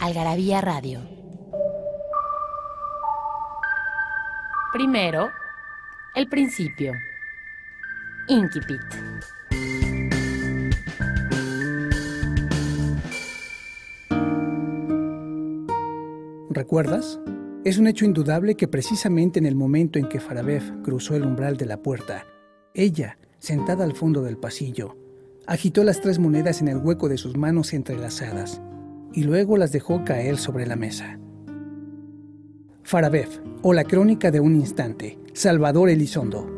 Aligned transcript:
Algarabía 0.00 0.62
Radio. 0.62 1.02
Primero, 4.72 5.28
el 6.14 6.26
principio. 6.26 6.94
Inquipit. 8.26 8.80
¿Recuerdas? 16.48 17.20
Es 17.66 17.76
un 17.76 17.86
hecho 17.86 18.06
indudable 18.06 18.54
que 18.54 18.68
precisamente 18.68 19.38
en 19.38 19.44
el 19.44 19.54
momento 19.54 19.98
en 19.98 20.08
que 20.08 20.18
Farabev 20.18 20.80
cruzó 20.82 21.14
el 21.14 21.26
umbral 21.26 21.58
de 21.58 21.66
la 21.66 21.82
puerta, 21.82 22.24
ella, 22.72 23.18
sentada 23.38 23.84
al 23.84 23.94
fondo 23.94 24.22
del 24.22 24.38
pasillo, 24.38 24.96
agitó 25.46 25.84
las 25.84 26.00
tres 26.00 26.18
monedas 26.18 26.62
en 26.62 26.68
el 26.68 26.78
hueco 26.78 27.10
de 27.10 27.18
sus 27.18 27.36
manos 27.36 27.74
entrelazadas 27.74 28.62
y 29.12 29.24
luego 29.24 29.56
las 29.56 29.72
dejó 29.72 30.04
caer 30.04 30.38
sobre 30.38 30.66
la 30.66 30.76
mesa. 30.76 31.18
Farabev, 32.82 33.28
o 33.62 33.72
la 33.72 33.84
crónica 33.84 34.30
de 34.30 34.40
un 34.40 34.56
instante, 34.56 35.18
Salvador 35.32 35.90
Elizondo. 35.90 36.48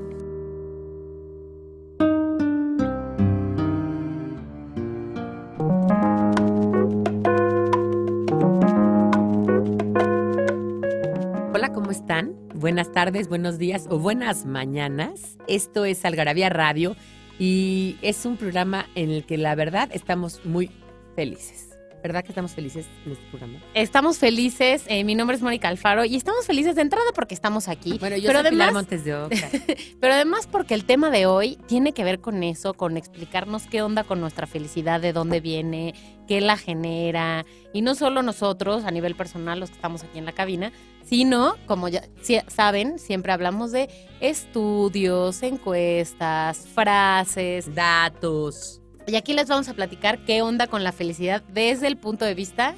Hola, 11.54 11.72
¿cómo 11.74 11.90
están? 11.90 12.34
Buenas 12.54 12.92
tardes, 12.92 13.28
buenos 13.28 13.58
días 13.58 13.86
o 13.90 13.98
buenas 13.98 14.46
mañanas. 14.46 15.36
Esto 15.48 15.84
es 15.84 16.04
Algarabía 16.04 16.48
Radio 16.48 16.96
y 17.38 17.96
es 18.02 18.24
un 18.24 18.36
programa 18.36 18.86
en 18.94 19.10
el 19.10 19.26
que 19.26 19.36
la 19.36 19.54
verdad 19.54 19.90
estamos 19.92 20.40
muy 20.44 20.70
felices. 21.14 21.71
¿Verdad 22.02 22.24
que 22.24 22.30
estamos 22.30 22.52
felices 22.52 22.86
en 23.06 23.12
este 23.12 23.24
programa? 23.30 23.60
Estamos 23.74 24.18
felices, 24.18 24.84
eh, 24.88 25.04
mi 25.04 25.14
nombre 25.14 25.36
es 25.36 25.42
Mónica 25.42 25.68
Alfaro 25.68 26.04
y 26.04 26.16
estamos 26.16 26.46
felices 26.46 26.74
de 26.74 26.82
entrada 26.82 27.06
porque 27.14 27.34
estamos 27.34 27.68
aquí. 27.68 27.96
Bueno, 27.98 28.16
yo 28.16 28.26
pero 28.26 28.40
soy 28.40 28.50
Pilar 28.50 28.68
además, 28.68 28.82
Montes 28.82 29.04
de 29.04 29.14
Oca. 29.14 29.36
pero 30.00 30.14
además 30.14 30.48
porque 30.50 30.74
el 30.74 30.84
tema 30.84 31.10
de 31.10 31.26
hoy 31.26 31.58
tiene 31.66 31.92
que 31.92 32.02
ver 32.02 32.20
con 32.20 32.42
eso, 32.42 32.74
con 32.74 32.96
explicarnos 32.96 33.68
qué 33.68 33.82
onda 33.82 34.02
con 34.02 34.20
nuestra 34.20 34.48
felicidad, 34.48 35.00
de 35.00 35.12
dónde 35.12 35.40
viene, 35.40 35.94
qué 36.26 36.40
la 36.40 36.56
genera. 36.56 37.46
Y 37.72 37.82
no 37.82 37.94
solo 37.94 38.22
nosotros 38.22 38.84
a 38.84 38.90
nivel 38.90 39.14
personal, 39.14 39.60
los 39.60 39.70
que 39.70 39.76
estamos 39.76 40.02
aquí 40.02 40.18
en 40.18 40.24
la 40.24 40.32
cabina, 40.32 40.72
sino, 41.04 41.56
como 41.66 41.88
ya 41.88 42.02
saben, 42.48 42.98
siempre 42.98 43.32
hablamos 43.32 43.70
de 43.70 43.88
estudios, 44.20 45.42
encuestas, 45.44 46.66
frases. 46.74 47.72
Datos. 47.74 48.81
Y 49.06 49.16
aquí 49.16 49.32
les 49.34 49.48
vamos 49.48 49.68
a 49.68 49.74
platicar 49.74 50.24
qué 50.24 50.42
onda 50.42 50.66
con 50.66 50.84
la 50.84 50.92
felicidad 50.92 51.42
desde 51.52 51.86
el 51.88 51.96
punto 51.96 52.24
de 52.24 52.34
vista 52.34 52.74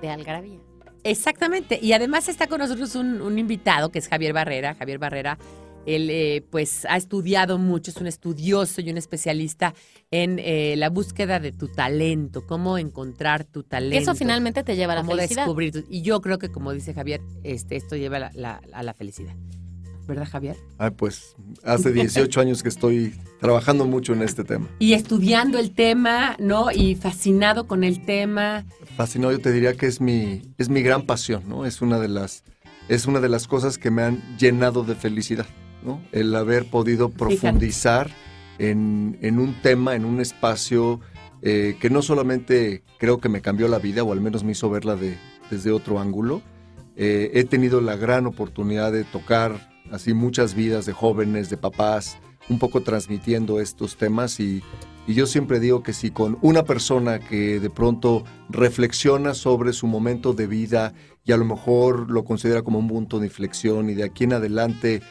de 0.00 0.08
Algarabía. 0.08 0.58
Exactamente. 1.04 1.78
Y 1.82 1.92
además 1.92 2.28
está 2.28 2.46
con 2.46 2.58
nosotros 2.58 2.94
un, 2.94 3.20
un 3.20 3.38
invitado 3.38 3.90
que 3.90 3.98
es 3.98 4.08
Javier 4.08 4.32
Barrera. 4.32 4.74
Javier 4.74 4.98
Barrera, 4.98 5.38
él 5.86 6.08
eh, 6.10 6.44
pues 6.50 6.84
ha 6.86 6.96
estudiado 6.96 7.58
mucho, 7.58 7.90
es 7.90 7.96
un 7.98 8.06
estudioso 8.06 8.80
y 8.80 8.90
un 8.90 8.98
especialista 8.98 9.74
en 10.10 10.38
eh, 10.38 10.74
la 10.76 10.90
búsqueda 10.90 11.40
de 11.40 11.52
tu 11.52 11.68
talento, 11.68 12.46
cómo 12.46 12.78
encontrar 12.78 13.44
tu 13.44 13.62
talento. 13.62 13.92
Que 13.96 14.02
eso 14.02 14.14
finalmente 14.14 14.62
te 14.64 14.76
lleva 14.76 14.92
a 14.92 14.96
la 14.96 15.02
cómo 15.02 15.12
felicidad. 15.16 15.42
descubrir. 15.42 15.72
tu- 15.72 15.84
y 15.88 16.02
yo 16.02 16.20
creo 16.20 16.38
que, 16.38 16.50
como 16.50 16.72
dice 16.72 16.94
Javier, 16.94 17.20
este, 17.42 17.76
esto 17.76 17.96
lleva 17.96 18.18
la- 18.18 18.30
la- 18.34 18.60
a 18.72 18.82
la 18.82 18.92
felicidad. 18.94 19.34
¿Verdad, 20.08 20.26
Javier? 20.26 20.56
Ay, 20.78 20.90
pues 20.96 21.36
hace 21.62 21.92
18 21.92 22.40
años 22.40 22.62
que 22.62 22.70
estoy 22.70 23.14
trabajando 23.40 23.84
mucho 23.84 24.14
en 24.14 24.22
este 24.22 24.42
tema. 24.42 24.66
Y 24.78 24.94
estudiando 24.94 25.58
el 25.58 25.72
tema, 25.72 26.34
¿no? 26.38 26.70
Y 26.72 26.94
fascinado 26.94 27.66
con 27.66 27.84
el 27.84 28.02
tema. 28.06 28.64
Fascinado, 28.96 29.32
yo 29.32 29.40
te 29.40 29.52
diría 29.52 29.74
que 29.74 29.84
es 29.84 30.00
mi, 30.00 30.40
es 30.56 30.70
mi 30.70 30.80
gran 30.80 31.02
pasión, 31.02 31.42
¿no? 31.46 31.66
Es 31.66 31.82
una 31.82 31.98
de 31.98 32.08
las, 32.08 32.42
es 32.88 33.04
una 33.04 33.20
de 33.20 33.28
las 33.28 33.46
cosas 33.46 33.76
que 33.76 33.90
me 33.90 34.02
han 34.02 34.38
llenado 34.38 34.82
de 34.82 34.94
felicidad, 34.94 35.46
¿no? 35.84 36.00
El 36.10 36.34
haber 36.34 36.64
podido 36.70 37.10
profundizar 37.10 38.10
en, 38.58 39.18
en 39.20 39.38
un 39.38 39.60
tema, 39.60 39.94
en 39.94 40.06
un 40.06 40.22
espacio 40.22 41.00
eh, 41.42 41.76
que 41.78 41.90
no 41.90 42.00
solamente 42.00 42.82
creo 42.98 43.20
que 43.20 43.28
me 43.28 43.42
cambió 43.42 43.68
la 43.68 43.78
vida, 43.78 44.04
o 44.04 44.12
al 44.12 44.22
menos 44.22 44.42
me 44.42 44.52
hizo 44.52 44.70
verla 44.70 44.96
de, 44.96 45.18
desde 45.50 45.70
otro 45.70 46.00
ángulo. 46.00 46.40
Eh, 46.96 47.30
he 47.34 47.44
tenido 47.44 47.82
la 47.82 47.96
gran 47.96 48.26
oportunidad 48.26 48.90
de 48.90 49.04
tocar 49.04 49.67
así 49.92 50.14
muchas 50.14 50.54
vidas 50.54 50.86
de 50.86 50.92
jóvenes, 50.92 51.50
de 51.50 51.56
papás, 51.56 52.18
un 52.48 52.58
poco 52.58 52.82
transmitiendo 52.82 53.60
estos 53.60 53.96
temas 53.96 54.40
y, 54.40 54.62
y 55.06 55.14
yo 55.14 55.26
siempre 55.26 55.60
digo 55.60 55.82
que 55.82 55.92
si 55.92 56.10
con 56.10 56.38
una 56.42 56.64
persona 56.64 57.18
que 57.18 57.60
de 57.60 57.70
pronto 57.70 58.24
reflexiona 58.48 59.34
sobre 59.34 59.72
su 59.72 59.86
momento 59.86 60.32
de 60.32 60.46
vida 60.46 60.94
y 61.24 61.32
a 61.32 61.36
lo 61.36 61.44
mejor 61.44 62.10
lo 62.10 62.24
considera 62.24 62.62
como 62.62 62.78
un 62.78 62.88
punto 62.88 63.18
de 63.18 63.26
inflexión 63.26 63.90
y 63.90 63.94
de 63.94 64.04
aquí 64.04 64.24
en 64.24 64.34
adelante 64.34 65.02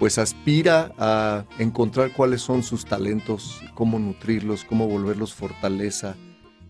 pues 0.00 0.16
aspira 0.16 0.92
a 0.98 1.44
encontrar 1.58 2.12
cuáles 2.14 2.40
son 2.40 2.62
sus 2.62 2.86
talentos, 2.86 3.60
cómo 3.74 3.98
nutrirlos, 3.98 4.64
cómo 4.64 4.88
volverlos 4.88 5.34
fortaleza. 5.34 6.16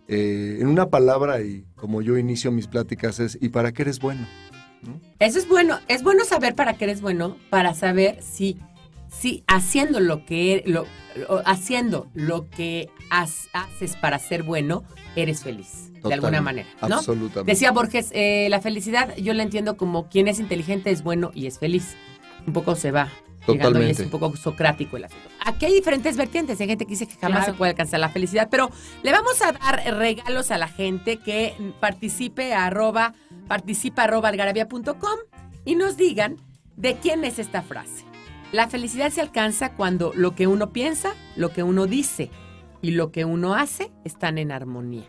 Eh, 0.09 0.59
en 0.61 0.67
una 0.67 0.91
palabra, 0.91 1.41
y 1.41 1.65
como 1.77 2.03
yo 2.03 2.19
inicio 2.19 2.51
mis 2.51 2.67
pláticas, 2.67 3.21
es 3.21 3.39
¿y 3.41 3.51
para 3.51 3.71
qué 3.71 3.83
eres 3.83 4.01
bueno? 4.01 4.27
¿No? 4.83 5.01
Eso 5.19 5.39
es 5.39 5.49
bueno. 5.49 5.79
Es 5.89 6.03
bueno 6.03 6.25
saber 6.25 6.55
para 6.55 6.75
qué 6.75 6.85
eres 6.85 7.01
bueno, 7.01 7.37
para 7.51 7.75
saber 7.75 8.23
si, 8.23 8.59
si 9.09 9.45
haciendo 9.47 10.01
lo 10.01 10.25
que 10.25 10.57
er- 10.65 10.67
lo, 10.67 10.87
lo- 11.17 11.43
haciendo 11.47 12.09
lo 12.15 12.49
que 12.49 12.89
has- 13.11 13.49
haces 13.53 13.97
para 13.97 14.19
ser 14.19 14.43
bueno, 14.43 14.85
eres 15.17 15.43
feliz. 15.43 15.87
De 16.03 16.15
alguna 16.15 16.41
manera. 16.41 16.67
¿no? 16.89 16.97
Absolutamente. 16.97 17.53
Decía 17.53 17.73
Borges, 17.73 18.09
eh, 18.13 18.47
la 18.49 18.63
felicidad 18.63 19.15
yo 19.17 19.35
la 19.35 19.43
entiendo 19.43 19.77
como 19.77 20.09
quien 20.09 20.29
es 20.29 20.41
inteligente 20.41 20.91
es 20.91 21.03
bueno 21.03 21.31
y 21.35 21.47
es 21.47 21.59
feliz. 21.59 21.95
Un 22.47 22.55
poco 22.55 22.75
se 22.75 22.91
va. 22.91 23.11
Llegando 23.47 23.81
y 23.81 23.91
es 23.91 23.97
Totalmente. 23.97 24.03
un 24.05 24.11
poco 24.11 24.37
socrático 24.37 24.97
el 24.97 25.05
asunto. 25.05 25.29
Aquí 25.45 25.67
hay 25.67 25.75
diferentes 25.75 26.17
vertientes. 26.17 26.61
Hay 26.61 26.67
gente 26.69 26.85
que 26.85 26.91
dice 26.91 27.07
que 27.07 27.15
jamás 27.15 27.39
Claro. 27.41 27.53
se 27.53 27.59
puede 27.59 27.71
alcanzar 27.71 28.01
la 28.01 28.11
felicidad, 28.11 28.49
pero 28.51 28.71
le 29.03 29.13
vamos 29.13 29.41
a 29.43 29.53
dar 29.53 29.83
regalos 29.97 30.51
a 30.51 30.59
la 30.59 30.69
gente 30.69 31.17
que 31.17 31.55
participe 31.81 32.53
a 32.53 32.67
arroba, 32.67 33.15
participa 33.49 34.05
arroba 34.05 34.31
y 35.65 35.75
nos 35.75 35.97
digan 35.97 36.37
de 36.77 36.97
quién 36.97 37.25
es 37.25 37.39
esta 37.39 37.63
frase. 37.63 38.05
La 38.53 38.69
felicidad 38.69 39.11
se 39.11 39.21
alcanza 39.21 39.75
cuando 39.75 40.13
lo 40.15 40.35
que 40.35 40.47
uno 40.47 40.73
piensa, 40.73 41.15
lo 41.37 41.51
que 41.51 41.63
uno 41.63 41.87
dice 41.87 42.31
y 42.83 42.93
lo 42.93 43.13
que 43.13 43.25
uno 43.25 43.55
hace 43.55 43.93
están 44.05 44.39
en 44.39 44.51
armonía. 44.51 45.09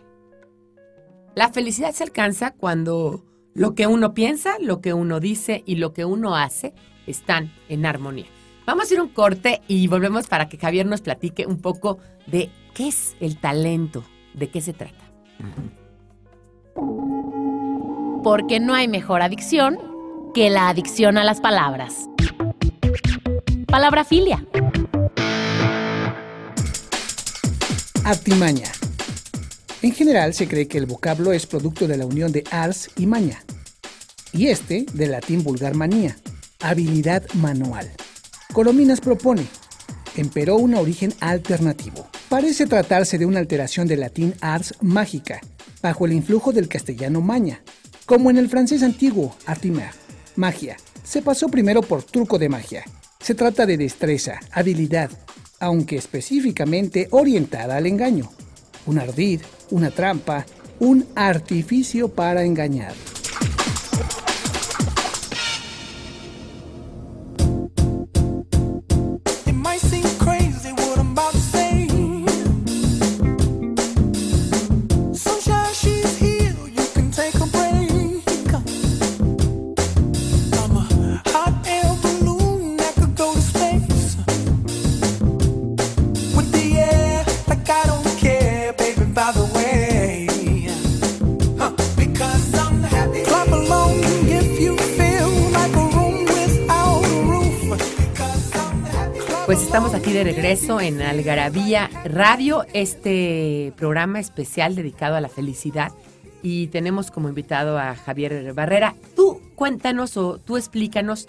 La 1.34 1.48
felicidad 1.50 1.92
se 1.92 2.04
alcanza 2.04 2.52
cuando 2.52 3.24
lo 3.54 3.74
que 3.74 3.86
uno 3.86 4.14
piensa, 4.14 4.56
lo 4.60 4.80
que 4.80 4.92
uno 4.94 5.18
dice 5.18 5.62
y 5.66 5.76
lo 5.76 5.92
que 5.92 6.04
uno 6.04 6.36
hace 6.36 6.74
están 7.06 7.52
en 7.68 7.86
armonía. 7.86 8.26
Vamos 8.66 8.90
a 8.90 8.94
ir 8.94 9.00
un 9.00 9.08
corte 9.08 9.60
y 9.66 9.86
volvemos 9.88 10.26
para 10.28 10.48
que 10.48 10.58
Javier 10.58 10.86
nos 10.86 11.00
platique 11.00 11.46
un 11.46 11.60
poco 11.60 11.98
de 12.26 12.50
qué 12.74 12.88
es 12.88 13.16
el 13.20 13.38
talento, 13.38 14.04
de 14.34 14.50
qué 14.50 14.60
se 14.60 14.72
trata. 14.72 15.04
Porque 18.22 18.60
no 18.60 18.74
hay 18.74 18.86
mejor 18.86 19.22
adicción 19.22 19.78
que 20.32 20.48
la 20.48 20.68
adicción 20.68 21.18
a 21.18 21.24
las 21.24 21.40
palabras. 21.40 22.08
Palabra 23.66 24.04
filia. 24.04 24.46
Artimaña. 28.04 28.70
En 29.82 29.92
general 29.92 30.34
se 30.34 30.46
cree 30.46 30.68
que 30.68 30.78
el 30.78 30.86
vocablo 30.86 31.32
es 31.32 31.46
producto 31.46 31.88
de 31.88 31.96
la 31.96 32.06
unión 32.06 32.30
de 32.30 32.44
ars 32.50 32.90
y 32.96 33.06
maña, 33.06 33.42
y 34.32 34.46
este 34.46 34.86
del 34.92 35.10
latín 35.10 35.42
vulgar 35.42 35.74
manía, 35.74 36.16
habilidad 36.62 37.22
manual. 37.34 37.90
Colominas 38.52 39.00
propone, 39.00 39.46
emperó 40.16 40.56
un 40.56 40.74
origen 40.74 41.12
alternativo. 41.20 42.08
Parece 42.28 42.66
tratarse 42.66 43.18
de 43.18 43.26
una 43.26 43.40
alteración 43.40 43.86
del 43.86 44.00
latín 44.00 44.34
ars 44.40 44.74
mágica, 44.80 45.40
bajo 45.82 46.06
el 46.06 46.12
influjo 46.12 46.52
del 46.52 46.68
castellano 46.68 47.20
maña, 47.20 47.62
como 48.06 48.30
en 48.30 48.38
el 48.38 48.48
francés 48.48 48.82
antiguo 48.82 49.34
artimer, 49.46 49.90
magia. 50.36 50.76
Se 51.04 51.22
pasó 51.22 51.48
primero 51.48 51.82
por 51.82 52.02
truco 52.02 52.38
de 52.38 52.48
magia. 52.48 52.84
Se 53.20 53.34
trata 53.34 53.66
de 53.66 53.76
destreza, 53.76 54.40
habilidad, 54.50 55.10
aunque 55.60 55.96
específicamente 55.96 57.08
orientada 57.10 57.76
al 57.76 57.86
engaño. 57.86 58.30
Un 58.86 58.98
ardid, 58.98 59.40
una 59.70 59.90
trampa, 59.90 60.44
un 60.78 61.06
artificio 61.14 62.08
para 62.08 62.44
engañar. 62.44 62.94
Regreso 100.42 100.80
en 100.80 101.00
Algarabía 101.00 101.88
Radio, 102.04 102.66
este 102.72 103.72
programa 103.76 104.18
especial 104.18 104.74
dedicado 104.74 105.14
a 105.14 105.20
la 105.20 105.28
felicidad. 105.28 105.92
Y 106.42 106.66
tenemos 106.66 107.12
como 107.12 107.28
invitado 107.28 107.78
a 107.78 107.94
Javier 107.94 108.52
Barrera. 108.52 108.96
Tú 109.14 109.40
cuéntanos 109.54 110.16
o 110.16 110.38
tú 110.38 110.56
explícanos, 110.56 111.28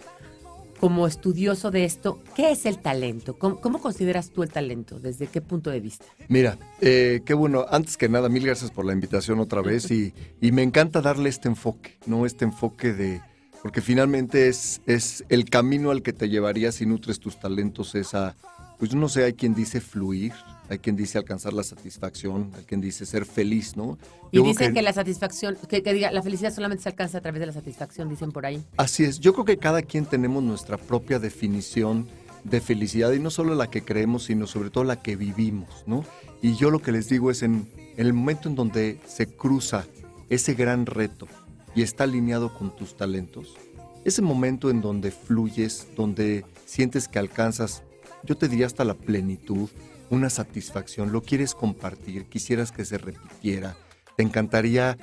como 0.80 1.06
estudioso 1.06 1.70
de 1.70 1.86
esto, 1.86 2.24
¿qué 2.36 2.54
es 2.54 2.66
el 2.66 2.80
talento? 2.80 3.38
¿Cómo, 3.38 3.80
consideras 3.80 4.32
tú 4.32 4.42
el 4.42 4.50
talento? 4.50 5.00
¿Desde 5.00 5.28
qué 5.28 5.42
punto 5.42 5.70
de 5.70 5.80
vista? 5.80 6.06
Mira, 6.28 6.58
eh, 6.82 7.22
qué 7.24 7.36
bueno. 7.36 7.68
Antes 7.70 7.98
que 7.98 8.10
nada, 8.10 8.30
mil 8.30 8.44
gracias 8.44 8.72
por 8.72 8.84
la 8.84 8.94
invitación 8.94 9.40
otra 9.40 9.62
vez. 9.62 9.92
y, 9.92 10.12
y 10.42 10.52
me 10.52 10.64
encanta 10.64 11.02
darle 11.02 11.30
este 11.30 11.50
enfoque, 11.50 12.00
¿no? 12.08 12.26
Este 12.26 12.46
enfoque 12.46 12.94
de 12.94 13.22
porque 13.62 13.80
finalmente 13.80 14.50
es, 14.50 14.82
es 14.88 15.24
el 15.30 15.46
camino 15.46 15.92
al 15.92 16.02
que 16.02 16.12
te 16.14 16.28
llevaría 16.28 16.72
si 16.74 16.86
nutres 16.88 17.20
tus 17.20 17.40
talentos, 17.40 17.96
esa 17.96 18.36
pues 18.78 18.94
no 18.94 19.10
sé, 19.10 19.24
hay 19.24 19.34
quien 19.34 19.54
dice 19.54 19.82
fluir, 19.82 20.34
hay 20.70 20.80
quien 20.80 20.96
dice 20.96 21.18
alcanzar 21.18 21.54
la 21.54 21.64
satisfacción, 21.64 22.52
hay 22.58 22.64
quien 22.64 22.82
dice 22.82 23.06
ser 23.06 23.26
feliz, 23.26 23.76
¿no? 23.76 23.98
Y 24.32 24.42
dicen 24.42 24.74
que, 24.74 24.82
la 24.82 24.94
satisfacción, 24.94 25.58
que, 25.68 25.82
diga, 25.82 26.12
la 26.12 26.22
felicidad 26.22 26.54
solamente 26.54 26.84
se 26.84 26.90
alcanza 26.90 27.20
a 27.20 27.22
través 27.22 27.40
de 27.40 27.48
la 27.48 27.54
satisfacción, 27.54 28.10
dicen 28.10 28.32
por 28.32 28.46
ahí. 28.46 28.64
Así 28.78 29.04
es, 29.04 29.20
yo 29.20 29.34
creo 29.34 29.46
que 29.46 29.58
cada 29.58 29.82
quien 29.82 30.06
tenemos 30.06 30.44
nuestra 30.44 30.78
propia 30.78 31.20
definición 31.20 32.08
de 32.44 32.60
felicidad 32.60 33.12
y 33.14 33.20
no 33.20 33.30
solo 33.30 33.56
la 33.56 33.70
que 33.70 33.84
creemos, 33.84 34.26
sino 34.26 34.48
sobre 34.48 34.70
todo 34.70 34.84
la 34.84 35.02
que 35.02 35.16
vivimos, 35.16 35.84
¿no? 35.86 36.04
Y 36.42 36.56
yo 36.56 36.72
lo 36.72 36.82
que 36.82 36.92
les 36.92 37.08
digo 37.08 37.32
es 37.32 37.44
en, 37.44 37.70
en 37.96 38.06
el 38.06 38.14
momento 38.14 38.50
en 38.50 38.56
donde 38.56 39.00
se 39.08 39.28
cruza 39.28 39.86
ese 40.30 40.54
gran 40.56 40.86
reto 40.86 41.28
y 41.76 41.84
está 41.84 42.04
alineado 42.04 42.54
con 42.54 42.76
tus 42.76 42.98
talentos, 42.98 43.56
ese 44.04 44.22
momento 44.22 44.70
en 44.70 44.82
donde 44.82 45.12
fluyes, 45.12 45.88
donde 45.96 46.46
sientes 46.66 47.08
que 47.08 47.20
alcanzas 47.20 47.84
yo 48.24 48.36
te 48.38 48.48
diría 48.48 48.66
hasta 48.66 48.84
la 48.86 48.94
plenitud, 48.94 49.70
una 50.10 50.30
satisfacción, 50.30 51.12
lo 51.12 51.22
quieres 51.22 51.56
compartir, 51.56 52.26
quisieras 52.26 52.72
que 52.72 52.86
se 52.86 52.98
repitiera, 52.98 53.76
te 54.16 54.24
encantaría 54.24 54.98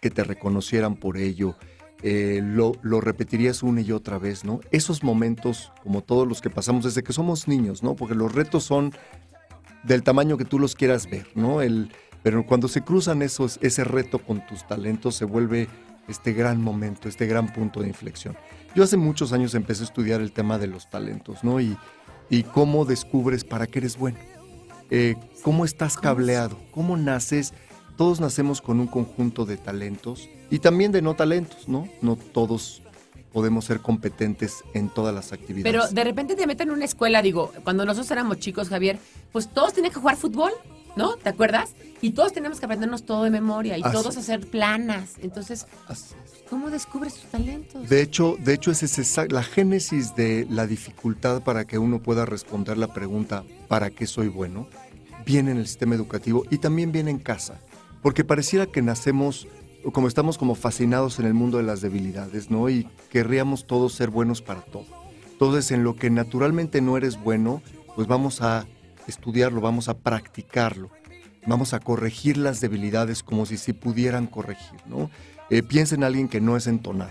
que 0.00 0.10
te 0.10 0.24
reconocieran 0.24 0.96
por 0.96 1.16
ello, 1.16 1.56
eh, 2.02 2.40
lo, 2.42 2.72
lo, 2.82 3.00
repetirías 3.00 3.62
una 3.62 3.82
y 3.82 3.92
otra 3.92 4.18
vez, 4.18 4.44
¿no? 4.44 4.60
Esos 4.70 5.02
momentos, 5.02 5.70
como 5.82 6.02
todos 6.02 6.26
los 6.26 6.40
que 6.40 6.48
pasamos 6.48 6.84
desde 6.84 7.02
que 7.02 7.12
somos 7.12 7.46
niños, 7.46 7.82
¿no? 7.82 7.94
Porque 7.94 8.14
los 8.14 8.34
retos 8.34 8.64
son 8.64 8.94
del 9.82 10.02
tamaño 10.02 10.38
que 10.38 10.46
tú 10.46 10.58
los 10.58 10.74
quieras 10.74 11.08
ver, 11.10 11.26
¿no? 11.34 11.60
El, 11.60 11.92
pero 12.22 12.46
cuando 12.46 12.68
se 12.68 12.82
cruzan 12.82 13.22
esos, 13.22 13.58
ese 13.62 13.84
reto 13.84 14.18
con 14.18 14.46
tus 14.46 14.66
talentos, 14.66 15.14
se 15.14 15.26
vuelve 15.26 15.68
este 16.08 16.32
gran 16.32 16.60
momento, 16.60 17.08
este 17.08 17.26
gran 17.26 17.52
punto 17.52 17.80
de 17.80 17.88
inflexión. 17.88 18.36
Yo 18.74 18.82
hace 18.84 18.96
muchos 18.96 19.32
años 19.32 19.54
empecé 19.54 19.82
a 19.82 19.86
estudiar 19.86 20.20
el 20.20 20.32
tema 20.32 20.58
de 20.58 20.66
los 20.66 20.88
talentos, 20.90 21.44
¿no? 21.44 21.60
Y, 21.60 21.76
y 22.30 22.44
cómo 22.44 22.84
descubres 22.84 23.44
para 23.44 23.66
qué 23.66 23.80
eres 23.80 23.98
bueno. 23.98 24.18
Eh, 24.90 25.16
cómo 25.42 25.64
estás 25.64 25.96
cableado, 25.96 26.56
cómo 26.70 26.96
naces. 26.96 27.52
Todos 27.96 28.20
nacemos 28.20 28.62
con 28.62 28.80
un 28.80 28.86
conjunto 28.86 29.44
de 29.44 29.56
talentos 29.56 30.28
y 30.50 30.60
también 30.60 30.92
de 30.92 31.02
no 31.02 31.14
talentos, 31.14 31.68
¿no? 31.68 31.88
No 32.00 32.16
todos 32.16 32.82
podemos 33.32 33.64
ser 33.64 33.80
competentes 33.80 34.64
en 34.74 34.88
todas 34.88 35.14
las 35.14 35.32
actividades. 35.32 35.64
Pero 35.70 35.88
de 35.88 36.04
repente 36.04 36.34
te 36.34 36.46
meten 36.46 36.68
en 36.68 36.74
una 36.74 36.84
escuela, 36.84 37.22
digo, 37.22 37.52
cuando 37.62 37.84
nosotros 37.84 38.10
éramos 38.10 38.38
chicos, 38.38 38.68
Javier, 38.68 38.98
pues 39.32 39.48
todos 39.48 39.72
tenían 39.72 39.92
que 39.92 40.00
jugar 40.00 40.16
fútbol, 40.16 40.52
¿no? 40.96 41.16
¿Te 41.16 41.28
acuerdas? 41.28 41.74
Y 42.00 42.10
todos 42.10 42.32
tenemos 42.32 42.58
que 42.58 42.64
aprendernos 42.66 43.04
todo 43.04 43.24
de 43.24 43.30
memoria 43.30 43.78
y 43.78 43.82
todos 43.82 44.16
hacer 44.16 44.48
planas. 44.48 45.14
Entonces, 45.22 45.66
¿Cómo 46.50 46.68
descubres 46.68 47.14
tus 47.14 47.30
talentos? 47.30 47.88
De 47.88 48.02
hecho, 48.02 48.36
de 48.40 48.54
hecho 48.54 48.72
es 48.72 49.16
la 49.30 49.44
génesis 49.44 50.16
de 50.16 50.48
la 50.50 50.66
dificultad 50.66 51.44
para 51.44 51.64
que 51.64 51.78
uno 51.78 52.02
pueda 52.02 52.26
responder 52.26 52.76
la 52.76 52.92
pregunta 52.92 53.44
¿para 53.68 53.90
qué 53.90 54.08
soy 54.08 54.26
bueno? 54.26 54.66
Viene 55.24 55.52
en 55.52 55.58
el 55.58 55.68
sistema 55.68 55.94
educativo 55.94 56.44
y 56.50 56.58
también 56.58 56.90
viene 56.90 57.12
en 57.12 57.20
casa, 57.20 57.60
porque 58.02 58.24
pareciera 58.24 58.66
que 58.66 58.82
nacemos 58.82 59.46
como 59.92 60.08
estamos 60.08 60.38
como 60.38 60.56
fascinados 60.56 61.20
en 61.20 61.26
el 61.26 61.34
mundo 61.34 61.58
de 61.58 61.62
las 61.62 61.82
debilidades, 61.82 62.50
¿no? 62.50 62.68
Y 62.68 62.88
querríamos 63.10 63.68
todos 63.68 63.94
ser 63.94 64.10
buenos 64.10 64.42
para 64.42 64.62
todo. 64.62 64.86
Entonces, 65.30 65.70
en 65.70 65.84
lo 65.84 65.94
que 65.94 66.10
naturalmente 66.10 66.80
no 66.80 66.96
eres 66.96 67.18
bueno, 67.18 67.62
pues 67.94 68.08
vamos 68.08 68.42
a 68.42 68.66
estudiarlo, 69.06 69.60
vamos 69.60 69.88
a 69.88 69.96
practicarlo, 69.98 70.90
vamos 71.46 71.74
a 71.74 71.80
corregir 71.80 72.36
las 72.36 72.60
debilidades 72.60 73.22
como 73.22 73.46
si 73.46 73.56
se 73.56 73.72
pudieran 73.72 74.26
corregir, 74.26 74.80
¿no? 74.86 75.10
Eh, 75.50 75.62
piensa 75.62 75.94
en 75.94 76.04
alguien 76.04 76.28
que 76.28 76.40
no 76.40 76.56
es 76.56 76.66
entonado. 76.66 77.10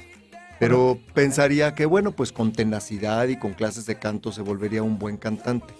Pero 0.60 1.00
pensaría 1.14 1.74
que, 1.74 1.86
bueno, 1.86 2.12
pues 2.12 2.34
con 2.34 2.52
tenacidad 2.52 3.28
y 3.28 3.38
con 3.38 3.54
clases 3.54 3.86
de 3.86 3.96
canto 3.96 4.32
se 4.32 4.42
volvería 4.42 4.84
un 4.84 5.00
buen 5.00 5.18
cantante. 5.18 5.74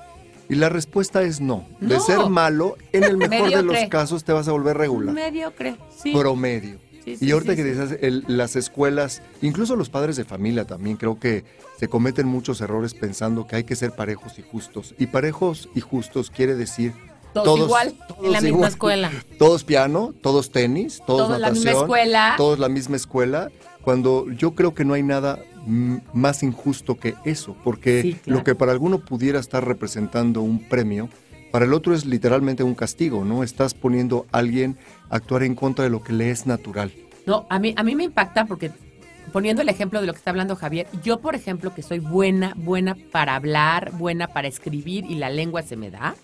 Y 0.48 0.56
la 0.56 0.70
respuesta 0.70 1.22
es 1.22 1.42
no. 1.42 1.68
De 1.80 2.00
ser 2.00 2.28
malo, 2.30 2.76
en 2.92 3.04
el 3.04 3.18
mejor 3.18 3.50
de 3.50 3.62
los 3.62 3.78
casos 3.90 4.24
te 4.24 4.32
vas 4.32 4.48
a 4.48 4.52
volver 4.52 4.78
regular. 4.78 5.14
Mediocre, 5.14 5.76
sí. 5.96 6.14
Promedio. 6.14 6.80
y 7.06 7.32
ahorita 7.32 7.56
que 7.56 7.64
dices, 7.64 8.00
las 8.28 8.56
escuelas, 8.56 9.22
incluso 9.42 9.76
los 9.76 9.90
padres 9.90 10.16
de 10.16 10.26
familia 10.26 10.66
también, 10.66 10.98
creo 10.98 11.20
que 11.20 11.44
se 11.78 11.88
cometen 11.88 12.26
muchos 12.28 12.62
errores 12.62 12.94
pensando 12.94 13.48
que 13.48 13.58
hay 13.58 13.64
que 13.64 13.76
ser 13.76 13.92
parejos 13.92 14.40
y 14.40 14.44
justos. 14.44 14.96
Y 14.98 15.08
parejos 15.08 15.70
y 15.76 15.82
justos 15.82 16.32
quiere 16.32 16.56
decir 16.56 16.94
todos, 17.34 17.60
igual, 17.60 17.96
en 18.24 18.32
la 18.32 18.42
misma 18.42 18.68
escuela. 18.68 19.12
Todos 19.38 19.64
piano, 19.64 20.14
todos 20.22 20.52
tenis, 20.52 21.02
todos, 21.06 21.30
natación. 21.30 21.42
la 21.42 21.52
misma 21.52 21.72
escuela. 21.72 22.34
Todos 22.38 22.60
la 22.60 22.70
misma 22.70 22.96
escuela. 22.96 23.52
Cuando 23.82 24.30
yo 24.32 24.56
creo 24.56 24.74
que 24.74 24.86
no 24.86 24.94
hay 24.94 25.04
nada 25.04 25.40
más 26.14 26.44
injusto 26.44 26.96
que 26.96 27.16
eso, 27.26 27.56
porque 27.64 28.20
lo 28.26 28.44
que 28.44 28.56
para 28.56 28.72
alguno 28.72 29.00
pudiera 29.00 29.40
estar 29.40 29.66
representando 29.66 30.42
un 30.42 30.60
premio, 30.60 31.10
para 31.52 31.66
el 31.66 31.74
otro 31.74 31.94
es 31.94 32.06
literalmente 32.06 32.64
un 32.64 32.76
castigo, 32.76 33.26
¿no? 33.26 33.44
Estás 33.44 33.74
poniendo 33.74 34.26
a 34.32 34.40
alguien 34.40 34.78
a 35.10 35.18
actuar 35.18 35.44
en 35.44 35.56
contra 35.56 35.84
de 35.84 35.90
lo 35.90 36.04
que 36.04 36.14
le 36.14 36.32
es 36.32 36.46
natural. 36.46 36.92
No, 37.26 37.46
a 37.50 37.60
mí, 37.60 37.74
a 37.76 37.84
mí 37.84 37.96
me 37.96 38.04
impacta 38.04 38.46
porque 38.46 38.72
poniendo 39.32 39.62
el 39.62 39.70
ejemplo 39.70 40.02
de 40.02 40.08
lo 40.08 40.14
que 40.14 40.18
está 40.18 40.32
hablando 40.32 40.56
Javier, 40.56 40.88
yo 41.04 41.20
por 41.20 41.36
ejemplo 41.36 41.74
que 41.74 41.82
soy 41.82 42.00
buena, 42.00 42.54
buena 42.56 42.96
para 43.12 43.36
hablar, 43.36 43.92
buena 43.94 44.28
para 44.28 44.48
escribir 44.48 45.06
y 45.06 45.16
la 45.16 45.30
lengua 45.30 45.62
se 45.62 45.76
me 45.76 45.92
da, 45.92 46.16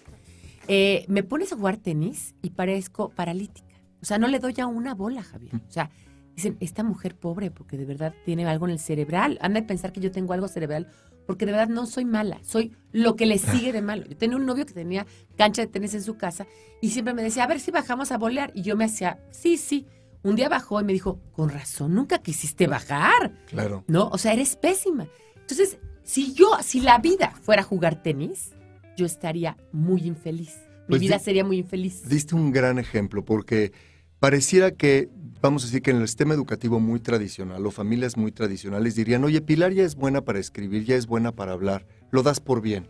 eh, 0.67 1.05
me 1.07 1.23
pones 1.23 1.51
a 1.53 1.55
jugar 1.55 1.77
tenis 1.77 2.35
y 2.41 2.51
parezco 2.51 3.09
paralítica. 3.09 3.75
O 4.01 4.05
sea, 4.05 4.17
no 4.17 4.27
le 4.27 4.39
doy 4.39 4.53
a 4.59 4.67
una 4.67 4.93
bola, 4.93 5.23
Javier. 5.23 5.55
O 5.55 5.71
sea, 5.71 5.89
dicen, 6.35 6.57
esta 6.59 6.83
mujer 6.83 7.15
pobre, 7.15 7.51
porque 7.51 7.77
de 7.77 7.85
verdad 7.85 8.13
tiene 8.25 8.45
algo 8.45 8.65
en 8.65 8.73
el 8.73 8.79
cerebral. 8.79 9.37
Anda 9.41 9.61
a 9.61 9.67
pensar 9.67 9.91
que 9.91 10.01
yo 10.01 10.11
tengo 10.11 10.33
algo 10.33 10.47
cerebral, 10.47 10.87
porque 11.25 11.45
de 11.45 11.53
verdad 11.53 11.69
no 11.69 11.85
soy 11.85 12.05
mala, 12.05 12.39
soy 12.43 12.75
lo 12.91 13.15
que 13.15 13.25
le 13.25 13.37
sigue 13.37 13.73
de 13.73 13.81
malo. 13.81 14.05
Yo 14.05 14.15
tenía 14.15 14.37
un 14.37 14.45
novio 14.45 14.65
que 14.65 14.73
tenía 14.73 15.05
cancha 15.37 15.61
de 15.61 15.67
tenis 15.67 15.93
en 15.95 16.03
su 16.03 16.17
casa 16.17 16.45
y 16.81 16.91
siempre 16.91 17.13
me 17.13 17.23
decía, 17.23 17.43
a 17.43 17.47
ver 17.47 17.59
si 17.59 17.71
bajamos 17.71 18.11
a 18.11 18.17
bolear. 18.17 18.51
Y 18.53 18.61
yo 18.61 18.75
me 18.75 18.85
hacía, 18.85 19.19
sí, 19.31 19.57
sí. 19.57 19.87
Un 20.23 20.35
día 20.35 20.49
bajó 20.49 20.81
y 20.81 20.83
me 20.83 20.93
dijo, 20.93 21.19
con 21.31 21.49
razón, 21.49 21.93
nunca 21.93 22.19
quisiste 22.19 22.67
bajar. 22.67 23.33
Claro. 23.47 23.83
No, 23.87 24.09
o 24.09 24.17
sea, 24.17 24.33
eres 24.33 24.55
pésima. 24.55 25.07
Entonces, 25.35 25.77
si 26.03 26.33
yo, 26.33 26.49
si 26.61 26.81
la 26.81 26.97
vida 26.99 27.31
fuera 27.41 27.63
jugar 27.63 28.01
tenis, 28.01 28.51
yo 28.95 29.05
estaría 29.05 29.57
muy 29.71 30.01
infeliz. 30.01 30.55
Mi 30.87 30.93
pues 30.93 31.01
vida 31.01 31.19
sería 31.19 31.43
muy 31.43 31.57
infeliz. 31.57 32.07
Diste 32.07 32.35
un 32.35 32.51
gran 32.51 32.77
ejemplo 32.77 33.25
porque 33.25 33.71
pareciera 34.19 34.71
que, 34.71 35.09
vamos 35.41 35.63
a 35.63 35.65
decir 35.67 35.81
que 35.81 35.91
en 35.91 35.97
el 35.97 36.07
sistema 36.07 36.33
educativo 36.33 36.79
muy 36.79 36.99
tradicional 36.99 37.65
o 37.65 37.71
familias 37.71 38.17
muy 38.17 38.31
tradicionales 38.31 38.95
dirían, 38.95 39.23
oye, 39.23 39.41
Pilar 39.41 39.73
ya 39.73 39.83
es 39.83 39.95
buena 39.95 40.21
para 40.21 40.39
escribir, 40.39 40.85
ya 40.85 40.95
es 40.95 41.07
buena 41.07 41.31
para 41.31 41.53
hablar, 41.53 41.85
lo 42.11 42.23
das 42.23 42.39
por 42.39 42.61
bien. 42.61 42.87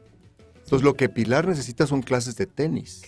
Entonces 0.56 0.84
lo 0.84 0.96
que 0.96 1.10
Pilar 1.10 1.48
necesita 1.48 1.88
son 1.88 2.02
clases 2.02 2.36
de 2.36 2.48
tenis. 2.48 3.04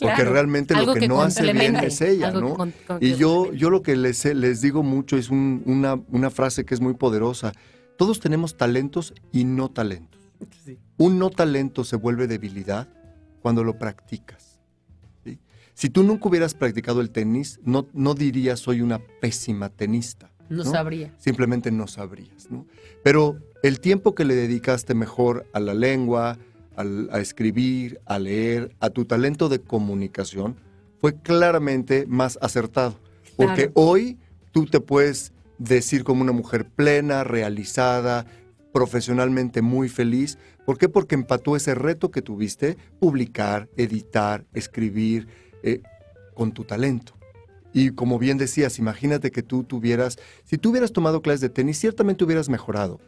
porque 0.00 0.24
realmente 0.24 0.74
lo 0.74 0.94
que, 0.94 1.06
no 1.06 1.22
hace 1.22 1.52
bien 1.52 1.76
es 1.76 2.00
ella, 2.00 2.32
¿no? 2.32 2.56
y 3.00 3.14
yo, 3.14 3.52
yo 3.52 3.70
lo 3.70 3.82
que 3.82 3.94
les, 3.94 4.24
les 4.24 4.60
digo 4.60 4.82
mucho 4.82 5.16
es 5.16 5.30
una, 5.30 5.94
una 6.08 6.30
frase 6.30 6.64
que 6.64 6.74
es 6.74 6.80
muy 6.80 6.94
poderosa. 6.94 7.52
Todos 7.96 8.18
tenemos 8.18 8.56
talentos 8.56 9.14
y 9.30 9.44
no 9.44 9.70
talentos. 9.70 10.20
Un 10.96 11.18
no 11.18 11.30
talento 11.30 11.84
se 11.84 11.96
vuelve 11.96 12.26
debilidad 12.26 12.88
cuando 13.42 13.64
lo 13.64 13.78
practicas. 13.78 14.60
Si 15.76 15.90
tú 15.90 16.04
nunca 16.04 16.28
hubieras 16.28 16.54
practicado 16.54 17.00
el 17.00 17.10
tenis, 17.10 17.58
no, 17.64 17.88
no 17.92 18.14
dirías 18.14 18.60
soy 18.60 18.80
una 18.80 19.00
pésima 19.20 19.70
tenista. 19.70 20.30
No, 20.48 20.62
sabría. 20.62 21.12
Simplemente 21.18 21.72
no 21.72 21.88
sabrías, 21.88 22.48
¿no? 22.48 22.64
Pero 23.02 23.40
el 23.64 23.80
tiempo 23.80 24.14
que 24.14 24.24
le 24.24 24.36
dedicaste 24.36 24.94
mejor 24.94 25.46
a 25.52 25.58
la 25.58 25.74
lengua, 25.74 26.38
al- 26.76 27.08
a 27.10 27.18
escribir, 27.18 27.98
a 28.06 28.20
leer, 28.20 28.76
a 28.78 28.90
tu 28.90 29.04
talento 29.04 29.48
de 29.48 29.58
comunicación, 29.60 30.54
fue 31.00 31.20
claramente 31.20 32.06
más 32.06 32.38
acertado. 32.40 33.00
Porque 33.36 33.62
Claro. 33.66 33.72
hoy 33.74 34.16
tú 34.52 34.66
te 34.66 34.78
puedes 34.78 35.32
decir 35.58 36.04
como 36.04 36.22
una 36.22 36.30
mujer 36.32 36.66
plena, 36.68 37.24
realizada, 37.24 38.26
profesionalmente 38.74 39.62
muy 39.62 39.88
feliz. 39.88 40.36
¿Por 40.66 40.76
qué? 40.78 40.88
Porque 40.90 41.14
empató 41.14 41.54
ese 41.56 41.74
reto 41.76 42.10
que 42.10 42.20
tuviste, 42.22 42.76
publicar, 42.98 43.68
editar, 43.76 44.44
escribir, 44.52 45.28
eh, 45.62 45.80
con 46.34 46.52
tu 46.52 46.64
talento. 46.64 47.14
Y 47.72 47.90
como 47.90 48.18
bien 48.18 48.36
decías, 48.36 48.78
imagínate 48.80 49.30
que 49.30 49.42
tú 49.44 49.62
tuvieras, 49.62 50.18
si 50.44 50.58
tú 50.58 50.70
hubieras 50.70 50.92
tomado 50.92 51.22
clases 51.22 51.40
de 51.40 51.48
tenis, 51.50 51.78
ciertamente 51.78 52.24
hubieras 52.24 52.48
mejorado, 52.48 53.00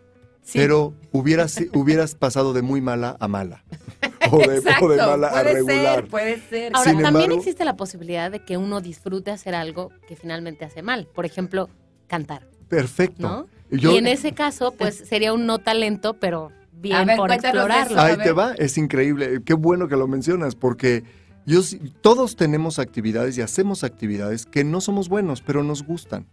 Sí. 0.42 0.58
pero 0.58 0.94
hubieras, 1.10 1.58
hubieras 1.74 2.14
pasado 2.14 2.52
de 2.52 2.62
muy 2.62 2.80
mala 2.80 3.16
a 3.20 3.28
mala. 3.28 3.64
O 4.32 4.38
de, 4.38 4.56
Exacto, 4.56 4.86
o 4.86 4.88
de 4.88 4.96
mala 4.96 5.28
a 5.28 5.30
puede 5.42 5.54
regular. 5.54 5.94
ser, 6.00 6.08
puede 6.08 6.40
ser. 6.48 6.72
Ahora, 6.74 6.90
Sin 6.90 7.00
también 7.00 7.24
embargo- 7.26 7.36
existe 7.42 7.64
la 7.64 7.76
posibilidad 7.76 8.28
de 8.28 8.44
que 8.44 8.56
uno 8.56 8.80
disfrute 8.80 9.30
hacer 9.30 9.54
algo 9.54 9.90
que 10.08 10.16
finalmente 10.16 10.64
hace 10.64 10.82
mal. 10.82 11.06
Por 11.14 11.26
ejemplo, 11.26 11.68
cantar, 12.08 12.48
Perfecto. 12.68 13.22
¿no? 13.22 13.46
Yo- 13.70 13.92
y 13.92 13.96
en 13.96 14.06
ese 14.06 14.32
caso, 14.32 14.72
pues 14.76 14.96
sería 14.96 15.32
un 15.32 15.46
no 15.46 15.58
talento, 15.58 16.14
pero 16.14 16.52
A 16.52 16.80
bien 16.80 17.06
ver, 17.06 17.16
por 17.16 17.32
explorarlo. 17.32 18.00
Ahí 18.00 18.16
te 18.16 18.32
va, 18.32 18.52
es 18.54 18.78
increíble. 18.78 19.40
Qué 19.44 19.54
bueno 19.54 19.88
que 19.88 19.96
lo 19.96 20.06
mencionas, 20.06 20.54
porque 20.54 21.04
yo, 21.46 21.60
todos 22.00 22.36
tenemos 22.36 22.78
actividades 22.78 23.36
y 23.38 23.42
hacemos 23.42 23.84
actividades 23.84 24.46
que 24.46 24.64
no 24.64 24.80
somos 24.80 25.08
buenos, 25.08 25.42
pero 25.42 25.62
nos 25.62 25.82
gustan. 25.84 26.26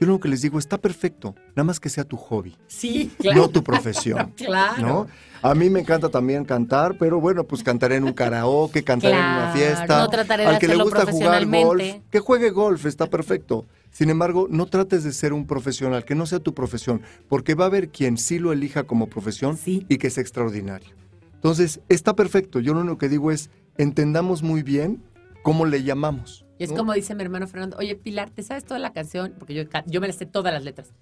Yo 0.00 0.06
lo 0.06 0.18
que 0.18 0.28
les 0.28 0.40
digo, 0.40 0.58
está 0.58 0.78
perfecto, 0.78 1.34
nada 1.50 1.64
más 1.64 1.78
que 1.78 1.90
sea 1.90 2.04
tu 2.04 2.16
hobby, 2.16 2.56
Sí, 2.66 3.10
claro. 3.18 3.42
no 3.42 3.48
tu 3.50 3.62
profesión. 3.62 4.32
Claro. 4.36 4.80
¿no? 4.82 5.06
A 5.42 5.54
mí 5.54 5.68
me 5.70 5.80
encanta 5.80 6.08
también 6.08 6.44
cantar, 6.44 6.96
pero 6.98 7.20
bueno, 7.20 7.44
pues 7.44 7.62
cantaré 7.62 7.96
en 7.96 8.04
un 8.04 8.12
karaoke, 8.12 8.82
cantaré 8.82 9.14
en 9.14 9.20
una 9.20 9.52
Claro, 9.52 9.58
fiesta. 9.58 9.98
no 10.00 10.08
trataré 10.08 10.42
de 10.44 10.48
Al 10.50 10.58
que 10.58 10.68
le 10.68 10.76
gusta 10.76 11.06
jugar 11.06 11.46
golf, 11.46 11.82
que 12.10 12.18
juegue 12.20 12.50
golf, 12.50 12.86
está 12.86 13.06
perfecto. 13.08 13.66
Sin 13.90 14.08
embargo, 14.10 14.46
no 14.50 14.66
trates 14.66 15.02
de 15.04 15.12
ser 15.12 15.32
un 15.32 15.46
profesional, 15.46 16.04
que 16.04 16.14
no 16.14 16.24
sea 16.26 16.38
tu 16.40 16.54
profesión, 16.54 17.02
porque 17.28 17.54
va 17.54 17.64
a 17.64 17.68
haber 17.68 17.88
quien 17.90 18.16
sí 18.18 18.38
lo 18.38 18.52
elija 18.52 18.84
como 18.84 19.08
profesión 19.08 19.56
Sí. 19.56 19.84
y 19.88 19.98
que 19.98 20.06
es 20.08 20.18
extraordinario. 20.18 20.90
Entonces, 21.34 21.80
está 21.88 22.14
perfecto. 22.14 22.60
Yo 22.60 22.72
lo 22.74 22.80
único 22.80 22.98
que 22.98 23.08
digo 23.08 23.30
es, 23.32 23.50
entendamos 23.78 24.42
muy 24.42 24.62
bien 24.62 25.02
cómo 25.42 25.64
le 25.66 25.82
llamamos. 25.82 26.44
Y 26.60 26.64
es 26.64 26.70
¿no? 26.70 26.76
como 26.76 26.92
dice 26.92 27.14
mi 27.14 27.22
hermano 27.22 27.48
Fernando, 27.48 27.78
oye 27.78 27.96
Pilar, 27.96 28.28
¿te 28.28 28.42
sabes 28.42 28.64
toda 28.64 28.78
la 28.78 28.92
canción? 28.92 29.34
Porque 29.38 29.54
yo, 29.54 29.62
yo 29.86 30.00
me 30.02 30.06
la 30.06 30.12
sé 30.12 30.26
todas 30.26 30.52
las 30.52 30.62
letras. 30.62 30.92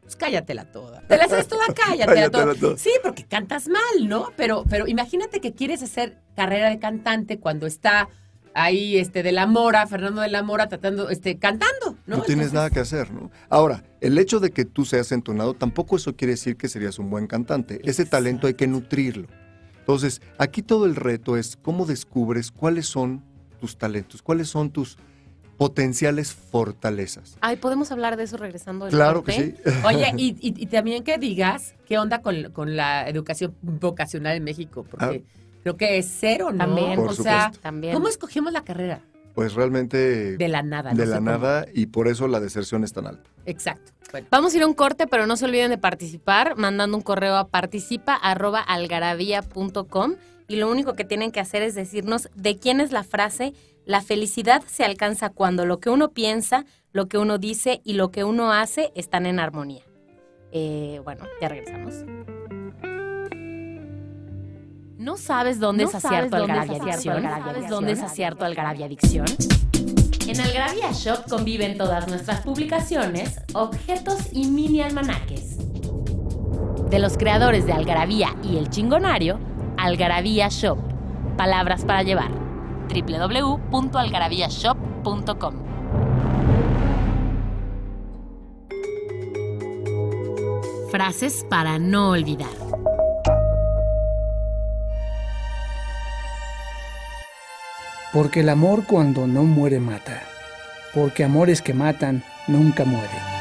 Pues 0.00 0.16
cállatela 0.16 0.64
toda. 0.64 1.02
¿Te 1.02 1.18
la 1.18 1.28
sabes 1.28 1.48
toda? 1.48 1.66
Cállatela, 1.74 2.30
toda. 2.30 2.54
toda. 2.54 2.78
Sí, 2.78 2.90
porque 3.02 3.24
cantas 3.24 3.68
mal, 3.68 4.08
¿no? 4.08 4.32
Pero, 4.38 4.64
pero 4.70 4.88
imagínate 4.88 5.42
que 5.42 5.52
quieres 5.52 5.82
hacer 5.82 6.18
carrera 6.34 6.70
de 6.70 6.78
cantante 6.78 7.38
cuando 7.38 7.66
está 7.66 8.08
ahí 8.54 8.96
este 8.96 9.22
de 9.22 9.32
la 9.32 9.46
Mora, 9.46 9.86
Fernando 9.86 10.22
de 10.22 10.28
la 10.28 10.42
Mora, 10.42 10.68
tratando, 10.68 11.10
este, 11.10 11.38
cantando, 11.38 11.98
¿no? 12.06 12.16
No, 12.16 12.22
tienes 12.22 12.46
Entonces, 12.46 12.52
nada 12.54 12.70
que 12.70 12.80
hacer, 12.80 13.10
¿no? 13.10 13.30
Ahora, 13.50 13.84
el 14.00 14.16
hecho 14.16 14.40
de 14.40 14.50
que 14.50 14.64
tú 14.64 14.86
seas 14.86 15.12
entonado, 15.12 15.52
tampoco 15.52 15.96
eso 15.96 16.16
quiere 16.16 16.32
decir 16.32 16.56
que 16.56 16.68
serías 16.68 16.98
un 16.98 17.10
buen 17.10 17.26
cantante. 17.26 17.82
Ese 17.84 18.06
talento 18.06 18.46
hay 18.46 18.54
que 18.54 18.66
nutrirlo. 18.66 19.28
Entonces, 19.78 20.22
aquí 20.38 20.62
todo 20.62 20.86
el 20.86 20.96
reto 20.96 21.36
es 21.36 21.58
cómo 21.60 21.84
descubres 21.84 22.50
cuáles 22.50 22.86
son 22.86 23.22
tus 23.62 23.76
talentos, 23.78 24.20
cuáles 24.22 24.48
son 24.48 24.70
tus 24.72 24.98
potenciales 25.56 26.32
fortalezas. 26.32 27.36
Ay, 27.40 27.54
¿podemos 27.56 27.92
hablar 27.92 28.16
de 28.16 28.24
eso 28.24 28.36
regresando 28.36 28.86
del 28.86 28.94
Claro 28.94 29.22
que 29.22 29.30
sí. 29.32 29.54
Oye, 29.84 30.10
y, 30.16 30.30
y- 30.40 30.54
y 30.60 30.66
también 30.66 31.04
que 31.04 31.16
digas 31.18 31.76
qué 31.86 31.96
onda 31.98 32.20
con, 32.22 32.50
con 32.50 32.74
la 32.74 33.08
educación 33.08 33.54
vocacional 33.62 34.36
en 34.36 34.42
México, 34.42 34.84
porque 34.90 35.22
creo 35.62 35.76
que 35.76 35.98
es 35.98 36.12
cero, 36.18 36.50
¿no? 36.50 36.58
También, 36.58 36.96
Por 36.96 37.10
o 37.10 37.14
sea. 37.14 37.52
También. 37.62 37.94
¿cómo 37.94 38.08
escogimos 38.08 38.52
la 38.52 38.64
carrera? 38.64 39.02
Pues 39.36 39.54
realmente 39.54 40.36
De 40.36 40.48
la 40.48 40.64
nada. 40.64 40.90
no 40.92 40.98
de 40.98 41.06
la 41.06 41.18
cómo. 41.18 41.30
nada 41.30 41.64
y 41.72 41.86
por 41.86 42.08
eso 42.08 42.26
la 42.26 42.40
deserción 42.40 42.82
es 42.82 42.92
tan 42.92 43.06
alta. 43.06 43.30
Exacto. 43.46 43.92
Bueno, 44.10 44.26
Vamos 44.32 44.52
a 44.52 44.56
ir 44.56 44.64
a 44.64 44.66
un 44.66 44.74
corte, 44.74 45.06
pero 45.06 45.28
no 45.28 45.36
se 45.36 45.44
olviden 45.44 45.70
de 45.70 45.78
participar 45.78 46.56
mandando 46.56 46.96
un 46.96 47.02
correo 47.04 47.36
a 47.36 47.46
participa@algarabía.com 47.48 50.14
y 50.48 50.56
lo 50.56 50.70
único 50.70 50.94
que 50.94 51.04
tienen 51.04 51.32
que 51.32 51.40
hacer 51.40 51.62
es 51.62 51.74
decirnos 51.74 52.28
de 52.34 52.58
quién 52.58 52.80
es 52.80 52.92
la 52.92 53.04
frase 53.04 53.54
la 53.84 54.00
felicidad 54.00 54.62
se 54.66 54.84
alcanza 54.84 55.30
cuando 55.30 55.66
lo 55.66 55.80
que 55.80 55.90
uno 55.90 56.12
piensa, 56.12 56.64
lo 56.92 57.08
que 57.08 57.18
uno 57.18 57.38
dice 57.38 57.80
y 57.84 57.94
lo 57.94 58.10
que 58.10 58.22
uno 58.22 58.52
hace 58.52 58.92
están 58.94 59.26
en 59.26 59.40
armonía. 59.40 59.82
Eh, 60.52 61.00
bueno, 61.04 61.24
ya 61.40 61.48
regresamos. 61.48 61.94
¿No 64.98 65.16
sabes 65.16 65.58
dónde 65.58 65.82
¿No 65.82 65.88
es 65.90 65.96
acierto 65.96 66.36
Algarabia 66.36 66.80
Adicción? 66.80 67.16
Algarabia 67.16 67.52
¿Sabes 67.54 67.70
dónde 67.70 67.92
es 67.92 68.02
acierto 68.02 68.44
Algarabia 68.44 68.86
Adicción? 68.86 69.26
En 70.28 70.40
Algarabía 70.40 70.92
Shop 70.92 71.28
conviven 71.28 71.76
todas 71.76 72.06
nuestras 72.06 72.42
publicaciones, 72.42 73.40
objetos 73.54 74.28
y 74.30 74.46
mini 74.46 74.80
almanaques. 74.80 75.56
De 76.88 76.98
los 77.00 77.18
creadores 77.18 77.66
de 77.66 77.72
Algarabía 77.72 78.36
y 78.44 78.58
El 78.58 78.70
Chingonario, 78.70 79.40
Algarabía 79.76 80.48
Shop. 80.48 80.78
Palabras 81.36 81.84
para 81.84 82.02
llevar. 82.02 82.32
www.algarabíashop.com 82.88 85.54
Frases 90.90 91.46
para 91.48 91.78
no 91.78 92.10
olvidar. 92.10 92.50
Porque 98.12 98.40
el 98.40 98.50
amor 98.50 98.84
cuando 98.86 99.26
no 99.26 99.44
muere 99.44 99.80
mata. 99.80 100.22
Porque 100.92 101.24
amores 101.24 101.62
que 101.62 101.72
matan 101.72 102.22
nunca 102.46 102.84
mueren. 102.84 103.31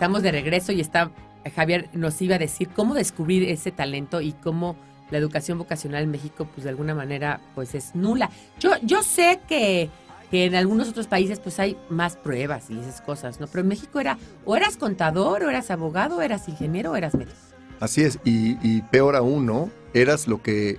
Estamos 0.00 0.22
de 0.22 0.32
regreso 0.32 0.72
y 0.72 0.80
está 0.80 1.10
Javier 1.54 1.90
nos 1.92 2.22
iba 2.22 2.36
a 2.36 2.38
decir 2.38 2.70
cómo 2.74 2.94
descubrir 2.94 3.46
ese 3.50 3.70
talento 3.70 4.22
y 4.22 4.32
cómo 4.32 4.74
la 5.10 5.18
educación 5.18 5.58
vocacional 5.58 6.04
en 6.04 6.10
México, 6.10 6.48
pues 6.54 6.64
de 6.64 6.70
alguna 6.70 6.94
manera, 6.94 7.38
pues 7.54 7.74
es 7.74 7.94
nula. 7.94 8.30
Yo, 8.58 8.70
yo 8.82 9.02
sé 9.02 9.40
que, 9.46 9.90
que 10.30 10.46
en 10.46 10.54
algunos 10.54 10.88
otros 10.88 11.06
países 11.06 11.38
pues 11.38 11.60
hay 11.60 11.76
más 11.90 12.16
pruebas 12.16 12.70
y 12.70 12.78
esas 12.78 13.02
cosas, 13.02 13.40
¿no? 13.40 13.46
Pero 13.46 13.60
en 13.60 13.68
México 13.68 14.00
era 14.00 14.16
o 14.46 14.56
eras 14.56 14.78
contador, 14.78 15.42
o 15.42 15.50
eras 15.50 15.70
abogado, 15.70 16.16
o 16.16 16.22
eras 16.22 16.48
ingeniero, 16.48 16.92
o 16.92 16.96
eras 16.96 17.14
médico. 17.14 17.36
Así 17.78 18.00
es, 18.00 18.18
y, 18.24 18.56
y 18.66 18.80
peor 18.80 19.16
aún, 19.16 19.44
¿no? 19.44 19.68
Eras 19.92 20.26
lo 20.26 20.40
que 20.40 20.78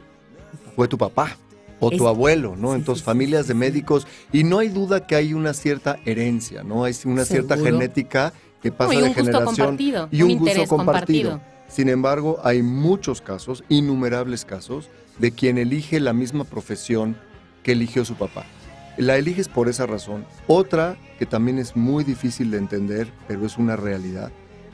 fue 0.75 0.87
tu 0.87 0.97
papá 0.97 1.37
o 1.79 1.91
tu 1.91 2.07
abuelo, 2.07 2.55
¿no? 2.55 2.71
sí, 2.71 2.77
Entonces, 2.77 3.01
sí, 3.01 3.05
familias 3.05 3.43
sí, 3.43 3.49
de 3.49 3.53
médicos, 3.53 4.07
y 4.31 4.43
no 4.43 4.57
hay 4.57 4.69
duda 4.69 5.05
que 5.05 5.15
hay 5.15 5.35
una 5.35 5.53
cierta 5.53 5.99
herencia, 6.05 6.63
¿no? 6.63 6.85
Hay 6.85 6.95
una 7.05 7.25
cierta 7.25 7.55
genética 7.57 8.33
que 8.61 8.71
pasa 8.71 8.93
y 8.93 8.97
de 8.97 9.03
un 9.03 9.09
gusto 9.09 9.23
generación 9.23 9.55
compartido, 9.55 10.09
y 10.11 10.21
un, 10.21 10.31
un, 10.31 10.37
gusto 10.39 10.65
compartido. 10.67 11.41
Sin 11.67 11.89
embargo, 11.89 12.39
hay 12.43 12.61
muchos 12.63 13.21
casos, 13.21 13.63
innumerables 13.69 14.45
casos, 14.45 14.89
de 15.19 15.31
quien 15.31 15.57
elige 15.57 15.99
la 15.99 16.13
misma 16.13 16.43
profesión 16.43 17.15
que 17.63 17.73
eligió 17.73 18.05
su 18.05 18.15
papá. 18.15 18.45
La 18.97 19.15
eliges 19.15 19.47
por 19.47 19.69
esa 19.69 19.85
razón. 19.85 20.25
Otra, 20.47 20.97
que 21.17 21.25
también 21.25 21.59
es 21.59 21.75
muy 21.75 22.03
difícil 22.03 22.51
de 22.51 22.57
entender, 22.57 23.11
pero 23.27 23.45
es 23.45 23.57
una 23.57 23.75
realidad, 23.75 24.31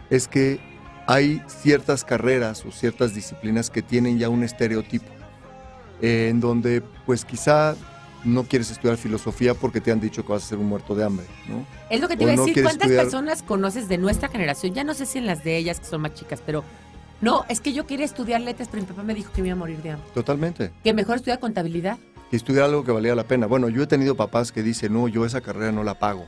es 0.09 0.27
que 0.27 0.59
hay 1.05 1.41
ciertas 1.47 2.03
carreras 2.03 2.65
o 2.65 2.71
ciertas 2.71 3.13
disciplinas 3.13 3.69
que 3.69 3.81
tienen 3.81 4.19
ya 4.19 4.29
un 4.29 4.43
estereotipo, 4.43 5.11
eh, 6.01 6.27
en 6.29 6.39
donde 6.39 6.81
pues 7.05 7.23
quizá 7.25 7.75
no 8.27 8.43
quieres 8.43 8.69
estudiar 8.69 8.97
filosofía 8.97 9.53
porque 9.53 9.81
te 9.81 9.91
han 9.91 9.99
dicho 9.99 10.25
que 10.25 10.31
vas 10.33 10.43
a 10.43 10.47
ser 10.47 10.57
un 10.59 10.67
muerto 10.67 10.93
de 10.93 11.03
hambre, 11.03 11.25
¿no? 11.47 11.65
Es 11.89 11.99
lo 12.01 12.07
que 12.07 12.15
te 12.17 12.23
iba 12.23 12.33
a 12.33 12.35
decir, 12.35 12.61
¿cuántas 12.63 12.87
estudiar- 12.89 13.03
personas 13.05 13.41
conoces 13.43 13.87
de 13.87 13.97
nuestra 13.97 14.27
generación? 14.29 14.73
Ya 14.73 14.83
no 14.83 14.93
sé 14.93 15.05
si 15.05 15.17
en 15.17 15.25
las 15.25 15.43
de 15.43 15.57
ellas, 15.57 15.79
que 15.79 15.85
son 15.87 16.01
más 16.01 16.13
chicas, 16.13 16.41
pero 16.45 16.63
No, 17.19 17.45
es 17.49 17.61
que 17.61 17.73
yo 17.73 17.87
quería 17.87 18.05
estudiar 18.05 18.41
letras, 18.41 18.67
pero 18.69 18.83
mi 18.83 18.87
papá 18.87 19.01
me 19.01 19.15
dijo 19.15 19.31
que 19.33 19.41
me 19.41 19.47
iba 19.47 19.55
a 19.55 19.57
morir 19.57 19.81
de 19.81 19.89
hambre. 19.89 20.07
Totalmente. 20.13 20.71
Que 20.83 20.93
mejor 20.93 21.15
estudiar 21.15 21.39
contabilidad. 21.39 21.97
Y 22.31 22.35
estudiar 22.35 22.65
algo 22.65 22.83
que 22.83 22.91
valía 22.91 23.15
la 23.15 23.23
pena. 23.23 23.47
Bueno, 23.47 23.69
yo 23.69 23.81
he 23.81 23.87
tenido 23.87 24.13
papás 24.15 24.51
que 24.51 24.61
dicen, 24.61 24.93
no, 24.93 25.07
yo 25.07 25.25
esa 25.25 25.41
carrera 25.41 25.71
no 25.71 25.83
la 25.83 25.95
pago. 25.97 26.27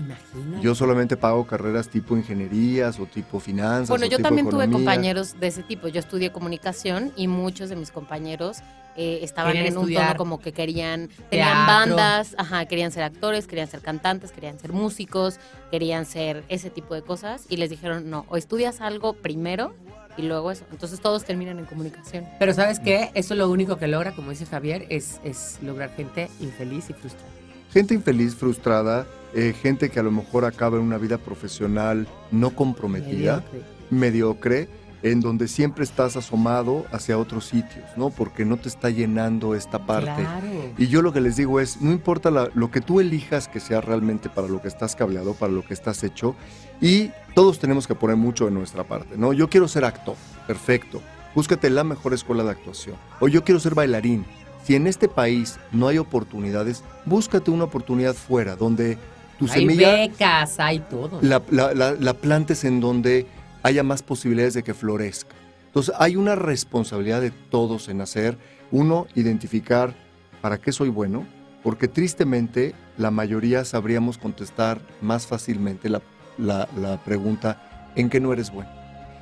Imagínate. 0.00 0.62
Yo 0.62 0.74
solamente 0.74 1.16
pago 1.16 1.46
carreras 1.46 1.88
tipo 1.88 2.16
ingenierías 2.16 2.98
o 3.00 3.06
tipo 3.06 3.40
finanzas. 3.40 3.88
Bueno, 3.88 4.06
o 4.06 4.08
yo 4.08 4.16
tipo 4.18 4.28
también 4.28 4.48
tuve 4.48 4.70
compañeros 4.70 5.38
de 5.38 5.48
ese 5.48 5.62
tipo. 5.62 5.88
Yo 5.88 6.00
estudié 6.00 6.30
comunicación 6.32 7.12
y 7.16 7.28
muchos 7.28 7.68
de 7.68 7.76
mis 7.76 7.90
compañeros 7.90 8.58
eh, 8.96 9.20
estaban 9.22 9.52
Querían 9.52 9.72
en 9.72 9.78
un 9.78 9.92
tono 9.92 10.16
como 10.16 10.40
que 10.40 10.52
querían, 10.52 11.08
tenían 11.30 11.66
teatro. 11.66 11.96
bandas, 11.96 12.34
ajá, 12.36 12.66
querían 12.66 12.92
ser 12.92 13.04
actores, 13.04 13.46
querían 13.46 13.68
ser 13.68 13.80
cantantes, 13.80 14.32
querían 14.32 14.58
ser 14.58 14.72
músicos, 14.72 15.38
querían 15.70 16.04
ser 16.04 16.44
ese 16.48 16.70
tipo 16.70 16.94
de 16.94 17.02
cosas 17.02 17.46
y 17.48 17.56
les 17.56 17.70
dijeron, 17.70 18.10
no, 18.10 18.26
o 18.28 18.36
estudias 18.36 18.80
algo 18.80 19.14
primero 19.14 19.74
y 20.16 20.22
luego 20.22 20.50
eso. 20.50 20.66
Entonces 20.70 21.00
todos 21.00 21.24
terminan 21.24 21.58
en 21.58 21.64
comunicación. 21.64 22.26
Pero 22.38 22.52
¿sabes 22.52 22.80
qué? 22.80 23.10
Eso 23.14 23.34
lo 23.34 23.48
único 23.48 23.78
que 23.78 23.88
logra, 23.88 24.12
como 24.12 24.30
dice 24.30 24.44
Javier, 24.44 24.86
es, 24.90 25.20
es 25.24 25.58
lograr 25.62 25.94
gente 25.96 26.28
infeliz 26.40 26.90
y 26.90 26.92
frustrada. 26.92 27.31
Gente 27.72 27.94
infeliz, 27.94 28.34
frustrada, 28.34 29.06
eh, 29.34 29.54
gente 29.60 29.88
que 29.90 29.98
a 29.98 30.02
lo 30.02 30.10
mejor 30.10 30.44
acaba 30.44 30.76
en 30.76 30.82
una 30.84 30.98
vida 30.98 31.18
profesional 31.18 32.06
no 32.30 32.50
comprometida, 32.50 33.42
Mediocre. 33.42 33.62
mediocre, 33.90 34.68
en 35.02 35.20
donde 35.20 35.48
siempre 35.48 35.82
estás 35.82 36.16
asomado 36.16 36.84
hacia 36.92 37.18
otros 37.18 37.46
sitios, 37.46 37.84
¿no? 37.96 38.10
Porque 38.10 38.44
no 38.44 38.56
te 38.58 38.68
está 38.68 38.88
llenando 38.90 39.54
esta 39.56 39.84
parte. 39.84 40.22
Claro. 40.22 40.46
Y 40.78 40.86
yo 40.86 41.02
lo 41.02 41.12
que 41.12 41.20
les 41.20 41.36
digo 41.36 41.58
es, 41.60 41.80
no 41.80 41.90
importa 41.90 42.30
la- 42.30 42.50
lo 42.54 42.70
que 42.70 42.80
tú 42.80 43.00
elijas 43.00 43.48
que 43.48 43.58
sea 43.58 43.80
realmente 43.80 44.28
para 44.28 44.46
lo 44.46 44.60
que 44.62 44.68
estás 44.68 44.94
cableado, 44.94 45.34
para 45.34 45.52
lo 45.52 45.64
que 45.64 45.74
estás 45.74 46.04
hecho, 46.04 46.36
y 46.80 47.10
todos 47.34 47.58
tenemos 47.58 47.86
que 47.88 47.94
poner 47.96 48.16
mucho 48.16 48.44
de 48.44 48.52
nuestra 48.52 48.84
parte, 48.84 49.16
¿no? 49.16 49.32
Yo 49.32 49.48
quiero 49.48 49.66
ser 49.66 49.84
actor, 49.84 50.14
perfecto, 50.46 51.02
búscate 51.34 51.68
la 51.70 51.82
mejor 51.82 52.12
escuela 52.14 52.44
de 52.44 52.50
actuación. 52.50 52.94
O 53.18 53.26
yo 53.28 53.42
quiero 53.42 53.58
ser 53.58 53.74
bailarín. 53.74 54.24
Si 54.64 54.74
en 54.76 54.86
este 54.86 55.08
país 55.08 55.58
no 55.72 55.88
hay 55.88 55.98
oportunidades, 55.98 56.84
búscate 57.04 57.50
una 57.50 57.64
oportunidad 57.64 58.14
fuera, 58.14 58.54
donde 58.56 58.96
tu 59.38 59.46
hay 59.46 59.50
semilla 59.60 59.92
becas, 59.92 60.58
hay 60.60 60.78
todo. 60.78 61.18
la, 61.22 61.42
la- 61.50 61.74
la- 61.74 61.92
la 61.92 62.14
plantes 62.14 62.64
en 62.64 62.80
donde 62.80 63.26
haya 63.64 63.82
más 63.82 64.02
posibilidades 64.02 64.54
de 64.54 64.62
que 64.62 64.74
florezca. 64.74 65.34
Entonces 65.66 65.94
hay 65.98 66.16
una 66.16 66.34
responsabilidad 66.36 67.20
de 67.20 67.30
todos 67.30 67.88
en 67.88 68.00
hacer, 68.00 68.36
uno, 68.70 69.06
identificar 69.14 69.94
para 70.40 70.58
qué 70.58 70.70
soy 70.72 70.90
bueno, 70.90 71.26
porque 71.62 71.88
tristemente 71.88 72.74
la 72.98 73.10
mayoría 73.10 73.64
sabríamos 73.64 74.18
contestar 74.18 74.80
más 75.00 75.26
fácilmente 75.26 75.88
la, 75.88 76.02
la- 76.38 76.68
la 76.76 77.02
pregunta 77.02 77.90
en 77.96 78.10
qué 78.10 78.20
no 78.20 78.32
eres 78.32 78.50
bueno. 78.52 78.70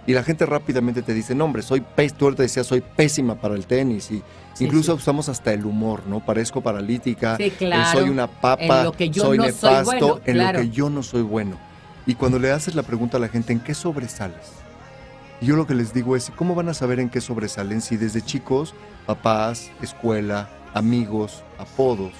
Y 0.07 0.15
la 0.15 0.23
gente 0.23 0.45
rápidamente 0.47 1.03
te 1.03 1.13
dice, 1.15 1.35
no 1.35 1.45
hombre, 1.45 1.63
soy 1.63 1.83
pés, 1.83 2.15
tú 2.15 2.25
ahorita 2.25 2.43
decías, 2.43 2.67
soy 2.67 2.81
pésima 2.81 3.35
para 3.37 3.55
el 3.55 3.67
tenis. 3.67 4.11
Y 4.11 4.23
Sí, 4.61 4.67
incluso 4.67 4.93
sí. 4.93 4.99
usamos 4.99 5.29
hasta 5.29 5.53
el 5.53 5.65
humor, 5.65 6.03
¿no? 6.07 6.21
Parezco 6.21 6.61
paralítica, 6.61 7.37
Sí, 7.37 7.51
claro. 7.51 7.99
soy 7.99 8.11
una 8.11 8.27
papa, 8.27 8.79
En 8.81 8.85
lo 8.85 8.93
que 8.93 9.09
yo 9.09 9.23
soy 9.25 9.39
no 9.39 9.45
soy 9.45 9.53
nefasto, 9.53 9.85
bueno, 9.85 10.21
en 10.27 10.35
claro. 10.35 10.59
lo 10.59 10.65
que 10.65 10.71
yo 10.71 10.91
no 10.91 11.03
soy 11.03 11.23
bueno. 11.23 11.59
Y 12.07 12.15
cuando 12.15 12.39
le 12.39 12.51
haces 12.53 12.75
la 12.75 12.83
pregunta 12.83 13.17
a 13.17 13.21
la 13.21 13.29
gente, 13.29 13.53
¿en 13.53 13.61
qué 13.61 13.75
sobresales? 13.75 14.53
Yo 15.41 15.57
lo 15.57 15.67
que 15.67 15.75
les 15.75 15.95
digo 15.95 16.15
es, 16.15 16.31
¿cómo 16.37 16.55
van 16.55 16.69
a 16.69 16.75
saber 16.75 17.01
en 17.01 17.09
qué 17.09 17.23
sobresalen 17.23 17.81
si 17.81 17.97
desde 17.97 18.21
chicos, 18.21 18.75
papás, 19.07 19.71
escuela, 19.81 20.51
amigos, 20.75 21.43
apodos, 21.59 22.13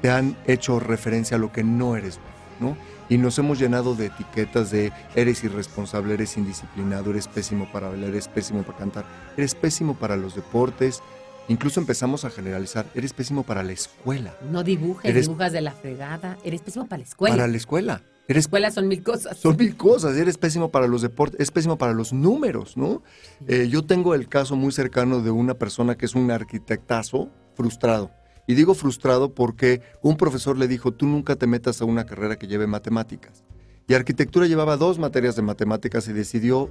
te 0.00 0.10
han 0.10 0.36
hecho 0.46 0.80
referencia 0.80 1.36
a 1.36 1.40
lo 1.40 1.52
que 1.52 1.62
no 1.62 1.96
eres 1.96 2.18
¿no? 2.60 2.76
Y 3.08 3.18
nos 3.18 3.38
hemos 3.38 3.58
llenado 3.58 3.94
de 3.94 4.06
etiquetas 4.06 4.70
de 4.70 4.92
eres 5.14 5.44
irresponsable, 5.44 6.14
eres 6.14 6.36
indisciplinado, 6.36 7.10
eres 7.10 7.28
pésimo 7.28 7.70
para 7.70 7.88
bailar, 7.88 8.10
eres 8.10 8.28
pésimo 8.28 8.62
para 8.62 8.78
cantar, 8.78 9.04
eres 9.36 9.54
pésimo 9.54 9.94
para 9.94 10.16
los 10.16 10.34
deportes. 10.34 11.02
Incluso 11.48 11.78
empezamos 11.80 12.24
a 12.24 12.30
generalizar, 12.30 12.86
eres 12.94 13.12
pésimo 13.12 13.42
para 13.42 13.62
la 13.62 13.72
escuela. 13.72 14.34
No 14.50 14.62
dibujes, 14.64 15.10
Eres- 15.10 15.26
dibujas 15.26 15.52
de 15.52 15.60
la 15.60 15.72
fregada. 15.72 16.38
Eres 16.44 16.62
pésimo 16.62 16.86
para 16.86 16.98
la 16.98 17.04
escuela. 17.04 17.36
Para 17.36 17.48
la 17.48 17.56
escuela. 17.56 18.02
Eres 18.26 18.44
escuela 18.46 18.70
son 18.70 18.88
mil 18.88 19.02
cosas. 19.02 19.36
Son 19.36 19.54
mil 19.56 19.76
cosas, 19.76 20.16
eres 20.16 20.38
pésimo 20.38 20.70
para 20.70 20.86
los 20.86 21.02
deportes, 21.02 21.38
es 21.38 21.50
pésimo 21.50 21.76
para 21.76 21.92
los 21.92 22.14
números, 22.14 22.74
¿no? 22.78 23.02
Eh, 23.46 23.68
yo 23.68 23.82
tengo 23.84 24.14
el 24.14 24.28
caso 24.28 24.56
muy 24.56 24.72
cercano 24.72 25.20
de 25.20 25.30
una 25.30 25.52
persona 25.54 25.94
que 25.96 26.06
es 26.06 26.14
un 26.14 26.30
arquitectazo 26.30 27.28
frustrado. 27.54 28.10
Y 28.46 28.54
digo 28.54 28.72
frustrado 28.74 29.34
porque 29.34 29.82
un 30.02 30.16
profesor 30.16 30.56
le 30.56 30.68
dijo, 30.68 30.92
tú 30.92 31.06
nunca 31.06 31.36
te 31.36 31.46
metas 31.46 31.82
a 31.82 31.84
una 31.84 32.06
carrera 32.06 32.36
que 32.36 32.46
lleve 32.46 32.66
matemáticas. 32.66 33.44
Y 33.86 33.92
arquitectura 33.92 34.46
llevaba 34.46 34.78
dos 34.78 34.98
materias 34.98 35.36
de 35.36 35.42
matemáticas 35.42 36.08
y 36.08 36.14
decidió, 36.14 36.70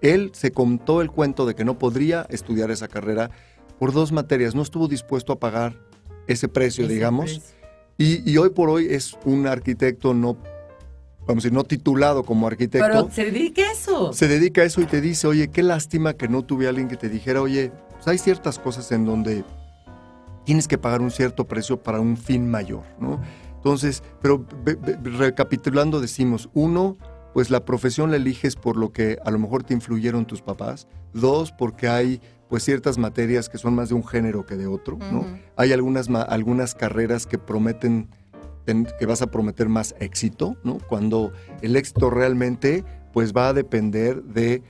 él 0.00 0.30
se 0.34 0.52
contó 0.52 1.02
el 1.02 1.10
cuento 1.10 1.46
de 1.46 1.56
que 1.56 1.64
no 1.64 1.78
podría 1.78 2.26
estudiar 2.30 2.70
esa 2.70 2.86
carrera 2.86 3.30
por 3.78 3.92
dos 3.92 4.12
materias, 4.12 4.54
no 4.54 4.62
estuvo 4.62 4.88
dispuesto 4.88 5.32
a 5.32 5.38
pagar 5.38 5.74
ese 6.26 6.48
precio, 6.48 6.84
Ese 6.84 6.94
digamos. 6.94 7.24
precio. 7.24 7.42
Y, 7.96 8.28
y 8.30 8.36
hoy 8.38 8.50
por 8.50 8.70
hoy 8.70 8.86
es 8.90 9.16
un 9.24 9.46
arquitecto 9.46 10.14
no, 10.14 10.36
vamos 11.26 11.44
a 11.44 11.46
decir, 11.46 11.52
no 11.52 11.64
titulado 11.64 12.24
como 12.24 12.46
arquitecto. 12.46 12.86
Pero 12.86 13.10
se 13.10 13.24
dedica 13.30 13.62
a 13.62 13.72
eso. 13.72 14.12
se 14.12 14.26
dedica 14.28 14.62
a 14.62 14.64
eso 14.64 14.80
y 14.80 14.86
te 14.86 15.00
dice, 15.00 15.26
oye, 15.26 15.48
qué 15.48 15.62
lástima 15.62 16.14
que 16.14 16.28
no 16.28 16.42
tuve 16.42 16.66
a 16.66 16.70
alguien 16.70 16.88
que 16.88 16.96
te 16.96 17.08
dijera, 17.08 17.40
oye, 17.40 17.72
pues 17.92 18.08
hay 18.08 18.18
ciertas 18.18 18.58
cosas 18.58 18.90
en 18.92 19.04
donde 19.04 19.44
tienes 20.44 20.68
que 20.68 20.76
pagar 20.76 21.00
un 21.00 21.10
cierto 21.10 21.46
precio 21.46 21.82
para 21.82 22.00
un 22.00 22.16
fin 22.16 22.50
mayor, 22.50 22.82
¿no? 22.98 23.20
Entonces, 23.56 24.02
pero 24.20 24.44
recapitulando 25.02 26.00
decimos, 26.00 26.50
uno, 26.52 26.98
pues 27.32 27.50
la 27.50 27.64
profesión 27.64 28.10
la 28.10 28.16
eliges 28.16 28.56
por 28.56 28.76
lo 28.76 28.92
que 28.92 29.18
a 29.24 29.30
lo 29.30 29.38
mejor 29.38 29.64
te 29.64 29.72
influyeron 29.72 30.26
tus 30.26 30.42
papás. 30.42 30.86
Dos, 31.14 31.50
porque 31.52 31.88
hay 31.88 32.20
pues 32.54 32.62
ciertas 32.62 32.98
materias 32.98 33.48
que 33.48 33.58
son 33.58 33.74
más 33.74 33.88
de 33.88 33.96
un 33.96 34.06
género 34.06 34.46
que 34.46 34.54
de 34.54 34.68
otro, 34.68 34.96
¿no? 35.10 35.26
Hay 35.56 35.72
algunas, 35.72 36.08
algunas 36.08 36.76
carreras 36.76 37.26
que 37.26 37.36
prometen 37.36 38.08
ten- 38.64 38.86
que 38.96 39.06
vas 39.06 39.22
a 39.22 39.26
prometer 39.26 39.68
más 39.68 39.96
éxito, 39.98 40.56
¿no? 40.62 40.78
Cuando 40.78 41.32
el 41.62 41.74
éxito 41.74 42.10
realmente 42.10 42.84
pues 43.12 43.32
va 43.32 43.48
a 43.48 43.52
depender 43.54 44.22
de 44.22 44.62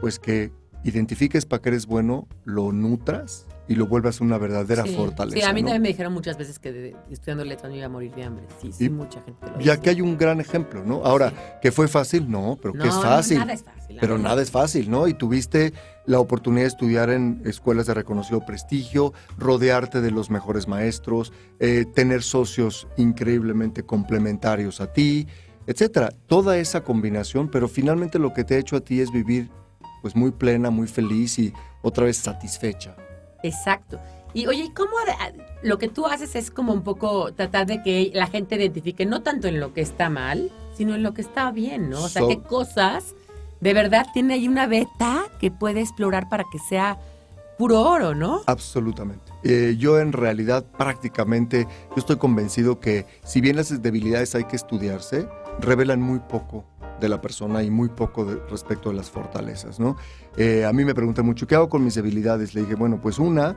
pues 0.00 0.20
que 0.20 0.52
identifiques 0.84 1.44
para 1.44 1.60
que 1.60 1.70
eres 1.70 1.86
bueno, 1.86 2.28
lo 2.44 2.70
nutras 2.70 3.48
y 3.68 3.74
lo 3.76 3.86
vuelvas 3.86 4.20
una 4.20 4.36
verdadera 4.38 4.84
Sí. 4.84 4.94
fortaleza. 4.94 5.36
Sí, 5.38 5.42
a 5.42 5.52
mí 5.52 5.62
¿no? 5.62 5.68
también 5.68 5.82
me 5.82 5.88
dijeron 5.88 6.12
muchas 6.12 6.36
veces 6.36 6.58
que 6.58 6.72
de- 6.72 6.96
estudiando 7.10 7.44
letras 7.44 7.70
no 7.70 7.76
iba 7.76 7.86
a 7.86 7.88
morir 7.88 8.14
de 8.14 8.24
hambre. 8.24 8.44
Sí, 8.60 8.72
sí, 8.72 8.84
Y- 8.86 8.88
mucha 8.90 9.22
gente 9.22 9.46
lo 9.56 9.60
Y 9.60 9.70
aquí 9.70 9.88
hay 9.88 10.00
un 10.00 10.16
gran 10.18 10.40
ejemplo, 10.40 10.82
¿no? 10.84 11.04
Ahora, 11.04 11.30
Sí. 11.30 11.36
que 11.62 11.72
fue 11.72 11.88
fácil, 11.88 12.30
no, 12.30 12.58
pero 12.60 12.72
que 12.72 12.78
No, 12.80 12.84
es 12.84 12.94
no, 12.94 13.02
fácil. 13.02 13.38
nada 13.38 13.52
es 13.52 13.62
fácil. 13.64 13.96
Pero 14.00 14.18
nada 14.18 14.42
es 14.42 14.50
fácil, 14.50 14.90
¿no? 14.90 15.08
Y 15.08 15.14
tuviste 15.14 15.72
la 16.06 16.20
oportunidad 16.20 16.62
de 16.64 16.68
estudiar 16.68 17.10
en 17.10 17.40
escuelas 17.46 17.86
de 17.86 17.94
reconocido 17.94 18.44
prestigio, 18.44 19.12
rodearte 19.38 20.00
de 20.00 20.10
los 20.10 20.30
mejores 20.30 20.68
maestros, 20.68 21.32
eh, 21.60 21.86
tener 21.94 22.22
socios 22.22 22.86
increíblemente 22.96 23.84
complementarios 23.84 24.80
a 24.80 24.92
ti, 24.92 25.26
etcétera. 25.66 26.10
Toda 26.26 26.58
esa 26.58 26.82
combinación, 26.82 27.48
pero 27.50 27.68
finalmente 27.68 28.18
lo 28.18 28.34
que 28.34 28.44
te 28.44 28.56
ha 28.56 28.58
hecho 28.58 28.76
a 28.76 28.80
ti 28.80 29.00
es 29.00 29.10
vivir 29.10 29.48
pues 30.02 30.14
muy 30.14 30.32
plena, 30.32 30.68
muy 30.68 30.86
feliz 30.86 31.38
y 31.38 31.54
otra 31.80 32.04
vez 32.04 32.18
satisfecha. 32.18 32.94
Exacto. 33.44 34.00
Y 34.32 34.46
oye, 34.48 34.64
¿y 34.64 34.70
¿cómo 34.70 34.90
de- 35.06 35.44
lo 35.62 35.78
que 35.78 35.88
tú 35.88 36.06
haces 36.06 36.34
es 36.34 36.50
como 36.50 36.72
un 36.72 36.82
poco 36.82 37.32
tratar 37.32 37.66
de 37.66 37.82
que 37.82 38.10
la 38.14 38.26
gente 38.26 38.56
identifique 38.56 39.06
no 39.06 39.22
tanto 39.22 39.46
en 39.46 39.60
lo 39.60 39.72
que 39.72 39.80
está 39.80 40.10
mal, 40.10 40.50
sino 40.76 40.94
en 40.96 41.02
lo 41.04 41.14
que 41.14 41.20
está 41.22 41.50
bien, 41.52 41.88
¿no? 41.90 42.02
O 42.02 42.08
sea, 42.08 42.22
So- 42.22 42.28
qué 42.28 42.40
cosas 42.40 43.14
de 43.60 43.72
verdad 43.72 44.06
tiene 44.12 44.34
ahí 44.34 44.48
una 44.48 44.66
beta 44.66 45.22
que 45.38 45.50
puede 45.52 45.80
explorar 45.80 46.28
para 46.28 46.44
que 46.50 46.58
sea 46.58 46.98
puro 47.56 47.80
oro, 47.82 48.14
¿no? 48.16 48.42
Absolutamente. 48.46 49.32
Eh, 49.44 49.76
yo 49.78 50.00
en 50.00 50.12
realidad 50.12 50.64
prácticamente, 50.76 51.68
yo 51.90 51.96
estoy 51.96 52.16
convencido 52.16 52.80
que 52.80 53.06
si 53.24 53.40
bien 53.40 53.54
las 53.56 53.80
debilidades 53.80 54.34
hay 54.34 54.44
que 54.44 54.56
estudiarse, 54.56 55.28
revelan 55.60 56.00
muy 56.00 56.18
poco 56.18 56.64
de 57.04 57.08
la 57.10 57.20
persona 57.20 57.62
y 57.62 57.70
muy 57.70 57.88
poco 57.88 58.24
de- 58.24 58.40
respecto 58.50 58.90
de 58.90 58.96
las 58.96 59.10
fortalezas, 59.10 59.78
¿no? 59.78 59.96
Eh, 60.36 60.64
a 60.64 60.72
mí 60.72 60.84
me 60.84 60.94
preguntan 60.94 61.24
mucho, 61.26 61.46
¿qué 61.46 61.54
hago 61.54 61.68
con 61.68 61.84
mis 61.84 61.94
debilidades? 61.94 62.54
Le 62.54 62.62
dije, 62.62 62.74
bueno, 62.74 63.00
pues 63.00 63.18
una, 63.18 63.56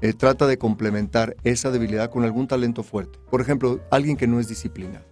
eh, 0.00 0.12
trata 0.12 0.46
de 0.46 0.58
complementar 0.58 1.36
esa 1.44 1.70
debilidad 1.70 2.10
con 2.10 2.24
algún 2.24 2.46
talento 2.48 2.82
fuerte. 2.82 3.18
Por 3.30 3.40
ejemplo, 3.40 3.80
alguien 3.90 4.16
que 4.16 4.26
no 4.26 4.40
es 4.40 4.48
disciplinado. 4.48 5.04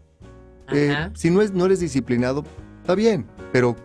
Eh, 0.72 0.94
si 1.14 1.30
no, 1.30 1.42
es, 1.42 1.52
no 1.52 1.66
eres 1.66 1.80
disciplinado, 1.80 2.42
está 2.80 2.94
bien, 2.94 3.26
pero 3.52 3.76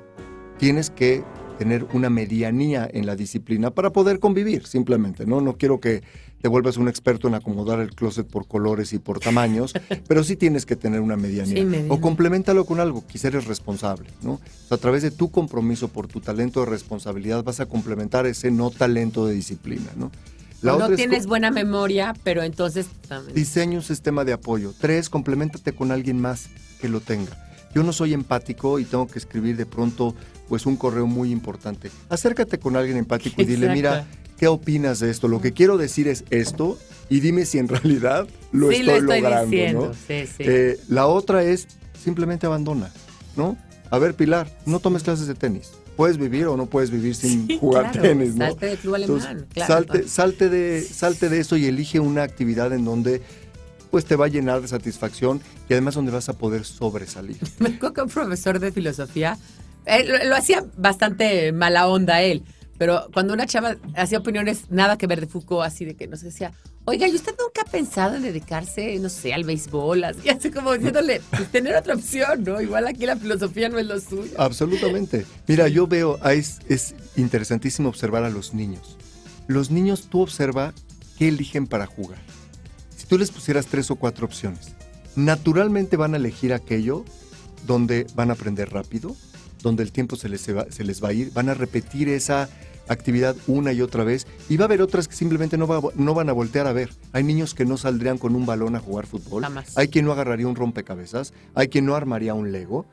tienes 0.57 0.89
que 0.89 1.23
tener 1.57 1.85
una 1.93 2.09
medianía 2.09 2.89
en 2.91 3.05
la 3.05 3.17
disciplina 3.17 3.69
para 3.71 3.91
poder 3.91 4.19
convivir, 4.19 4.65
simplemente, 4.65 5.25
¿no? 5.25 5.41
No 5.41 5.57
quiero 5.57 5.81
que 5.81 6.03
te 6.41 6.47
vuelvas 6.47 6.77
un 6.77 6.87
experto 6.87 7.27
en 7.27 7.35
acomodar 7.35 7.79
el 7.79 7.93
closet 7.93 8.25
por 8.27 8.47
colores 8.47 8.93
y 8.93 8.99
por 8.99 9.19
tamaños, 9.19 9.73
pero 10.07 10.23
sí 10.23 10.35
tienes 10.35 10.65
que 10.65 10.75
tener 10.75 11.01
una 11.01 11.17
medianía. 11.17 11.55
Sí, 11.57 11.65
medianía. 11.65 11.91
O 11.93 11.99
complementalo 11.99 12.65
con 12.65 12.79
algo, 12.79 13.05
quizá 13.05 13.27
eres 13.27 13.45
responsable, 13.45 14.09
¿no? 14.21 14.33
O 14.33 14.39
sea, 14.67 14.75
a 14.75 14.79
través 14.79 15.01
de 15.03 15.11
tu 15.11 15.29
compromiso 15.31 15.89
por 15.89 16.07
tu 16.07 16.21
talento 16.21 16.61
de 16.61 16.67
responsabilidad 16.67 17.43
vas 17.43 17.59
a 17.59 17.65
complementar 17.65 18.25
ese 18.25 18.51
no 18.51 18.69
talento 18.71 19.25
de 19.27 19.33
disciplina, 19.33 19.91
¿no? 19.97 20.11
No 20.61 20.89
tienes 20.91 21.25
buena 21.25 21.51
memoria, 21.51 22.13
pero 22.23 22.43
entonces 22.43 22.87
también- 23.07 23.33
Diseña 23.33 23.77
un 23.77 23.83
sistema 23.83 24.25
de 24.25 24.33
apoyo. 24.33 24.73
Tres, 24.77 25.09
complementate 25.09 25.73
con 25.73 25.91
alguien 25.91 26.19
más 26.19 26.49
que 26.81 26.89
lo 26.89 26.99
tenga. 27.01 27.31
yo 27.73 27.83
no 27.83 27.93
soy 27.93 28.13
empático 28.13 28.79
y 28.79 28.83
tengo 28.85 29.05
que 29.07 29.19
escribir 29.19 29.55
de 29.55 29.65
pronto 29.67 30.15
pues 30.47 30.65
un 30.65 30.75
correo 30.75 31.05
muy 31.05 31.31
importante. 31.31 31.91
Acércate 32.09 32.57
con 32.57 32.75
alguien 32.75 32.97
empático 32.97 33.41
y 33.41 33.45
dile, 33.45 33.67
Exacto. 33.67 33.75
mira, 33.75 34.07
¿qué 34.39 34.47
opinas 34.47 34.99
de 34.99 35.11
esto? 35.11 35.27
Lo 35.27 35.41
que 35.41 35.51
quiero 35.51 35.77
decir 35.77 36.07
es 36.07 36.23
esto 36.29 36.79
y 37.09 37.19
dime 37.19 37.45
si 37.45 37.57
en 37.57 37.67
realidad 37.67 38.27
lo 38.51 38.69
sí, 38.69 38.75
estoy, 38.75 38.87
lo 38.87 38.93
estoy 38.99 39.21
logrando, 39.21 39.51
diciendo. 39.51 39.87
¿no? 39.87 39.93
Sí, 39.93 40.27
sí. 40.27 40.43
Eh, 40.43 40.79
la 40.87 41.07
otra 41.07 41.43
es 41.43 41.67
simplemente 42.01 42.45
abandona, 42.45 42.89
¿no? 43.35 43.57
A 43.91 43.97
ver, 43.99 44.13
Pilar, 44.15 44.49
no 44.65 44.79
tomes 44.79 45.03
clases 45.03 45.27
de 45.27 45.35
tenis. 45.35 45.71
Puedes 45.97 46.17
vivir 46.17 46.45
o 46.45 46.55
no 46.55 46.67
puedes 46.67 46.91
vivir 46.91 47.13
sin 47.15 47.59
jugar 47.59 47.91
claro, 47.91 48.07
tenis, 48.07 48.35
¿no? 48.35 48.45
salte 48.45 48.65
del 48.67 48.77
club 48.77 48.95
Entonces, 48.95 49.27
alemán, 49.27 49.47
claro, 49.53 49.73
salte, 49.73 49.91
Antonio. 49.91 50.07
salte, 50.07 50.49
de, 50.49 50.81
salte 50.83 51.29
de 51.29 51.39
eso 51.39 51.57
y 51.57 51.65
elige 51.65 51.99
una 51.99 52.23
actividad 52.23 52.71
en 52.71 52.85
donde 52.85 53.21
pues 53.91 54.05
te 54.05 54.15
va 54.15 54.25
a 54.25 54.29
llenar 54.29 54.61
de 54.61 54.67
satisfacción 54.67 55.41
y 55.67 55.73
además 55.73 55.95
donde 55.95 56.11
vas 56.11 56.29
a 56.29 56.33
poder 56.33 56.63
sobresalir. 56.63 57.37
Me 57.59 57.69
acuerdo 57.69 57.93
que 57.93 58.01
un 58.03 58.09
profesor 58.09 58.59
de 58.59 58.71
filosofía, 58.71 59.37
eh, 59.85 60.05
lo, 60.05 60.23
lo 60.29 60.35
hacía 60.35 60.63
bastante 60.77 61.51
mala 61.51 61.87
onda 61.87 62.21
él, 62.21 62.43
pero 62.79 63.09
cuando 63.13 63.33
una 63.33 63.45
chava 63.45 63.75
hacía 63.93 64.19
opiniones 64.19 64.71
nada 64.71 64.97
que 64.97 65.05
ver 65.05 65.19
de 65.19 65.27
Foucault, 65.27 65.67
así 65.67 65.83
de 65.83 65.95
que 65.95 66.07
nos 66.07 66.21
decía, 66.21 66.53
oiga, 66.85 67.09
¿y 67.09 67.13
usted 67.13 67.35
nunca 67.37 67.63
ha 67.63 67.69
pensado 67.69 68.15
en 68.15 68.23
dedicarse, 68.23 68.97
no 68.99 69.09
sé, 69.09 69.33
al 69.33 69.43
béisbol? 69.43 70.05
Así, 70.05 70.29
así 70.29 70.49
como 70.49 70.71
diciéndole, 70.73 71.21
pues, 71.29 71.51
tener 71.51 71.75
otra 71.75 71.93
opción, 71.93 72.45
¿no? 72.45 72.61
Igual 72.61 72.87
aquí 72.87 73.05
la 73.05 73.17
filosofía 73.17 73.67
no 73.67 73.79
es 73.79 73.85
lo 73.85 73.99
suyo. 73.99 74.31
Absolutamente. 74.37 75.25
Mira, 75.45 75.67
yo 75.67 75.87
veo, 75.87 76.19
ah, 76.21 76.33
es, 76.33 76.59
es 76.69 76.95
interesantísimo 77.17 77.89
observar 77.89 78.23
a 78.23 78.29
los 78.29 78.53
niños. 78.53 78.97
Los 79.47 79.71
niños, 79.71 80.07
tú 80.09 80.21
observa 80.21 80.73
qué 81.17 81.27
eligen 81.27 81.67
para 81.67 81.85
jugar. 81.85 82.19
Si 82.95 83.07
tú 83.07 83.17
les 83.17 83.29
pusieras 83.29 83.65
tres 83.65 83.91
o 83.91 83.97
cuatro 83.97 84.25
opciones, 84.25 84.73
naturalmente 85.17 85.97
van 85.97 86.13
a 86.13 86.17
elegir 86.17 86.53
aquello 86.53 87.03
donde 87.67 88.07
van 88.15 88.29
a 88.29 88.33
aprender 88.33 88.69
rápido, 88.69 89.17
donde 89.61 89.83
el 89.83 89.91
tiempo 89.91 90.15
se 90.15 90.29
les 90.29 90.47
va, 90.55 90.71
se 90.71 90.85
les 90.85 91.03
va 91.03 91.09
a 91.09 91.13
ir, 91.13 91.33
van 91.33 91.49
a 91.49 91.53
repetir 91.53 92.07
esa 92.07 92.49
actividad 92.89 93.35
una 93.47 93.71
y 93.71 93.81
otra 93.81 94.03
vez 94.03 94.27
y 94.49 94.57
va 94.57 94.65
a 94.65 94.67
haber 94.67 94.81
otras 94.81 95.07
que 95.07 95.15
simplemente 95.15 95.57
no, 95.57 95.67
va- 95.67 95.91
no 95.95 96.13
van 96.13 96.29
a 96.29 96.33
voltear 96.33 96.67
a 96.67 96.73
ver. 96.73 96.89
Hay 97.13 97.23
niños 97.23 97.53
que 97.53 97.63
no 97.65 97.77
saldrían 97.77 98.17
con 98.17 98.35
un 98.35 98.45
balón 98.45 98.75
a 98.75 98.79
jugar 98.79 99.05
fútbol, 99.05 99.43
Jamás. 99.43 99.77
hay 99.77 99.87
quien 99.87 100.05
no 100.05 100.11
agarraría 100.11 100.47
un 100.47 100.55
rompecabezas, 100.55 101.33
hay 101.55 101.67
quien 101.69 101.85
no 101.85 101.95
armaría 101.95 102.33
un 102.33 102.51
Lego 102.51 102.85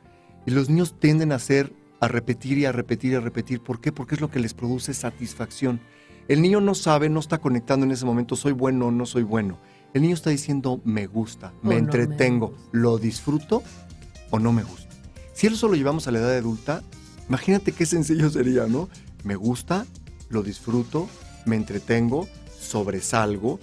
y 0.45 0.51
los 0.51 0.69
niños 0.69 0.95
tienden 0.99 1.31
a 1.31 1.35
hacer, 1.35 1.73
a 1.99 2.07
repetir 2.07 2.57
y 2.57 2.65
a 2.65 2.71
repetir 2.71 3.11
y 3.11 3.15
a 3.15 3.19
repetir. 3.19 3.59
¿Por 3.61 3.81
qué? 3.81 3.91
Porque 3.91 4.15
es 4.15 4.21
lo 4.21 4.29
que 4.31 4.39
les 4.39 4.53
produce 4.53 4.93
satisfacción. 4.93 5.79
El 6.27 6.41
niño 6.41 6.61
no 6.61 6.75
sabe, 6.75 7.09
no 7.09 7.19
está 7.19 7.39
conectando 7.39 7.85
en 7.85 7.91
ese 7.91 8.05
momento, 8.05 8.35
soy 8.35 8.51
bueno 8.53 8.87
o 8.87 8.91
no 8.91 9.05
soy 9.05 9.23
bueno. 9.23 9.57
El 9.93 10.01
niño 10.03 10.13
está 10.13 10.29
diciendo, 10.29 10.81
me 10.83 11.07
gusta, 11.07 11.53
me 11.63 11.69
no 11.69 11.69
me 11.69 11.75
entretengo, 11.77 12.47
gusta. 12.49 12.63
lo 12.73 12.97
disfruto 12.97 13.63
o 14.29 14.37
no 14.37 14.51
me 14.51 14.61
gusta. 14.63 14.87
Si 15.33 15.47
eso 15.47 15.67
lo 15.67 15.75
llevamos 15.75 16.07
a 16.07 16.11
la 16.11 16.19
edad 16.19 16.35
adulta, 16.35 16.83
imagínate 17.29 17.71
qué 17.71 17.85
sencillo 17.85 18.29
sería, 18.29 18.67
¿no? 18.67 18.89
Me 19.27 19.35
gusta, 19.35 19.85
lo 20.29 20.41
disfruto, 20.41 21.09
me 21.45 21.57
entretengo, 21.57 22.29
sobresalgo, 22.57 23.59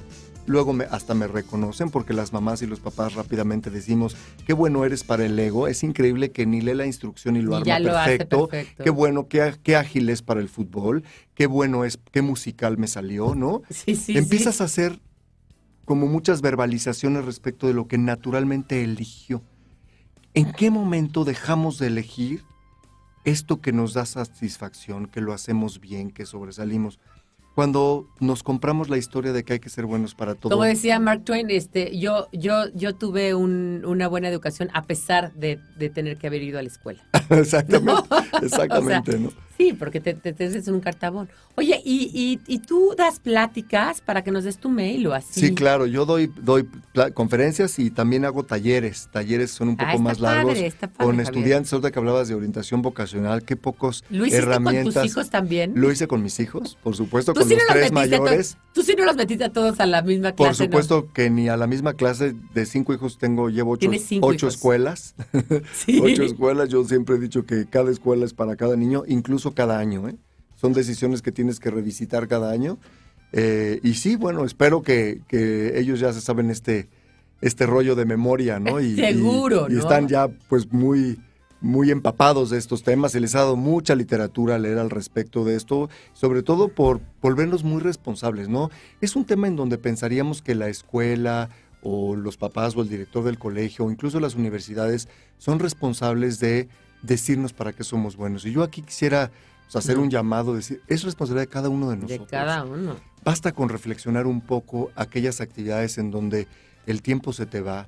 luego 0.46 0.74
me- 0.74 0.84
hasta 0.84 1.14
me 1.14 1.26
reconocen 1.26 1.88
porque 1.88 2.12
las 2.12 2.34
mamás 2.34 2.60
y 2.60 2.66
los 2.66 2.80
papás 2.80 3.14
rápidamente 3.14 3.70
decimos, 3.70 4.14
qué 4.46 4.52
bueno 4.52 4.84
eres 4.84 5.04
para 5.04 5.24
el 5.24 5.38
ego, 5.38 5.66
es 5.66 5.82
increíble 5.82 6.32
que 6.32 6.44
ni 6.44 6.60
lee 6.60 6.74
la 6.74 6.84
instrucción 6.84 7.36
y 7.36 7.40
lo 7.40 7.52
Y 7.52 7.54
arma 7.54 7.64
ya 7.66 7.78
lo 7.78 7.96
hace 7.96 8.26
perfecto, 8.26 8.50
qué 8.84 8.90
bueno, 8.90 9.26
qué, 9.26 9.54
qué 9.62 9.76
ágil 9.76 10.10
es 10.10 10.20
para 10.20 10.40
el 10.40 10.50
fútbol, 10.50 11.02
qué 11.34 11.46
bueno 11.46 11.86
es, 11.86 11.98
qué 12.12 12.20
musical 12.20 12.76
me 12.76 12.86
salió, 12.86 13.34
¿no? 13.34 13.62
Sí, 13.70 13.96
sí, 13.96 14.18
Empiezas 14.18 14.56
sí. 14.56 14.62
a 14.62 14.66
hacer 14.66 15.00
como 15.86 16.06
muchas 16.08 16.42
verbalizaciones 16.42 17.24
respecto 17.24 17.68
de 17.68 17.72
lo 17.72 17.88
que 17.88 17.96
naturalmente 17.96 18.84
eligió. 18.84 19.40
¿En 20.34 20.52
qué 20.52 20.70
momento 20.70 21.24
dejamos 21.24 21.78
de 21.78 21.86
elegir 21.86 22.44
esto 23.24 23.60
que 23.60 23.72
nos 23.72 23.94
da 23.94 24.06
satisfacción, 24.06 25.06
que 25.06 25.20
lo 25.20 25.32
hacemos 25.32 25.80
bien, 25.80 26.10
que 26.10 26.26
sobresalimos? 26.26 26.98
Cuando 27.54 28.08
nos 28.18 28.42
compramos 28.42 28.88
la 28.90 28.96
historia 28.98 29.32
de 29.32 29.44
que 29.44 29.52
hay 29.52 29.58
que 29.60 29.68
ser 29.68 29.86
buenos 29.86 30.16
para 30.16 30.34
todo. 30.34 30.50
Como 30.50 30.64
decía 30.64 30.98
Mark 30.98 31.22
Twain, 31.24 31.50
este, 31.50 31.96
yo, 31.96 32.26
yo, 32.32 32.64
yo 32.74 32.96
tuve 32.96 33.34
un- 33.34 33.84
una 33.86 34.08
buena 34.08 34.28
educación 34.28 34.70
a 34.74 34.82
pesar 34.82 35.32
de, 35.34 35.60
de 35.78 35.88
tener 35.88 36.16
que 36.16 36.26
haber 36.26 36.42
ido 36.42 36.58
a 36.58 36.62
la 36.62 36.68
escuela. 36.68 37.04
exactamente, 37.30 38.08
exactamente, 38.42 39.12
sea, 39.12 39.20
¿no? 39.20 39.30
Sí, 39.56 39.72
porque 39.72 40.00
te, 40.00 40.14
te, 40.14 40.32
te 40.32 40.70
un 40.72 40.80
cartabón. 40.80 41.28
Oye, 41.56 41.80
¿y, 41.84 42.10
y, 42.12 42.40
y 42.52 42.58
tú 42.58 42.94
das 42.98 43.20
pláticas 43.20 44.00
para 44.00 44.24
que 44.24 44.32
nos 44.32 44.42
des 44.42 44.58
tu 44.58 44.68
mail 44.68 45.06
o 45.06 45.14
así? 45.14 45.38
Sí, 45.40 45.54
claro, 45.54 45.86
yo 45.86 46.04
doy, 46.04 46.32
doy 46.42 46.68
conferencias 47.14 47.78
y 47.78 47.90
también 47.90 48.24
hago 48.24 48.42
talleres. 48.44 49.08
Talleres 49.12 49.52
son 49.52 49.68
un 49.68 49.76
poco 49.76 49.90
Ah, 49.92 49.98
más 49.98 50.18
largos. 50.18 50.54
padre, 50.54 50.66
está 50.66 50.88
padre, 50.88 50.96
con 51.06 51.16
Javier. 51.16 51.22
estudiantes, 51.34 51.72
ahorita 51.72 51.90
que 51.92 51.98
hablabas 52.00 52.26
de 52.28 52.34
orientación 52.34 52.82
vocacional, 52.82 53.44
qué 53.44 53.54
pocos 53.56 54.04
¿Lo 54.10 54.26
hiciste 54.26 54.42
herramientas. 54.42 54.94
con 54.94 55.02
tus 55.02 55.10
hijos 55.12 55.30
también? 55.30 55.72
Lo 55.76 55.92
hice 55.92 56.08
con 56.08 56.22
mis 56.22 56.40
hijos, 56.40 56.76
por 56.82 56.96
supuesto, 56.96 57.32
¿Tú 57.32 57.40
con 57.40 57.48
sí 57.48 57.54
los 57.54 57.62
no 57.62 57.68
los 57.68 57.78
tres 57.80 57.92
mayores. 57.92 58.56
Tú 58.72 58.82
sí 58.82 58.94
no 58.98 59.04
los 59.04 59.14
metiste 59.14 59.44
a 59.44 59.52
todos 59.52 59.78
a 59.78 59.86
la 59.86 60.02
misma 60.02 60.32
clase, 60.32 60.48
Por 60.48 60.54
supuesto 60.56 61.12
que 61.12 61.30
ni 61.30 61.48
a 61.48 61.56
la 61.56 61.68
misma 61.68 61.94
clase 61.94 62.34
de 62.54 62.66
cinco 62.66 62.92
hijos 62.92 63.18
tengo, 63.18 63.48
llevo 63.48 63.72
ocho, 63.72 63.88
ocho 64.22 64.48
escuelas. 64.48 65.14
Sí. 65.72 66.00
Ocho 66.02 66.22
escuelas, 66.24 66.68
yo 66.68 66.82
siempre 66.84 67.16
he 67.16 67.18
dicho 67.18 67.44
que 67.46 67.66
cada 67.66 67.90
escuela 67.90 68.24
es 68.24 68.32
para 68.34 68.56
cada 68.56 68.76
niño, 68.76 69.04
incluso 69.06 69.43
cada 69.52 69.78
año. 69.78 70.08
¿eh? 70.08 70.16
Son 70.56 70.72
decisiones 70.72 71.20
que 71.22 71.32
tienes 71.32 71.60
que 71.60 71.70
revisitar 71.70 72.28
cada 72.28 72.50
año. 72.50 72.78
Eh, 73.32 73.80
y 73.82 73.94
sí, 73.94 74.16
bueno, 74.16 74.44
espero 74.44 74.82
que, 74.82 75.20
que 75.28 75.78
ellos 75.78 75.98
ya 76.00 76.12
se 76.12 76.20
saben 76.20 76.50
este, 76.50 76.88
este 77.40 77.66
rollo 77.66 77.94
de 77.96 78.04
memoria, 78.04 78.60
¿no? 78.60 78.80
Y, 78.80 78.94
Seguro, 78.96 79.66
y- 79.68 79.72
y 79.72 79.74
¿no? 79.76 79.80
están 79.82 80.06
ya 80.08 80.28
pues 80.48 80.72
muy, 80.72 81.18
muy 81.60 81.90
empapados 81.90 82.50
de 82.50 82.58
estos 82.58 82.84
temas. 82.84 83.12
Se 83.12 83.20
les 83.20 83.34
ha 83.34 83.38
dado 83.40 83.56
mucha 83.56 83.94
literatura 83.96 84.54
a 84.54 84.58
leer 84.58 84.78
al 84.78 84.90
respecto 84.90 85.44
de 85.44 85.56
esto, 85.56 85.90
sobre 86.12 86.42
todo 86.42 86.68
por 86.68 87.00
volverlos 87.20 87.64
muy 87.64 87.80
responsables, 87.82 88.48
¿no? 88.48 88.70
Es 89.00 89.16
un 89.16 89.24
tema 89.24 89.48
en 89.48 89.56
donde 89.56 89.78
pensaríamos 89.78 90.40
que 90.40 90.54
la 90.54 90.68
escuela 90.68 91.50
o 91.82 92.14
los 92.16 92.36
papás 92.38 92.76
o 92.76 92.82
el 92.82 92.88
director 92.88 93.24
del 93.24 93.38
colegio 93.38 93.84
o 93.84 93.90
incluso 93.90 94.18
las 94.20 94.36
universidades 94.36 95.08
son 95.38 95.58
responsables 95.58 96.38
de 96.38 96.68
decirnos 97.04 97.52
para 97.52 97.72
qué 97.72 97.84
somos 97.84 98.16
buenos. 98.16 98.44
Y 98.46 98.52
yo 98.52 98.62
aquí 98.62 98.82
quisiera 98.82 99.30
pues, 99.64 99.76
hacer 99.76 99.98
un 99.98 100.10
llamado, 100.10 100.54
decir, 100.54 100.82
es 100.88 101.02
responsabilidad 101.02 101.46
de 101.48 101.52
cada 101.52 101.68
uno 101.68 101.90
de 101.90 101.96
De 101.96 102.02
nosotros. 102.02 102.28
cada 102.30 102.64
uno. 102.64 102.96
Basta 103.24 103.52
con 103.52 103.68
reflexionar 103.68 104.26
un 104.26 104.40
poco 104.40 104.90
aquellas 104.96 105.40
actividades 105.40 105.98
en 105.98 106.10
donde 106.10 106.46
el 106.86 107.02
tiempo 107.02 107.32
se 107.32 107.46
te 107.46 107.60
va, 107.60 107.86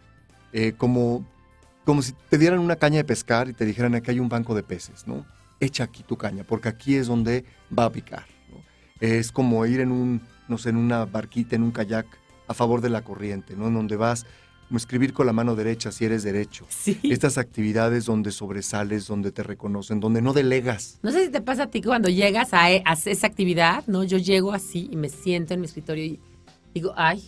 eh, 0.53 0.73
como, 0.77 1.27
como 1.85 2.03
si 2.03 2.13
te 2.31 2.39
dieran 2.39 2.61
una 2.61 2.77
caña 2.77 2.99
de 2.99 3.05
pescar 3.05 3.49
y 3.49 3.53
te 3.53 3.65
dijeran 3.65 3.95
aquí 3.95 4.11
hay 4.11 4.21
un 4.21 4.29
banco 4.29 4.55
de 4.55 4.63
peces, 4.63 5.07
¿no? 5.07 5.27
Echa 5.61 5.85
aquí 5.85 6.03
tu 6.03 6.17
caña, 6.17 6.45
porque 6.45 6.69
aquí 6.69 6.97
es 6.97 7.07
donde 7.07 7.45
va 7.77 7.85
a 7.87 7.93
picar. 7.93 8.25
¿no? 8.51 8.63
Es 9.01 9.33
como 9.33 9.65
ir 9.67 9.81
en 9.81 9.93
un, 9.93 10.23
no 10.49 10.59
sé, 10.59 10.71
en 10.71 10.77
una 10.77 11.05
barquita, 11.05 11.57
en 11.57 11.63
un 11.63 11.71
kayak 11.73 12.07
a 12.49 12.55
favor 12.55 12.81
de 12.81 12.91
la 12.91 13.03
corriente, 13.03 13.57
¿no? 13.57 13.69
En 13.69 13.75
donde 13.75 13.97
vas, 13.97 14.27
como 14.69 14.79
escribir 14.79 15.13
con 15.13 15.27
la 15.27 15.33
mano 15.33 15.55
derecha 15.55 15.93
si 15.93 16.05
eres 16.05 16.23
derecho. 16.25 16.67
Sí. 16.69 16.99
Estas 17.05 17.39
actividades 17.39 18.05
donde 18.07 18.33
sobresales, 18.33 19.07
donde 19.07 19.31
te 19.33 19.43
reconocen, 19.43 20.01
donde 20.01 20.21
no 20.23 20.33
delegas. 20.33 20.99
No 21.03 21.13
sé 21.13 21.27
si 21.27 21.31
te 21.31 21.41
pasa 21.41 21.65
a 21.65 21.67
ti 21.71 21.81
que 21.81 21.87
cuando 21.89 22.09
llegas 22.09 22.53
a, 22.53 22.71
e- 22.73 22.83
a 22.85 22.95
esa 22.95 23.27
actividad, 23.27 23.85
¿no? 23.87 24.03
Yo 24.05 24.19
llego 24.19 24.53
así 24.53 24.89
y 24.91 24.97
me 24.97 25.09
siento 25.09 25.55
en 25.55 25.61
mi 25.61 25.67
escritorio 25.67 26.05
y 26.05 26.21
digo, 26.75 26.93
ay, 26.97 27.23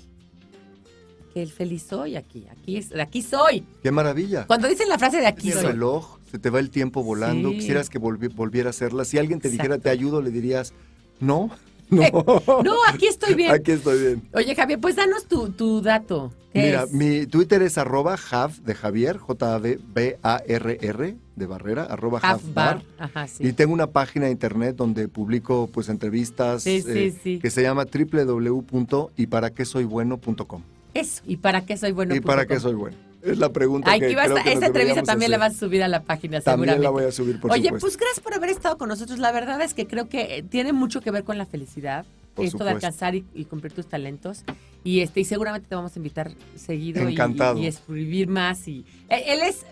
qué 1.34 1.46
feliz 1.46 1.84
soy 1.88 2.16
aquí, 2.16 2.46
aquí, 2.50 2.76
es, 2.78 2.92
aquí 2.98 3.22
soy. 3.22 3.64
¡Qué 3.82 3.90
maravilla! 3.92 4.46
Cuando 4.46 4.66
dicen 4.68 4.88
la 4.88 4.98
frase 4.98 5.18
de 5.18 5.26
aquí 5.26 5.48
el 5.50 5.54
soy, 5.58 5.66
reloj, 5.66 6.18
se 6.30 6.38
te 6.38 6.50
va 6.50 6.58
el 6.58 6.70
tiempo 6.70 7.04
volando, 7.04 7.50
Sí. 7.50 7.56
quisieras 7.58 7.88
que 7.88 8.00
volvi- 8.00 8.34
volviera 8.34 8.68
a 8.68 8.70
hacerla. 8.70 9.04
Si 9.04 9.16
alguien 9.18 9.38
te 9.40 9.48
dijera 9.48 9.78
te 9.78 9.90
ayudo, 9.90 10.20
le 10.22 10.30
dirías, 10.30 10.72
no, 11.20 11.50
no, 12.12 12.62
no, 12.62 12.74
aquí 12.88 13.06
estoy 13.06 13.34
bien. 13.34 13.50
aquí 13.52 13.72
estoy 13.72 13.98
bien. 14.00 14.22
Oye, 14.34 14.54
Javier, 14.54 14.78
pues 14.80 14.96
danos 14.96 15.24
tu, 15.26 15.48
tu 15.50 15.80
dato. 15.80 16.30
¿Qué 16.52 16.62
Mira, 16.62 16.82
es? 16.84 16.92
mi 16.92 17.26
Twitter 17.26 17.62
es 17.62 17.76
arroba 17.78 18.16
Jav 18.16 18.52
de 18.62 18.74
Javier, 18.74 19.16
J-A-V-B-A-R-R 19.18 21.16
de 21.36 21.46
Barrera, 21.46 21.84
arroba 21.84 22.18
Javbar. 22.20 22.82
sí. 23.28 23.46
Y 23.48 23.52
tengo 23.52 23.72
una 23.74 23.86
página 23.88 24.26
de 24.26 24.32
internet 24.32 24.74
donde 24.76 25.06
publico 25.08 25.68
pues 25.72 25.88
entrevistas 25.88 26.62
Sí, 26.64 26.82
eh, 26.86 27.14
sí. 27.22 27.38
que 27.38 27.50
se 27.50 27.62
llama 27.62 27.84
www.yparaquesoybueno.com. 27.84 30.62
Eso. 30.94 31.22
¿Y 31.26 31.36
para 31.36 31.64
qué 31.66 31.76
soy 31.76 31.92
bueno? 31.92 32.14
¿Y 32.14 32.20
para 32.20 32.46
qué 32.46 32.58
soy 32.58 32.74
bueno? 32.74 32.96
Es 33.32 33.38
la 33.38 33.52
pregunta 33.52 33.90
Ay, 33.90 34.00
que 34.00 34.14
vas 34.14 34.26
creo 34.26 34.38
a- 34.38 34.42
que 34.42 34.52
esa 34.52 34.66
entrevista 34.66 35.02
también 35.02 35.30
la 35.30 35.38
vas 35.38 35.54
a 35.54 35.58
subir 35.58 35.82
a 35.82 35.88
la 35.88 36.02
página, 36.02 36.40
También 36.40 36.70
seguramente. 36.70 36.82
la 36.84 36.90
voy 36.90 37.04
a 37.04 37.12
subir, 37.12 37.40
por 37.40 37.50
Oye, 37.52 37.64
supuesto. 37.64 37.86
pues 37.86 37.96
gracias 37.96 38.20
por 38.20 38.34
haber 38.34 38.50
estado 38.50 38.78
con 38.78 38.88
nosotros. 38.88 39.18
La 39.18 39.32
verdad 39.32 39.60
es 39.62 39.74
que 39.74 39.86
creo 39.86 40.08
que 40.08 40.38
eh, 40.38 40.42
tiene 40.42 40.72
mucho 40.72 41.00
que 41.00 41.10
ver 41.10 41.24
con 41.24 41.38
la 41.38 41.46
felicidad. 41.46 42.04
Por 42.34 42.44
esto 42.44 42.62
de 42.62 42.70
alcanzar 42.70 43.16
y, 43.16 43.24
y 43.34 43.46
cumplir 43.46 43.72
tus 43.72 43.88
talentos. 43.88 44.44
Y 44.84 45.00
este 45.00 45.18
y 45.20 45.24
seguramente 45.24 45.68
te 45.68 45.74
vamos 45.74 45.96
a 45.96 45.98
invitar 45.98 46.30
seguido 46.54 47.08
y- 47.08 47.12
Encantado. 47.14 47.58
y, 47.58 47.64
y 47.64 47.66
escribir 47.66 48.28
más. 48.28 48.68
y 48.68 48.84
eh, 49.08 49.24
Él 49.26 49.40
es, 49.42 49.66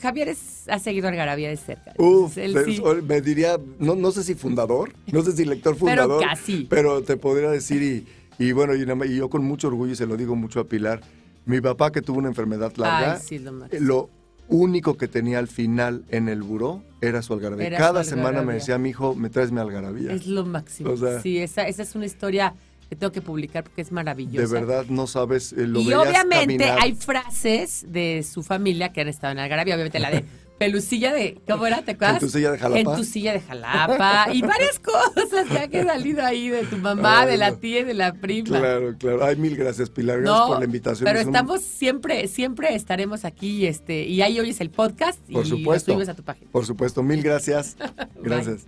Javier 0.00 0.28
es, 0.28 0.68
ha 0.68 0.78
seguido 0.78 1.08
Algarabía 1.08 1.48
de 1.48 1.56
cerca. 1.56 1.92
Uf, 1.98 2.38
Él 2.38 2.54
me- 2.54 2.64
sí, 2.64 2.80
me 3.06 3.20
diría, 3.20 3.58
no, 3.80 3.96
no 3.96 4.12
sé 4.12 4.22
si 4.22 4.34
fundador, 4.36 4.92
no 5.10 5.22
sé 5.22 5.32
si 5.32 5.44
lector 5.44 5.74
pero 5.84 6.02
fundador, 6.02 6.22
casi. 6.24 6.66
pero 6.70 7.02
te 7.02 7.16
podría 7.16 7.50
decir, 7.50 7.82
y, 7.82 8.06
y 8.44 8.52
bueno, 8.52 8.74
y 8.76 9.16
yo 9.16 9.28
con 9.28 9.44
mucho 9.44 9.66
orgullo, 9.66 9.92
y 9.92 9.96
se 9.96 10.06
lo 10.06 10.16
digo 10.16 10.36
mucho 10.36 10.60
a 10.60 10.64
Pilar, 10.68 11.00
mi 11.46 11.60
papá 11.60 11.92
que 11.92 12.02
tuvo 12.02 12.18
una 12.18 12.28
enfermedad 12.28 12.72
larga, 12.76 13.14
Ay, 13.14 13.20
sí, 13.24 13.44
lo 13.80 14.10
único 14.48 14.96
que 14.96 15.08
tenía 15.08 15.38
al 15.38 15.48
final 15.48 16.04
en 16.10 16.28
el 16.28 16.42
buró 16.42 16.82
era 17.00 17.22
su 17.22 17.32
algarabía. 17.32 17.66
Era 17.66 17.78
Cada 17.78 18.04
su 18.04 18.10
semana 18.10 18.42
me 18.42 18.54
decía, 18.54 18.78
mi 18.78 18.90
hijo, 18.90 19.14
me 19.14 19.30
traes 19.30 19.52
mi 19.52 19.60
algarabía. 19.60 20.12
Es 20.12 20.26
lo 20.26 20.44
máximo. 20.44 20.90
O 20.90 20.96
sea- 20.96 21.20
sí, 21.20 21.38
esa, 21.38 21.66
esa 21.66 21.82
es 21.82 21.94
una 21.94 22.06
historia 22.06 22.54
que 22.88 22.96
tengo 22.96 23.12
que 23.12 23.22
publicar 23.22 23.64
porque 23.64 23.82
es 23.82 23.92
maravillosa. 23.92 24.46
De 24.46 24.52
verdad, 24.60 24.84
no 24.88 25.06
sabes, 25.06 25.52
eh, 25.52 25.66
lo 25.66 25.80
y 25.80 25.92
obviamente 25.94 26.40
caminar. 26.66 26.78
hay 26.82 26.94
frases 26.94 27.86
de 27.88 28.22
su 28.30 28.42
familia 28.42 28.92
que 28.92 29.00
han 29.00 29.08
estado 29.08 29.32
en 29.32 29.38
Algarabía. 29.38 29.74
Obviamente 29.74 29.98
la 29.98 30.10
de 30.10 30.24
pelucilla 30.58 31.12
de. 31.12 31.40
¿Cómo 31.48 31.66
era? 31.66 31.82
¿Te 31.82 31.92
acuerdas? 31.92 32.16
En 32.22 32.28
tu 32.28 32.28
silla 32.30 32.50
de 32.52 32.58
Jalapa. 32.58 32.78
En 32.80 32.96
tu 32.96 33.04
silla 33.04 33.32
de 33.32 33.40
Jalapa. 33.40 34.26
y 34.32 34.42
varias 34.42 34.78
cosas 34.78 35.68
que 35.70 35.78
han 35.80 35.86
salido 35.86 36.24
ahí 36.24 36.48
de 36.48 36.64
tu 36.64 36.76
mamá, 36.76 37.22
Ay, 37.22 37.30
de 37.32 37.36
la 37.36 37.50
no. 37.50 37.56
tía 37.58 37.80
y 37.80 37.84
de 37.84 37.94
la 37.94 38.12
prima. 38.14 38.58
Claro, 38.58 38.94
claro. 38.98 39.24
Ay, 39.24 39.36
mil 39.36 39.56
gracias, 39.56 39.90
Pilar. 39.90 40.20
Gracias 40.20 40.38
No, 40.40 40.46
por 40.48 40.58
la 40.60 40.64
invitación. 40.64 41.04
pero 41.04 41.18
Es 41.18 41.26
un- 41.26 41.34
estamos 41.34 41.60
siempre, 41.62 42.28
siempre 42.28 42.74
estaremos 42.74 43.24
aquí, 43.24 43.66
este, 43.66 44.04
y 44.04 44.22
ahí 44.22 44.38
oyes 44.40 44.60
el 44.60 44.70
podcast 44.70 45.18
Por 45.30 45.44
y 45.46 45.50
lo 45.50 45.56
supuesto. 45.56 45.92
subes 45.92 46.08
a 46.08 46.14
tu 46.14 46.22
página. 46.22 46.50
Por 46.50 46.64
supuesto, 46.66 47.02
mil 47.02 47.22
gracias. 47.22 47.76
Gracias. 48.22 48.66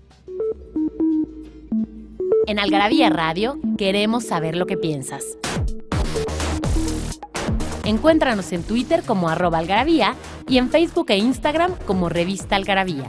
En 2.47 2.59
Algarabía 2.61 3.11
Radio 3.11 3.59
queremos 3.77 4.25
saber 4.25 4.57
lo 4.57 4.67
que 4.67 4.77
piensas. 4.77 5.25
Encuéntranos 7.87 8.51
en 8.51 8.65
Twitter 8.65 9.05
como 9.05 9.29
arroba 9.29 9.59
algarabía 9.59 10.17
y 10.49 10.59
en 10.59 10.71
Facebook 10.71 11.07
e 11.11 11.19
Instagram 11.19 11.73
como 11.87 12.09
revista 12.09 12.57
algarabía. 12.57 13.09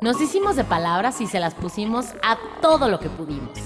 Nos 0.00 0.20
hicimos 0.20 0.54
de 0.54 0.62
palabras 0.62 1.20
y 1.20 1.26
se 1.26 1.40
las 1.40 1.54
pusimos 1.54 2.06
a 2.22 2.38
todo 2.62 2.88
lo 2.88 3.00
que 3.00 3.08
pudimos. 3.08 3.58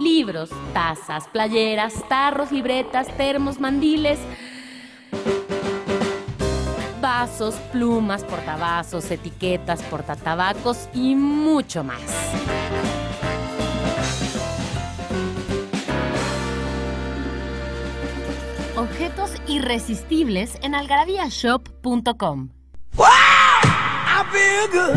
Libros, 0.00 0.50
tazas, 0.74 1.28
playeras, 1.28 1.94
tarros, 2.08 2.50
libretas, 2.50 3.06
termos, 3.16 3.60
mandiles, 3.60 4.18
vasos, 7.00 7.54
plumas, 7.70 8.24
portavasos, 8.24 9.08
etiquetas, 9.12 9.80
portatabacos 9.84 10.88
y 10.92 11.14
mucho 11.14 11.84
más. 11.84 12.00
Objetos 18.80 19.32
irresistibles 19.46 20.56
en 20.62 20.74
algarabíashop.com. 20.74 22.48
I 22.96 24.24
feel 24.32 24.68
good. 24.72 24.96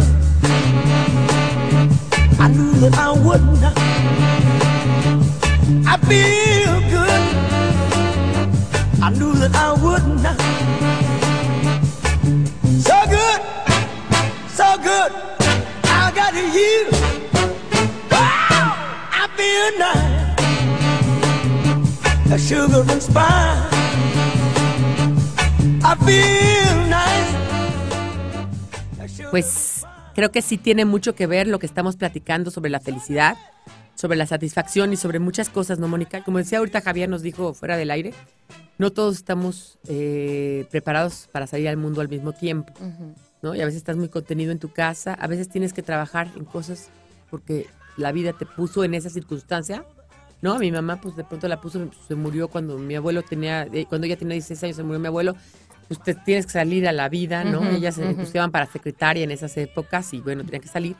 I 2.40 2.48
knew 2.48 2.72
that 2.80 2.98
I 2.98 3.12
would 3.12 3.42
not. 3.60 3.78
I 5.86 5.98
feel 6.08 6.80
good. 6.96 7.24
I 9.04 9.10
knew 9.10 9.34
that 9.36 9.54
I 9.54 9.74
would. 9.84 10.04
So 12.88 12.96
good, 13.10 13.42
so 14.48 14.78
good. 14.82 15.12
I 15.84 16.12
got 16.16 16.34
you. 16.34 16.88
Wow, 18.10 18.78
I 19.12 19.28
feel 19.36 19.78
nice. 19.78 20.24
Sugar 22.44 22.84
and 22.92 23.02
spice. 23.02 23.73
Pues 29.32 29.86
creo 30.14 30.32
que 30.32 30.42
sí 30.42 30.58
tiene 30.58 30.86
mucho 30.86 31.16
que 31.16 31.28
ver 31.28 31.48
lo 31.48 31.60
que 31.60 31.66
estamos 31.66 31.96
platicando 31.96 32.52
sobre 32.52 32.70
la 32.70 32.80
felicidad, 32.80 33.36
sobre 33.96 34.18
la 34.18 34.26
satisfacción 34.28 34.94
y 34.94 34.98
sobre 34.98 35.20
muchas 35.20 35.50
cosas, 35.50 35.80
¿no, 35.80 35.88
Mónica? 35.88 36.24
Como 36.24 36.38
decía 36.38 36.60
ahorita 36.60 36.82
Javier 36.82 37.10
nos 37.10 37.22
dijo 37.22 37.54
fuera 37.54 37.78
del 37.78 37.92
aire, 37.92 38.14
no 38.78 38.92
todos 38.92 39.16
estamos 39.16 39.80
eh, 39.88 40.66
preparados 40.72 41.30
para 41.32 41.48
salir 41.48 41.68
al 41.68 41.78
mundo 41.78 42.02
al 42.02 42.10
mismo 42.10 42.34
tiempo, 42.34 42.74
¿no? 43.42 43.56
Y 43.56 43.62
a 43.62 43.66
veces 43.66 43.78
estás 43.78 43.98
muy 43.98 44.10
contenido 44.10 44.52
en 44.52 44.60
tu 44.60 44.72
casa, 44.72 45.14
a 45.14 45.28
veces 45.28 45.50
tienes 45.50 45.74
que 45.74 45.84
trabajar 45.84 46.30
en 46.36 46.46
cosas 46.46 46.90
porque 47.30 47.68
la 47.98 48.12
vida 48.12 48.34
te 48.34 48.46
puso 48.46 48.84
en 48.84 48.94
esa 48.94 49.10
circunstancia. 49.10 49.86
No, 50.42 50.60
mi 50.60 50.72
mamá 50.72 51.00
pues 51.00 51.16
de 51.16 51.24
pronto 51.24 51.48
la 51.48 51.62
puso, 51.62 51.90
se 52.08 52.16
murió 52.16 52.50
cuando 52.50 52.78
mi 52.78 52.96
abuelo 52.96 53.22
tenía, 53.22 53.64
eh, 53.72 53.86
cuando 53.88 54.06
ella 54.08 54.18
tenía 54.18 54.34
16 54.34 54.64
años 54.64 54.76
se 54.76 54.84
murió 54.84 55.00
mi 55.00 55.08
abuelo. 55.08 55.36
Pues 55.88 56.02
te 56.02 56.16
tienes 56.16 56.46
que 56.46 56.54
salir 56.54 56.88
a 56.88 56.92
la 56.92 57.10
vida, 57.10 57.44
¿no? 57.44 57.70
Ellas 57.70 57.96
se 57.96 58.04
ujú. 58.04 58.22
estudiaban 58.22 58.52
para 58.52 58.66
secretaria 58.66 59.24
en 59.24 59.32
esas 59.32 59.56
épocas 59.58 60.14
y 60.14 60.22
bueno, 60.22 60.44
tenían 60.44 60.62
que 60.62 60.68
salir. 60.68 60.96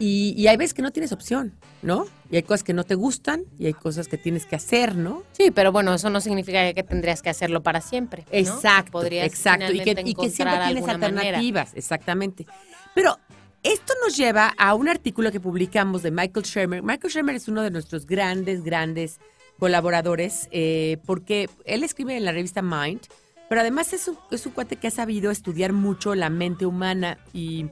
Y, 0.00 0.32
y 0.36 0.46
hay 0.46 0.56
veces 0.56 0.74
que 0.74 0.82
no 0.82 0.92
tienes 0.92 1.10
opción, 1.10 1.54
¿no? 1.82 2.06
Y 2.30 2.36
hay 2.36 2.42
cosas 2.42 2.62
que 2.62 2.72
no 2.72 2.84
te 2.84 2.94
gustan 2.94 3.44
y 3.58 3.66
hay 3.66 3.72
cosas 3.72 4.06
que 4.06 4.16
tienes 4.16 4.46
que 4.46 4.54
hacer, 4.54 4.94
¿no? 4.94 5.24
Sí, 5.32 5.50
pero 5.50 5.72
bueno, 5.72 5.92
eso 5.94 6.08
no 6.08 6.20
significa 6.20 6.72
que 6.72 6.82
tendrías 6.84 7.20
que 7.20 7.30
hacerlo 7.30 7.62
para 7.62 7.80
siempre. 7.80 8.22
¿no? 8.22 8.38
Exacto, 8.38 8.92
Podrías 8.92 9.26
exacto. 9.26 9.72
Y 9.72 9.80
que, 9.80 9.96
y 10.04 10.14
que 10.14 10.30
siempre 10.30 10.58
tienes 10.66 10.86
manera. 10.86 11.06
alternativas, 11.06 11.72
exactamente. 11.74 12.46
Pero 12.94 13.18
esto 13.64 13.92
nos 14.04 14.16
lleva 14.16 14.54
a 14.56 14.74
un 14.74 14.88
artículo 14.88 15.32
que 15.32 15.40
publicamos 15.40 16.02
de 16.02 16.12
Michael 16.12 16.46
Shermer. 16.46 16.82
Michael 16.82 17.12
Shermer 17.12 17.34
es 17.34 17.48
uno 17.48 17.62
de 17.62 17.72
nuestros 17.72 18.06
grandes, 18.06 18.62
grandes 18.62 19.18
colaboradores, 19.58 20.48
eh, 20.52 20.98
porque 21.04 21.50
él 21.64 21.82
escribe 21.82 22.16
en 22.16 22.24
la 22.24 22.30
revista 22.30 22.62
Mind, 22.62 23.00
pero 23.48 23.60
además 23.60 23.92
es 23.92 24.08
un, 24.08 24.18
es 24.30 24.44
un 24.46 24.52
cuate 24.52 24.76
que 24.76 24.88
ha 24.88 24.90
sabido 24.90 25.30
estudiar 25.30 25.72
mucho 25.72 26.14
la 26.14 26.30
mente 26.30 26.66
humana 26.66 27.18
y, 27.32 27.66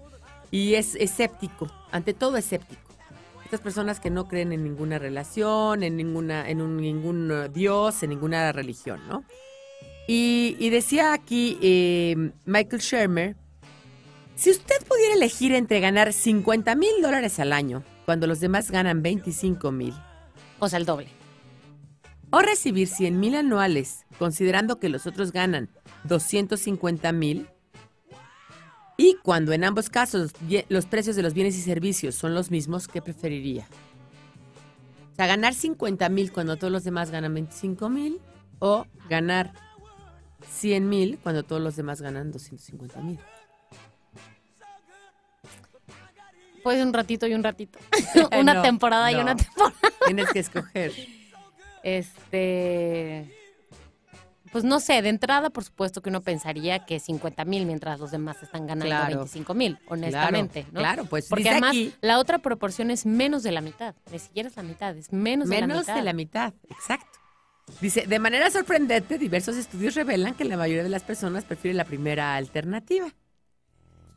y 0.50 0.74
es 0.74 0.94
escéptico, 0.94 1.70
ante 1.90 2.14
todo 2.14 2.36
escéptico. 2.36 2.80
Estas 3.44 3.60
personas 3.60 4.00
que 4.00 4.10
no 4.10 4.26
creen 4.26 4.52
en 4.52 4.64
ninguna 4.64 4.98
relación, 4.98 5.82
en 5.82 5.96
ninguna, 5.96 6.48
en 6.48 6.60
un, 6.60 6.78
ningún 6.78 7.30
eh, 7.30 7.48
dios, 7.48 8.02
en 8.02 8.10
ninguna 8.10 8.50
religión, 8.50 9.00
¿no? 9.08 9.22
Y, 10.08 10.56
y 10.58 10.70
decía 10.70 11.12
aquí 11.12 11.58
eh, 11.62 12.32
Michael 12.44 12.82
Shermer, 12.82 13.36
si 14.36 14.50
usted 14.50 14.76
pudiera 14.86 15.14
elegir 15.14 15.52
entre 15.54 15.80
ganar 15.80 16.12
50 16.12 16.74
mil 16.74 16.90
dólares 17.02 17.38
al 17.40 17.52
año, 17.52 17.82
cuando 18.04 18.26
los 18.26 18.40
demás 18.40 18.70
ganan 18.70 19.02
25 19.02 19.72
mil, 19.72 19.94
O 20.58 20.68
sea, 20.68 20.78
el 20.78 20.86
doble. 20.86 21.08
O 22.36 22.42
recibir 22.42 22.86
100 22.86 23.18
mil 23.18 23.34
anuales, 23.34 24.04
considerando 24.18 24.78
que 24.78 24.90
los 24.90 25.06
otros 25.06 25.32
ganan 25.32 25.70
250 26.04 27.10
mil, 27.12 27.48
y 28.98 29.16
cuando 29.22 29.52
en 29.52 29.64
ambos 29.64 29.88
casos 29.88 30.32
los 30.68 30.84
precios 30.84 31.16
de 31.16 31.22
los 31.22 31.32
bienes 31.32 31.56
y 31.56 31.62
servicios 31.62 32.14
son 32.14 32.34
los 32.34 32.50
mismos, 32.50 32.88
¿qué 32.88 33.00
preferiría? 33.00 33.66
O 35.12 35.16
sea, 35.16 35.26
ganar 35.26 35.54
50 35.54 36.10
mil 36.10 36.30
cuando 36.30 36.56
todos 36.58 36.70
los 36.70 36.84
demás 36.84 37.10
ganan 37.10 37.32
25 37.32 37.88
mil, 37.88 38.20
o 38.58 38.86
ganar 39.08 39.54
100 40.50 40.86
mil 40.90 41.18
cuando 41.22 41.42
todos 41.42 41.62
los 41.62 41.74
demás 41.74 42.02
ganan 42.02 42.32
250 42.32 43.00
mil. 43.00 43.18
Pues 46.62 46.84
un 46.84 46.92
ratito 46.92 47.26
y 47.26 47.32
un 47.34 47.42
ratito. 47.42 47.78
una 48.38 48.54
No, 48.54 48.62
temporada 48.62 49.10
y 49.10 49.14
no. 49.14 49.22
una 49.22 49.36
temporada. 49.36 49.74
Tienes 50.04 50.28
que 50.30 50.40
escoger. 50.40 50.92
Este. 51.86 53.30
Pues 54.52 54.64
no 54.64 54.80
sé, 54.80 55.02
de 55.02 55.08
entrada, 55.10 55.50
por 55.50 55.64
supuesto 55.64 56.00
que 56.02 56.08
uno 56.08 56.22
pensaría 56.22 56.84
que 56.86 56.98
50 56.98 57.44
mil 57.44 57.66
mientras 57.66 58.00
los 58.00 58.10
demás 58.10 58.42
están 58.42 58.66
ganando 58.66 58.86
Claro. 58.86 59.16
25 59.18 59.54
mil, 59.54 59.78
honestamente, 59.88 60.62
Claro, 60.62 60.72
¿no? 60.72 60.80
claro, 60.80 61.04
pues 61.04 61.28
Porque 61.28 61.48
además 61.50 61.70
aquí- 61.70 61.92
la 62.00 62.18
otra 62.18 62.38
proporción 62.38 62.90
es 62.90 63.04
menos 63.06 63.42
de 63.42 63.52
la 63.52 63.60
mitad, 63.60 63.94
ni 64.10 64.18
siquiera 64.18 64.48
es 64.48 64.56
la 64.56 64.62
mitad, 64.62 64.96
es 64.96 65.12
menos, 65.12 65.48
de 65.48 65.60
la 65.60 65.66
Menos 65.66 65.82
mitad. 65.82 65.94
de 65.96 66.02
la 66.02 66.12
mitad, 66.12 66.54
exacto. 66.70 67.18
Dice, 67.80 68.06
de 68.06 68.18
manera 68.18 68.50
sorprendente, 68.50 69.18
diversos 69.18 69.56
estudios 69.56 69.94
revelan 69.94 70.34
que 70.34 70.44
la 70.44 70.56
mayoría 70.56 70.84
de 70.84 70.88
las 70.88 71.02
personas 71.02 71.44
prefieren 71.44 71.76
la 71.76 71.84
primera 71.84 72.34
alternativa. 72.36 73.08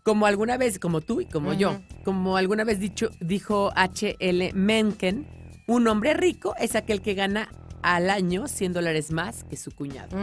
Como 0.03 0.25
alguna 0.25 0.57
vez, 0.57 0.79
como 0.79 1.01
tú 1.01 1.21
y 1.21 1.25
como 1.25 1.53
yo, 1.53 1.81
como 2.05 2.37
alguna 2.37 2.63
vez 2.63 2.79
dicho, 2.79 3.09
dijo 3.19 3.71
H.L. 3.75 4.53
Mencken, 4.53 5.27
un 5.69 5.87
hombre 5.87 6.13
rico 6.13 6.55
es 6.59 6.75
aquel 6.75 7.01
que 7.01 7.13
gana 7.13 7.49
al 7.81 8.09
año 8.09 8.47
100 8.47 8.73
dólares 8.73 9.11
más 9.11 9.43
que 9.45 9.55
su 9.55 9.71
cuñado. 9.71 10.17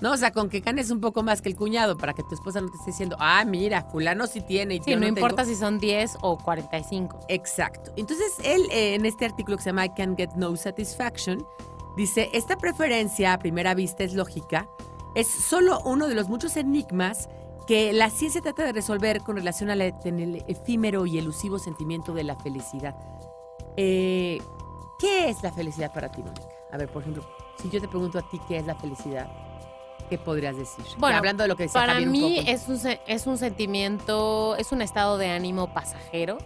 No, 0.00 0.12
o 0.12 0.16
sea, 0.16 0.30
con 0.32 0.48
que 0.48 0.60
ganes 0.60 0.90
un 0.90 1.00
poco 1.00 1.22
más 1.22 1.42
que 1.42 1.48
el 1.48 1.56
cuñado 1.56 1.96
para 1.96 2.12
que 2.12 2.22
tu 2.22 2.34
esposa 2.34 2.60
no 2.60 2.68
te 2.68 2.76
esté 2.76 2.90
diciendo, 2.92 3.16
ah, 3.18 3.44
mira, 3.44 3.82
fulano 3.90 4.26
sí 4.28 4.40
tiene 4.42 4.76
y 4.76 4.80
Sí, 4.82 4.90
no, 4.90 4.96
no 5.00 5.06
tengo". 5.06 5.18
importa 5.18 5.44
si 5.44 5.56
son 5.56 5.78
10 5.80 6.18
o 6.22 6.38
45. 6.38 7.20
Exacto. 7.28 7.92
Entonces, 7.96 8.32
él 8.44 8.62
eh, 8.70 8.94
en 8.94 9.06
este 9.06 9.24
artículo 9.24 9.56
que 9.56 9.62
se 9.64 9.70
llama 9.70 9.86
I 9.86 9.90
Can 9.90 10.16
Get 10.16 10.30
No 10.36 10.54
Satisfaction, 10.56 11.44
dice, 11.96 12.28
esta 12.32 12.56
preferencia 12.56 13.32
a 13.32 13.38
primera 13.38 13.74
vista 13.74 14.04
es 14.04 14.14
lógica, 14.14 14.68
es 15.16 15.26
solo 15.26 15.80
uno 15.84 16.06
de 16.06 16.14
los 16.14 16.28
muchos 16.28 16.56
enigmas 16.56 17.28
que 17.66 17.92
la 17.92 18.08
ciencia 18.10 18.40
trata 18.40 18.64
de 18.64 18.72
resolver 18.72 19.20
con 19.22 19.36
relación 19.36 19.68
al 19.68 19.80
efímero 19.82 21.06
y 21.06 21.18
elusivo 21.18 21.58
sentimiento 21.58 22.14
de 22.14 22.24
la 22.24 22.36
felicidad. 22.36 22.94
Eh, 23.80 24.42
¿Qué 24.98 25.28
es 25.28 25.40
la 25.44 25.52
felicidad 25.52 25.92
para 25.92 26.10
ti, 26.10 26.20
Mónica? 26.20 26.42
A 26.72 26.76
ver, 26.76 26.88
por 26.88 27.02
ejemplo, 27.02 27.22
si 27.62 27.70
yo 27.70 27.80
te 27.80 27.86
pregunto 27.86 28.18
a 28.18 28.28
ti 28.28 28.40
qué 28.48 28.56
es 28.56 28.66
la 28.66 28.74
felicidad, 28.74 29.28
¿qué 30.10 30.18
podrías 30.18 30.56
decir? 30.56 30.84
Bueno, 30.98 31.14
Ya 31.14 31.18
hablando 31.18 31.44
de 31.44 31.48
lo 31.48 31.54
que 31.56 31.62
decía 31.64 31.80
Para 31.80 31.92
Javier 31.92 32.08
un 32.08 32.12
mí 32.12 32.38
es 32.44 32.66
un, 32.68 32.80
es 33.06 33.26
un 33.28 33.38
sentimiento, 33.38 34.56
es 34.56 34.72
un 34.72 34.82
estado 34.82 35.16
de 35.16 35.30
ánimo 35.30 35.72
pasajero. 35.72 36.38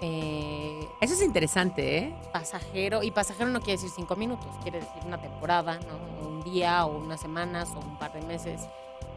eh, 0.00 0.88
Eso 1.02 1.12
es 1.12 1.22
interesante, 1.22 1.98
¿eh? 1.98 2.14
pasajero, 2.32 3.02
y 3.02 3.10
pasajero 3.10 3.50
no 3.50 3.60
quiere 3.60 3.72
decir 3.74 3.90
cinco 3.94 4.16
minutos, 4.16 4.46
quiere 4.62 4.80
decir 4.80 5.02
una 5.06 5.20
temporada, 5.20 5.78
¿no? 5.80 6.26
Un 6.28 6.42
día, 6.42 6.86
o 6.86 6.96
unas 6.98 7.20
semanas, 7.20 7.68
o 7.76 7.80
un 7.80 7.98
par 7.98 8.14
de 8.14 8.22
meses, 8.22 8.62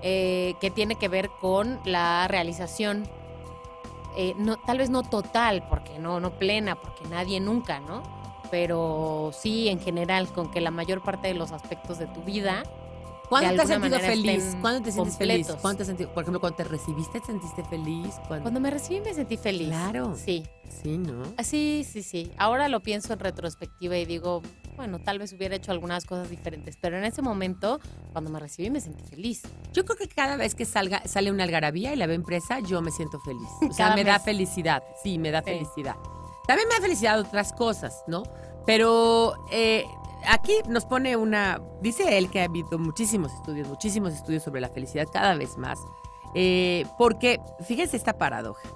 eh, 0.01 0.55
que 0.59 0.69
tiene 0.69 0.95
que 0.95 1.07
ver 1.07 1.29
con 1.39 1.79
la 1.85 2.27
realización, 2.27 3.07
eh, 4.17 4.33
no, 4.37 4.57
tal 4.57 4.77
vez 4.77 4.89
no 4.89 5.03
total, 5.03 5.65
porque 5.69 5.99
no, 5.99 6.19
no 6.19 6.31
plena, 6.37 6.75
porque 6.75 7.07
nadie 7.09 7.39
nunca, 7.39 7.79
¿no? 7.79 8.03
Pero 8.51 9.31
sí 9.33 9.67
en 9.69 9.79
general, 9.79 10.27
con 10.27 10.51
que 10.51 10.61
la 10.61 10.71
mayor 10.71 11.01
parte 11.01 11.27
de 11.29 11.33
los 11.33 11.51
aspectos 11.51 11.97
de 11.97 12.07
tu 12.07 12.21
vida 12.21 12.63
¿Cuándo 13.29 13.49
de 13.49 13.55
te 13.55 13.61
has 13.63 13.67
sentido 13.67 13.99
feliz? 13.99 14.57
¿Cuándo 14.61 14.81
te 14.83 14.91
sientes 14.91 15.17
feliz? 15.17 15.47
¿Cuándo 15.59 15.77
te 15.79 15.85
sentido- 15.85 16.13
por 16.13 16.23
ejemplo, 16.23 16.39
cuando 16.39 16.57
te 16.57 16.65
recibiste, 16.65 17.19
¿te 17.19 17.25
sentiste 17.25 17.63
feliz? 17.63 18.15
¿Cuándo? 18.27 18.43
Cuando 18.43 18.59
me 18.59 18.69
recibí 18.69 19.01
me 19.01 19.13
sentí 19.13 19.37
feliz. 19.37 19.69
Claro. 19.69 20.15
Sí. 20.15 20.43
Sí, 20.69 20.97
¿no? 20.99 21.23
Ah, 21.37 21.43
Sí, 21.43 21.83
sí, 21.89 22.03
sí. 22.03 22.31
Ahora 22.37 22.67
lo 22.67 22.81
pienso 22.81 23.13
en 23.13 23.19
retrospectiva 23.19 23.97
y 23.97 24.05
digo, 24.05 24.41
bueno, 24.75 24.99
tal 24.99 25.19
vez 25.19 25.33
hubiera 25.33 25.55
hecho 25.55 25.71
algunas 25.71 26.05
cosas 26.05 26.29
diferentes, 26.29 26.77
pero 26.79 26.97
en 26.97 27.03
ese 27.05 27.21
momento, 27.21 27.79
cuando 28.11 28.29
me 28.31 28.39
recibí, 28.39 28.69
me 28.69 28.81
sentí 28.81 29.03
feliz. 29.03 29.41
Yo 29.73 29.85
creo 29.85 29.97
que 29.97 30.07
cada 30.07 30.35
vez 30.35 30.55
que 30.55 30.65
salga, 30.65 31.01
sale 31.07 31.31
una 31.31 31.43
algarabía 31.43 31.93
y 31.93 31.95
la 31.95 32.07
veo 32.07 32.15
impresa, 32.15 32.59
yo 32.59 32.81
me 32.81 32.91
siento 32.91 33.19
feliz. 33.21 33.47
O 33.69 33.73
sea, 33.73 33.85
Cada 33.87 33.95
me 33.95 34.03
da 34.03 34.13
mes. 34.13 34.23
felicidad. 34.23 34.83
Sí, 35.03 35.17
me 35.17 35.31
da 35.31 35.39
Sí. 35.41 35.51
felicidad. 35.51 35.95
También 36.47 36.67
me 36.67 36.75
da 36.75 36.81
felicidad 36.81 37.19
otras 37.19 37.53
cosas, 37.53 38.03
¿no? 38.07 38.23
Pero 38.65 39.33
eh, 39.51 39.85
aquí 40.27 40.53
nos 40.67 40.85
pone 40.85 41.15
una. 41.15 41.61
Dice 41.81 42.17
él 42.17 42.29
que 42.29 42.41
ha 42.41 42.45
habido 42.45 42.77
muchísimos 42.79 43.31
estudios, 43.33 43.67
muchísimos 43.67 44.13
estudios 44.13 44.43
sobre 44.43 44.59
la 44.61 44.69
felicidad, 44.69 45.07
cada 45.11 45.35
vez 45.35 45.57
más. 45.57 45.79
Eh, 46.35 46.85
porque, 46.97 47.39
fíjense 47.65 47.95
esta 47.97 48.17
paradoja. 48.17 48.67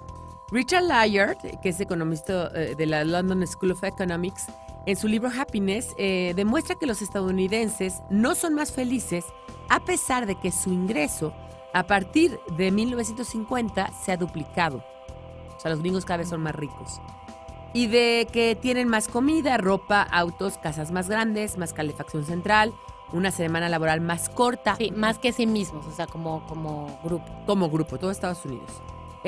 Richard 0.52 0.84
Layard, 0.84 1.38
que 1.62 1.70
es 1.70 1.80
economista 1.82 2.50
eh, 2.56 2.76
de 2.78 2.86
la 2.86 3.04
London 3.04 3.46
School 3.46 3.72
of 3.72 3.84
Economics, 3.84 4.46
en 4.88 4.95
su 4.95 5.10
libro 5.10 5.30
Happiness, 5.30 5.93
eh, 5.97 6.32
demuestra 6.36 6.76
que 6.76 6.88
los 6.88 7.02
estadounidenses 7.02 8.02
no 8.10 8.36
son 8.36 8.56
más 8.56 8.71
felices 8.71 9.26
a 9.67 9.84
pesar 9.84 10.26
de 10.26 10.36
que 10.36 10.50
su 10.50 10.71
ingreso 10.71 11.34
a 11.73 11.86
partir 11.88 12.39
de 12.56 12.71
1950 12.71 13.91
se 14.02 14.13
ha 14.13 14.17
duplicado. 14.17 14.78
O 15.56 15.60
sea, 15.60 15.71
los 15.71 15.82
gringos 15.82 16.06
cada 16.06 16.19
vez 16.19 16.30
son 16.30 16.41
más 16.41 16.56
ricos. 16.56 17.02
Y 17.73 17.88
de 17.88 18.30
que 18.32 18.56
tienen 18.56 18.88
más 18.88 19.10
comida, 19.10 19.58
ropa, 19.58 20.02
autos, 20.04 20.58
casas 20.58 20.91
más 20.91 21.10
grandes, 21.10 21.58
más 21.58 21.73
calefacción 21.73 22.23
central, 22.23 22.73
una 23.12 23.32
semana 23.32 23.67
laboral 23.67 24.00
más 24.00 24.30
corta. 24.30 24.78
Sí, 24.78 24.91
más 24.91 25.19
que 25.19 25.34
sí 25.34 25.47
mismos, 25.47 25.86
o 25.86 25.91
sea, 25.91 26.08
como, 26.08 26.47
como 26.47 26.97
grupo. 27.04 27.26
Como 27.45 27.69
grupo, 27.69 28.00
todo 28.00 28.10
Estados 28.10 28.45
Unidos. 28.45 28.71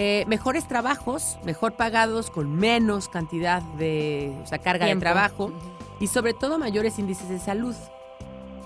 Eh, 0.02 0.24
mejores 0.30 0.66
trabajos, 0.66 1.38
mejor 1.44 1.74
pagados, 1.74 2.32
con 2.32 2.56
menos 2.56 3.10
cantidad 3.10 3.62
de 3.62 4.34
o 4.42 4.48
sea, 4.48 4.60
carga 4.60 4.86
Tiempo. 4.86 5.02
de 5.02 5.12
trabajo 5.12 5.52
y 6.00 6.08
sobre 6.08 6.34
todo 6.34 6.58
mayores 6.58 6.98
índices 7.00 7.28
de 7.28 7.38
salud. 7.38 7.76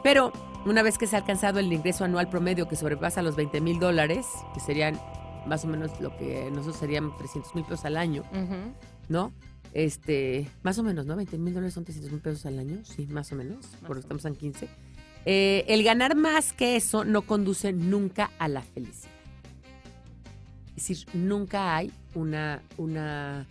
Pero 0.03 0.31
una 0.67 0.83
vez 0.83 0.99
que 0.99 1.07
se 1.07 1.15
ha 1.15 1.19
alcanzado 1.19 1.57
el 1.57 1.73
ingreso 1.73 2.05
anual 2.05 2.29
promedio 2.29 2.67
que 2.67 2.75
sobrepasa 2.75 3.23
los 3.23 3.35
20 3.35 3.61
mil 3.61 3.79
dólares, 3.79 4.27
que 4.53 4.59
serían 4.59 5.01
más 5.47 5.65
o 5.65 5.67
menos 5.69 5.99
lo 5.99 6.15
que 6.17 6.51
nosotros 6.51 6.77
serían 6.77 7.17
300 7.17 7.55
mil 7.55 7.63
pesos 7.63 7.83
al 7.85 7.97
año. 7.97 8.21
¿no? 9.09 9.33
Este, 9.73 10.47
más 10.61 10.77
o 10.77 10.83
menos, 10.83 11.07
¿no? 11.07 11.15
20 11.15 11.39
mil 11.39 11.55
dólares 11.55 11.73
son 11.73 11.83
300 11.83 12.11
mil 12.11 12.21
pesos 12.21 12.45
al 12.45 12.59
año, 12.59 12.85
sí, 12.85 13.07
más 13.07 13.31
o 13.31 13.35
menos, 13.35 13.65
porque 13.87 14.01
o 14.01 14.01
estamos 14.01 14.23
en 14.25 14.35
15. 14.35 14.69
Eh, 15.25 15.65
el 15.67 15.83
ganar 15.83 16.15
más 16.15 16.53
que 16.53 16.75
eso 16.75 17.05
no 17.05 17.23
conduce 17.23 17.73
nunca 17.73 18.29
a 18.37 18.47
la 18.47 18.61
felicidad. 18.61 19.12
Es 20.75 20.87
decir, 20.87 21.07
nunca 21.13 21.75
hay 21.75 21.91
una, 22.15 22.61
una, 22.77 23.45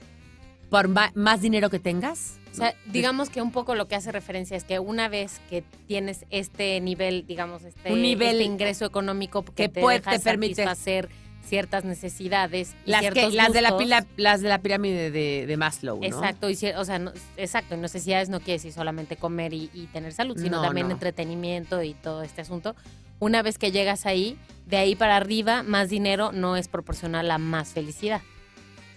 por 0.70 0.88
más 0.88 1.40
dinero 1.40 1.70
que 1.70 1.78
tengas. 1.78 2.38
O 2.50 2.54
sea, 2.54 2.74
digamos 2.86 3.30
que 3.30 3.40
un 3.40 3.50
poco 3.50 3.74
lo 3.74 3.88
que 3.88 3.94
hace 3.94 4.12
referencia 4.12 4.56
es 4.56 4.64
que 4.64 4.78
una 4.78 5.08
vez 5.08 5.40
que 5.48 5.64
tienes 5.86 6.26
este 6.30 6.80
nivel, 6.80 7.24
digamos, 7.26 7.62
este, 7.64 7.92
Un 7.92 8.02
nivel 8.02 8.32
este 8.40 8.44
ingreso 8.44 8.84
económico 8.84 9.42
que, 9.44 9.52
que 9.52 9.68
te 9.70 9.80
puede- 9.80 9.98
deja 10.00 10.10
te 10.10 10.18
permite- 10.20 10.56
satisfacer 10.56 11.08
ciertas 11.44 11.84
necesidades 11.84 12.74
y 12.86 12.90
las, 12.90 13.02
que, 13.12 13.30
las, 13.30 13.52
de 13.52 13.60
la, 13.62 13.76
pila- 13.76 14.06
las 14.16 14.40
de 14.40 14.48
la 14.48 14.58
pirámide 14.62 15.10
de, 15.10 15.44
de 15.46 15.56
Maslow, 15.56 15.98
¿no? 16.00 16.04
Exacto, 16.06 16.48
y 16.48 16.54
o 16.76 16.84
sea, 16.84 16.98
no- 16.98 17.12
exacto, 17.36 17.74
y 17.74 17.78
necesidades 17.78 18.28
no 18.28 18.38
quiere 18.38 18.54
decir 18.54 18.72
solamente 18.72 19.16
comer 19.16 19.52
y, 19.52 19.70
y 19.74 19.86
tener 19.92 20.12
salud, 20.12 20.36
sino 20.38 20.56
No, 20.58 20.62
también 20.62 20.90
entretenimiento 20.90 21.82
y 21.82 21.94
todo 21.94 22.22
este 22.22 22.40
asunto. 22.40 22.74
Una 23.18 23.42
vez 23.42 23.58
que 23.58 23.70
llegas 23.70 24.06
ahí, 24.06 24.36
de 24.66 24.78
ahí 24.78 24.94
para 24.96 25.16
arriba, 25.16 25.62
más 25.62 25.88
dinero 25.90 26.32
no 26.32 26.56
es 26.56 26.68
proporcional 26.68 27.30
a 27.30 27.38
más 27.38 27.68
felicidad. 27.70 28.20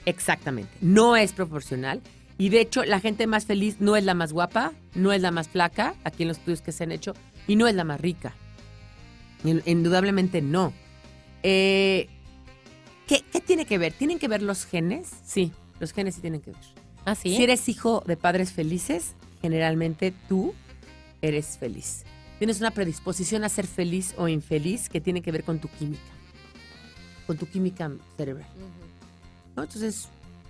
Exactamente. 0.06 0.72
No 0.82 1.16
es 1.16 1.34
proporcional. 1.34 2.02
Y 2.38 2.50
de 2.50 2.60
hecho, 2.62 2.84
la 2.84 3.00
gente 3.00 3.28
más 3.28 3.46
feliz 3.46 3.78
no 3.80 3.96
es 3.96 4.04
la 4.04 4.14
más 4.14 4.34
guapa, 4.34 4.74
no 4.94 5.14
es 5.14 5.22
la 5.22 5.32
más 5.32 5.48
flaca, 5.48 5.96
aquí 6.04 6.24
en 6.24 6.30
los 6.30 6.38
estudios 6.38 6.62
que 6.62 6.72
se 6.72 6.84
han 6.84 6.92
hecho, 6.92 7.14
y 7.48 7.56
no 7.56 7.68
es 7.68 7.76
la 7.76 7.84
más 7.84 8.02
rica. 8.02 8.34
In- 9.44 9.62
Indudablemente 9.66 10.42
no. 10.42 10.74
Eh, 11.44 12.10
¿qué, 13.08 13.24
qué 13.32 13.40
tiene 13.40 13.66
que 13.66 13.78
ver? 13.78 13.94
¿Tienen 13.94 14.20
que 14.20 14.28
ver 14.28 14.42
los 14.42 14.66
genes? 14.66 15.10
Sí, 15.26 15.52
los 15.80 15.94
genes 15.94 16.16
sí 16.16 16.22
tienen 16.22 16.42
que 16.42 16.52
ver. 16.52 16.62
¿Ah, 17.06 17.16
sí? 17.16 17.36
Si 17.36 17.44
eres 17.44 17.70
hijo 17.70 18.04
de 18.06 18.18
padres 18.18 18.52
felices, 18.52 19.14
generalmente 19.42 20.14
tú 20.28 20.54
eres 21.22 21.58
feliz. 21.58 22.04
Tienes 22.40 22.60
una 22.60 22.72
predisposición 22.72 23.44
a 23.44 23.50
ser 23.50 23.68
feliz 23.68 24.14
o 24.18 24.28
infeliz 24.28 24.90
que 24.90 25.00
tiene 25.00 25.22
que 25.22 25.32
ver 25.32 25.44
con 25.44 25.60
tu 25.60 25.70
química, 25.70 26.02
con 27.28 27.38
tu 27.38 27.48
química 27.48 27.92
cerebral. 28.18 28.48
Entonces, 29.50 30.10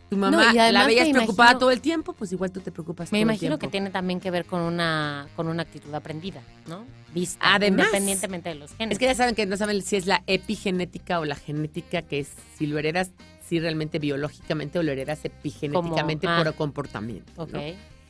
tu 0.09 0.17
mamá 0.17 0.53
y 0.53 0.57
además 0.59 0.71
la 0.73 0.85
veías 0.87 1.09
preocupada 1.09 1.49
imagino- 1.51 1.59
todo 1.59 1.71
el 1.71 1.81
tiempo, 1.81 2.13
pues 2.13 2.31
igual 2.31 2.51
tú 2.51 2.59
te 2.59 2.71
preocupas 2.71 3.11
Me 3.11 3.17
todo 3.19 3.29
el 3.29 3.35
imagino 3.35 3.59
que 3.59 3.67
tiene 3.67 3.89
también 3.89 4.19
que 4.19 4.29
ver 4.31 4.45
con 4.45 4.61
una, 4.61 5.27
con 5.35 5.47
una 5.47 5.63
actitud 5.63 5.93
aprendida, 5.93 6.41
¿no? 6.67 6.85
Vista, 7.13 7.39
Además, 7.55 7.85
independientemente 7.87 8.49
de 8.49 8.55
los 8.55 8.73
genes. 8.75 8.93
Es 8.93 8.99
que 8.99 9.05
ya 9.05 9.15
saben 9.15 9.35
que 9.35 9.45
no 9.45 9.55
saben 9.57 9.81
si 9.81 9.95
es 9.95 10.05
la 10.05 10.23
epigenética 10.27 11.19
o 11.19 11.25
la 11.25 11.35
genética, 11.35 12.01
que 12.01 12.19
es 12.19 12.29
si 12.57 12.67
lo 12.67 12.77
heredas 12.77 13.11
si 13.47 13.59
realmente 13.59 13.99
biológicamente 13.99 14.79
o 14.79 14.83
lo 14.83 14.91
heredas 14.91 15.23
epigenéticamente 15.23 16.25
Como- 16.27 16.39
ah. 16.39 16.43
por 16.43 16.55
comportamiento. 16.55 17.31
Ok, 17.37 17.53
¿no? 17.53 17.61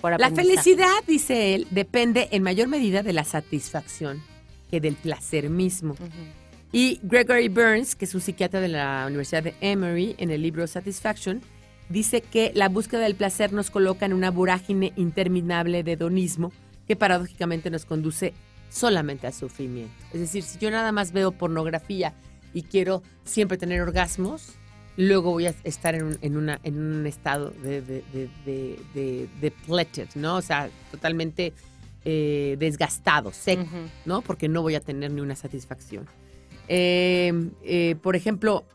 por 0.02 0.20
La 0.20 0.32
felicidad, 0.32 0.88
dice 1.08 1.56
él, 1.56 1.68
depende 1.72 2.30
en 2.32 2.42
mayor 2.44 2.68
medida 2.68 3.04
de 3.04 3.14
la 3.14 3.24
satisfacción 3.26 4.22
que 4.72 4.80
del 4.82 4.96
placer 4.96 5.50
mismo. 5.50 5.96
Y 6.72 7.00
Gregory 7.04 7.48
Burns, 7.50 7.96
que 7.96 8.06
es 8.06 8.16
un 8.16 8.22
psiquiatra 8.22 8.60
de 8.60 8.68
la 8.70 9.06
Universidad 9.08 9.44
de 9.44 9.56
Emory, 9.62 10.16
en 10.18 10.30
el 10.32 10.42
libro 10.42 10.66
Satisfaction, 10.68 11.42
dice 11.90 12.22
que 12.22 12.52
la 12.56 12.70
búsqueda 12.70 13.02
del 13.02 13.16
placer 13.16 13.54
nos 13.54 13.70
coloca 13.70 14.06
en 14.06 14.14
una 14.14 14.32
vorágine 14.32 14.94
interminable 14.96 15.84
de 15.84 15.94
hedonismo 15.94 16.52
que 16.88 16.96
paradójicamente 16.96 17.70
nos 17.70 17.86
conduce 17.86 18.34
solamente 18.70 19.28
al 19.28 19.34
sufrimiento. 19.34 19.94
Es 20.14 20.20
decir, 20.20 20.44
si 20.44 20.60
yo 20.60 20.70
nada 20.72 20.92
más 20.92 21.12
veo 21.12 21.32
pornografía 21.32 22.14
y 22.54 22.64
quiero 22.64 23.04
siempre 23.24 23.58
tener 23.58 23.82
orgasmos, 23.82 24.54
luego 24.98 25.32
voy 25.32 25.48
a 25.48 25.56
estar 25.64 25.96
en 25.96 26.04
un, 26.04 26.18
en 26.22 26.38
una, 26.38 26.60
en 26.64 26.80
un 26.80 27.06
estado 27.06 27.52
de, 27.52 27.82
de, 27.82 29.54
¿no? 30.16 30.38
O 30.38 30.42
sea, 30.42 30.70
totalmente 30.92 31.54
eh, 32.04 32.56
desgastado, 32.60 33.32
seco. 33.32 33.66
¿no? 34.06 34.22
Porque 34.22 34.48
no 34.48 34.62
voy 34.62 34.76
a 34.76 34.80
tener 34.80 35.12
ni 35.12 35.22
una 35.22 35.36
satisfacción. 35.36 36.08
Eh, 36.68 37.50
eh, 37.64 37.96
por 38.02 38.16
ejemplo, 38.16 38.66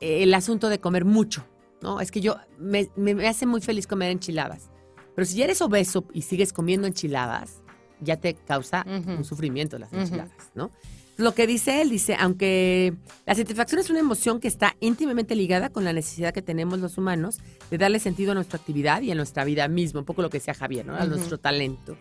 el 0.00 0.34
asunto 0.34 0.68
de 0.68 0.80
comer 0.80 1.04
mucho, 1.04 1.44
¿no? 1.84 2.00
Es 2.00 2.10
que 2.10 2.20
yo, 2.20 2.36
me, 2.58 2.88
me- 2.96 3.14
me 3.14 3.28
hace 3.28 3.46
muy 3.46 3.60
feliz 3.60 3.86
comer 3.86 4.10
enchiladas. 4.10 4.70
Pero 5.14 5.24
si 5.26 5.36
ya 5.36 5.44
eres 5.44 5.60
obeso 5.62 6.04
y 6.12 6.22
sigues 6.22 6.52
comiendo 6.52 6.88
enchiladas, 6.88 7.62
ya 8.00 8.16
te 8.16 8.34
causa 8.34 8.84
un 9.18 9.24
sufrimiento 9.24 9.78
las 9.78 9.92
enchiladas, 9.92 10.32
¿no? 10.56 10.72
Lo 11.16 11.32
que 11.32 11.46
dice 11.46 11.80
él, 11.80 11.90
dice, 11.90 12.16
aunque 12.18 12.92
la 13.24 13.36
satisfacción 13.36 13.80
es 13.80 13.88
una 13.88 14.00
emoción 14.00 14.40
que 14.40 14.48
está 14.48 14.74
íntimamente 14.80 15.36
ligada 15.36 15.68
con 15.70 15.84
la 15.84 15.92
necesidad 15.92 16.34
que 16.34 16.42
tenemos 16.42 16.80
los 16.80 16.98
humanos 16.98 17.38
de 17.70 17.78
darle 17.78 18.00
sentido 18.00 18.32
a 18.32 18.34
nuestra 18.34 18.58
actividad 18.58 19.00
y 19.02 19.12
a 19.12 19.14
nuestra 19.14 19.44
vida 19.44 19.68
misma, 19.68 20.00
un 20.00 20.06
poco 20.06 20.22
lo 20.22 20.28
que 20.30 20.38
decía 20.38 20.54
Javier, 20.54 20.84
¿no? 20.86 20.96
A 20.96 21.04
nuestro 21.06 21.38
talento. 21.38 21.96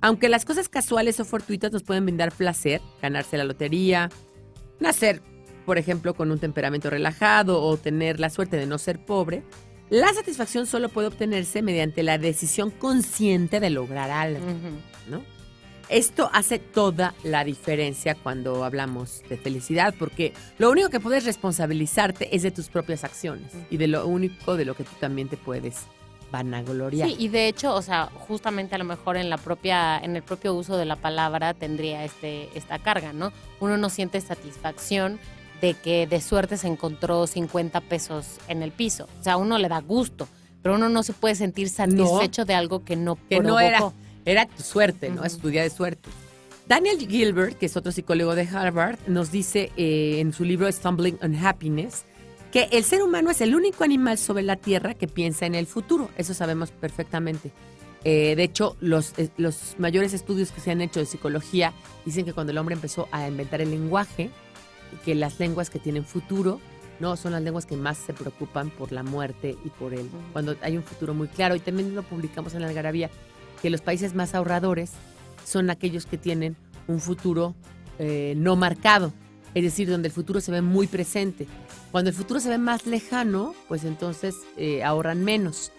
Aunque 0.00 0.28
las 0.28 0.44
cosas 0.44 0.68
casuales 0.68 1.18
o 1.18 1.24
fortuitas 1.24 1.72
nos 1.72 1.82
pueden 1.82 2.04
brindar 2.04 2.30
placer, 2.32 2.80
ganarse 3.00 3.36
la 3.36 3.42
lotería, 3.44 4.10
nacer, 4.78 5.22
por 5.64 5.78
ejemplo, 5.78 6.14
con 6.14 6.30
un 6.30 6.38
temperamento 6.38 6.90
relajado 6.90 7.62
o 7.62 7.76
tener 7.76 8.20
la 8.20 8.30
suerte 8.30 8.56
de 8.56 8.66
no 8.66 8.78
ser 8.78 8.98
pobre, 8.98 9.42
la 9.90 10.12
satisfacción 10.14 10.66
solo 10.66 10.88
puede 10.88 11.08
obtenerse 11.08 11.62
mediante 11.62 12.02
la 12.02 12.18
decisión 12.18 12.70
consciente 12.70 13.60
de 13.60 13.70
lograr 13.70 14.10
algo. 14.10 14.46
¿no? 15.08 15.22
Esto 15.88 16.30
hace 16.32 16.58
toda 16.58 17.14
la 17.22 17.44
diferencia 17.44 18.14
cuando 18.14 18.64
hablamos 18.64 19.22
de 19.28 19.36
felicidad, 19.36 19.94
porque 19.98 20.32
lo 20.56 20.70
único 20.70 20.88
que 20.88 21.00
puedes 21.00 21.26
responsabilizarte 21.26 22.34
es 22.34 22.42
de 22.42 22.50
tus 22.50 22.68
propias 22.68 23.04
acciones 23.04 23.52
y 23.68 23.76
de 23.76 23.88
lo 23.88 24.06
único 24.06 24.56
de 24.56 24.64
lo 24.64 24.74
que 24.74 24.84
tú 24.84 24.92
también 24.98 25.28
te 25.28 25.36
puedes 25.36 25.84
vanagloriar. 26.30 27.06
Sí, 27.06 27.16
y 27.18 27.28
de 27.28 27.46
hecho, 27.46 27.74
o 27.74 27.82
sea, 27.82 28.06
justamente 28.06 28.74
a 28.74 28.78
lo 28.78 28.84
mejor 28.84 29.18
en 29.18 29.28
la 29.28 29.36
propia, 29.36 29.98
en 29.98 30.16
el 30.16 30.22
propio 30.22 30.54
uso 30.54 30.78
de 30.78 30.86
la 30.86 30.96
palabra 30.96 31.52
tendría 31.52 32.04
este, 32.04 32.48
esta 32.56 32.78
carga, 32.78 33.12
¿no? 33.12 33.30
Uno 33.60 33.76
no 33.76 33.90
siente 33.90 34.20
satisfacción 34.22 35.20
de 35.62 35.74
que 35.74 36.06
de 36.08 36.20
suerte 36.20 36.58
se 36.58 36.66
encontró 36.66 37.26
50 37.26 37.80
pesos 37.82 38.26
en 38.48 38.62
el 38.62 38.72
piso. 38.72 39.08
O 39.20 39.22
sea, 39.22 39.34
a 39.34 39.36
uno 39.36 39.56
le 39.58 39.68
da 39.68 39.80
gusto, 39.80 40.28
pero 40.60 40.74
uno 40.74 40.88
no 40.88 41.04
se 41.04 41.12
puede 41.12 41.36
sentir 41.36 41.70
satisfecho 41.70 42.44
de 42.44 42.54
algo 42.54 42.84
que 42.84 42.96
no 42.96 43.16
que 43.28 43.40
no 43.40 43.58
era, 43.60 43.78
provocó. 43.78 43.96
era 44.24 44.44
tu 44.44 44.62
suerte, 44.62 45.08
¿no? 45.08 45.16
Ujú. 45.16 45.24
Es 45.24 45.38
tu 45.38 45.48
día 45.48 45.62
de 45.62 45.70
suerte. 45.70 46.10
Daniel 46.66 46.98
Gilbert, 46.98 47.58
que 47.58 47.66
es 47.66 47.76
otro 47.76 47.92
psicólogo 47.92 48.34
de 48.34 48.42
Harvard, 48.42 48.98
nos 49.06 49.30
dice 49.30 49.70
eh, 49.76 50.18
en 50.18 50.32
su 50.32 50.44
libro 50.44 50.70
Stumbling 50.70 51.18
on 51.22 51.34
Happiness 51.36 52.04
que 52.50 52.68
el 52.72 52.84
ser 52.84 53.02
humano 53.02 53.30
es 53.30 53.40
el 53.40 53.54
único 53.54 53.84
animal 53.84 54.18
sobre 54.18 54.42
la 54.42 54.56
Tierra 54.56 54.94
que 54.94 55.08
piensa 55.08 55.46
en 55.46 55.54
el 55.54 55.66
futuro. 55.66 56.10
Eso 56.18 56.34
sabemos 56.34 56.70
perfectamente. 56.70 57.52
Eh, 58.04 58.34
de 58.36 58.42
hecho, 58.42 58.76
los, 58.80 59.16
eh, 59.16 59.30
los 59.36 59.76
mayores 59.78 60.12
estudios 60.12 60.50
que 60.50 60.60
se 60.60 60.72
han 60.72 60.80
hecho 60.80 60.98
de 61.00 61.06
psicología 61.06 61.72
dicen 62.04 62.24
que 62.24 62.32
cuando 62.32 62.50
el 62.50 62.58
hombre 62.58 62.74
empezó 62.74 63.08
a 63.12 63.26
inventar 63.26 63.60
el 63.60 63.70
lenguaje, 63.70 64.30
que 65.04 65.14
las 65.14 65.38
lenguas 65.38 65.70
que 65.70 65.78
tienen 65.78 66.04
futuro 66.04 66.60
no 67.00 67.16
son 67.16 67.32
las 67.32 67.42
lenguas 67.42 67.66
que 67.66 67.76
más 67.76 67.98
se 67.98 68.12
preocupan 68.12 68.70
por 68.70 68.92
la 68.92 69.02
muerte 69.02 69.56
y 69.64 69.70
por 69.70 69.92
el 69.92 70.08
cuando 70.32 70.56
hay 70.62 70.76
un 70.76 70.82
futuro 70.82 71.14
muy 71.14 71.28
claro. 71.28 71.56
Y 71.56 71.60
también 71.60 71.94
lo 71.94 72.02
publicamos 72.02 72.54
en 72.54 72.62
la 72.62 72.68
algarabía 72.68 73.10
que 73.60 73.70
los 73.70 73.80
países 73.80 74.14
más 74.14 74.34
ahorradores 74.34 74.92
son 75.44 75.70
aquellos 75.70 76.06
que 76.06 76.18
tienen 76.18 76.56
un 76.86 77.00
futuro 77.00 77.54
eh, 77.98 78.34
no 78.36 78.56
marcado 78.56 79.12
es 79.54 79.62
decir 79.62 79.88
donde 79.88 80.08
el 80.08 80.14
futuro 80.14 80.40
se 80.40 80.50
ve 80.50 80.62
muy 80.62 80.86
presente. 80.86 81.46
Cuando 81.90 82.10
el 82.10 82.16
futuro 82.16 82.40
se 82.40 82.48
ve 82.48 82.58
más 82.58 82.86
lejano 82.86 83.54
pues 83.68 83.84
entonces 83.84 84.34
eh, 84.56 84.82
ahorran 84.82 85.24
menos 85.24 85.72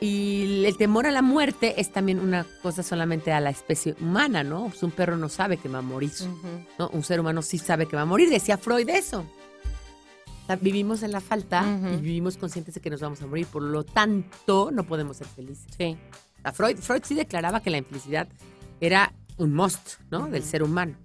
y 0.00 0.64
el 0.64 0.76
temor 0.76 1.06
a 1.06 1.10
la 1.10 1.20
muerte 1.22 1.80
es 1.80 1.92
también 1.92 2.20
una 2.20 2.46
cosa 2.62 2.82
solamente 2.82 3.32
a 3.32 3.40
la 3.40 3.50
especie 3.50 3.94
humana, 4.00 4.42
¿no? 4.42 4.68
Pues 4.68 4.82
un 4.82 4.90
perro 4.92 5.16
no 5.16 5.28
sabe 5.28 5.56
que 5.58 5.68
va 5.68 5.78
a 5.78 5.82
morir. 5.82 6.10
¿no? 6.78 6.88
Un 6.88 7.04
ser 7.04 7.20
humano 7.20 7.42
sí 7.42 7.58
sabe 7.58 7.86
que 7.86 7.96
va 7.96 8.02
a 8.02 8.06
morir, 8.06 8.30
decía 8.30 8.56
Freud 8.56 8.88
eso. 8.88 9.20
O 9.20 10.46
sea, 10.46 10.56
vivimos 10.56 11.02
en 11.02 11.12
la 11.12 11.20
falta 11.20 11.64
y 11.92 12.00
vivimos 12.00 12.36
conscientes 12.36 12.74
de 12.74 12.80
que 12.80 12.90
nos 12.90 13.00
vamos 13.00 13.20
a 13.22 13.26
morir, 13.26 13.46
por 13.46 13.62
lo 13.62 13.84
tanto 13.84 14.70
no 14.72 14.84
podemos 14.84 15.18
ser 15.18 15.26
felices. 15.28 15.66
Sí. 15.76 15.96
O 16.38 16.42
sea, 16.42 16.52
Freud, 16.52 16.76
Freud 16.78 17.02
sí 17.04 17.14
declaraba 17.14 17.60
que 17.60 17.70
la 17.70 17.76
infelicidad 17.78 18.26
era 18.80 19.12
un 19.36 19.54
must, 19.54 20.00
¿no? 20.10 20.26
Del 20.28 20.42
ser 20.42 20.62
humano. 20.62 20.96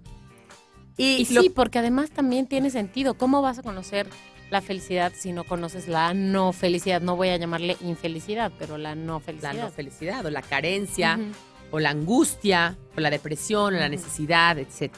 Y, 0.96 1.26
Y 1.28 1.34
lo- 1.34 1.42
sí, 1.42 1.50
porque 1.50 1.78
además 1.78 2.10
también 2.10 2.46
tiene 2.46 2.70
sentido. 2.70 3.14
¿Cómo 3.14 3.42
vas 3.42 3.58
a 3.58 3.62
conocer 3.62 4.08
la 4.50 4.60
felicidad 4.60 5.12
si 5.14 5.32
no 5.32 5.44
conoces 5.44 5.88
la 5.88 6.14
no 6.14 6.52
felicidad? 6.52 7.00
No 7.00 7.16
voy 7.16 7.28
a 7.28 7.36
llamarle 7.36 7.76
infelicidad, 7.80 8.52
pero 8.58 8.78
la 8.78 8.94
no 8.94 9.14
la 9.14 9.20
felicidad. 9.20 9.54
no 9.54 9.70
felicidad 9.70 10.26
o 10.26 10.30
la 10.30 10.42
carencia 10.42 11.18
o 11.70 11.80
la 11.80 11.90
angustia 11.90 12.76
o 12.96 13.00
la 13.00 13.10
depresión 13.10 13.74
o 13.74 13.78
la 13.78 13.88
necesidad, 13.88 14.58
etc. 14.58 14.92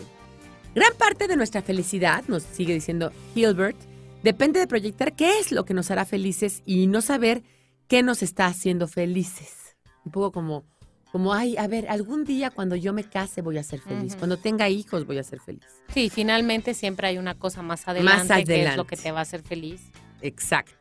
Gran 0.74 0.94
parte 0.94 1.26
de 1.26 1.36
nuestra 1.36 1.62
felicidad, 1.62 2.24
nos 2.28 2.42
sigue 2.42 2.74
diciendo 2.74 3.10
Hilbert, 3.34 3.76
depende 4.22 4.60
de 4.60 4.66
proyectar 4.66 5.14
qué 5.16 5.38
es 5.38 5.50
lo 5.50 5.64
que 5.64 5.74
nos 5.74 5.90
hará 5.90 6.04
felices 6.04 6.62
y 6.66 6.86
no 6.86 7.00
saber 7.00 7.42
qué 7.88 8.02
nos 8.02 8.22
está 8.22 8.46
haciendo 8.46 8.86
felices. 8.86 9.76
Un 10.04 10.12
poco 10.12 10.32
como, 10.32 10.64
como 11.12 11.32
ay, 11.32 11.56
a 11.56 11.66
ver, 11.66 11.88
algún 11.88 12.24
día 12.24 12.50
cuando 12.50 12.76
yo 12.76 12.92
me 12.92 13.04
case 13.04 13.40
voy 13.40 13.58
a 13.58 13.62
ser 13.62 13.80
feliz, 13.80 14.14
cuando 14.16 14.36
tenga 14.36 14.68
hijos 14.68 15.06
voy 15.06 15.18
a 15.18 15.22
ser 15.22 15.40
feliz. 15.40 15.64
Sí, 15.92 16.10
finalmente 16.10 16.74
siempre 16.74 17.08
hay 17.08 17.18
una 17.18 17.34
cosa 17.34 17.62
más 17.62 17.88
adelante, 17.88 18.26
que 18.26 18.42
es 18.42 18.48
adelante. 18.48 18.76
lo 18.76 18.86
que 18.86 18.96
te 18.96 19.10
va 19.10 19.20
a 19.20 19.22
hacer 19.22 19.42
feliz. 19.42 19.80
Exacto. 20.20 20.74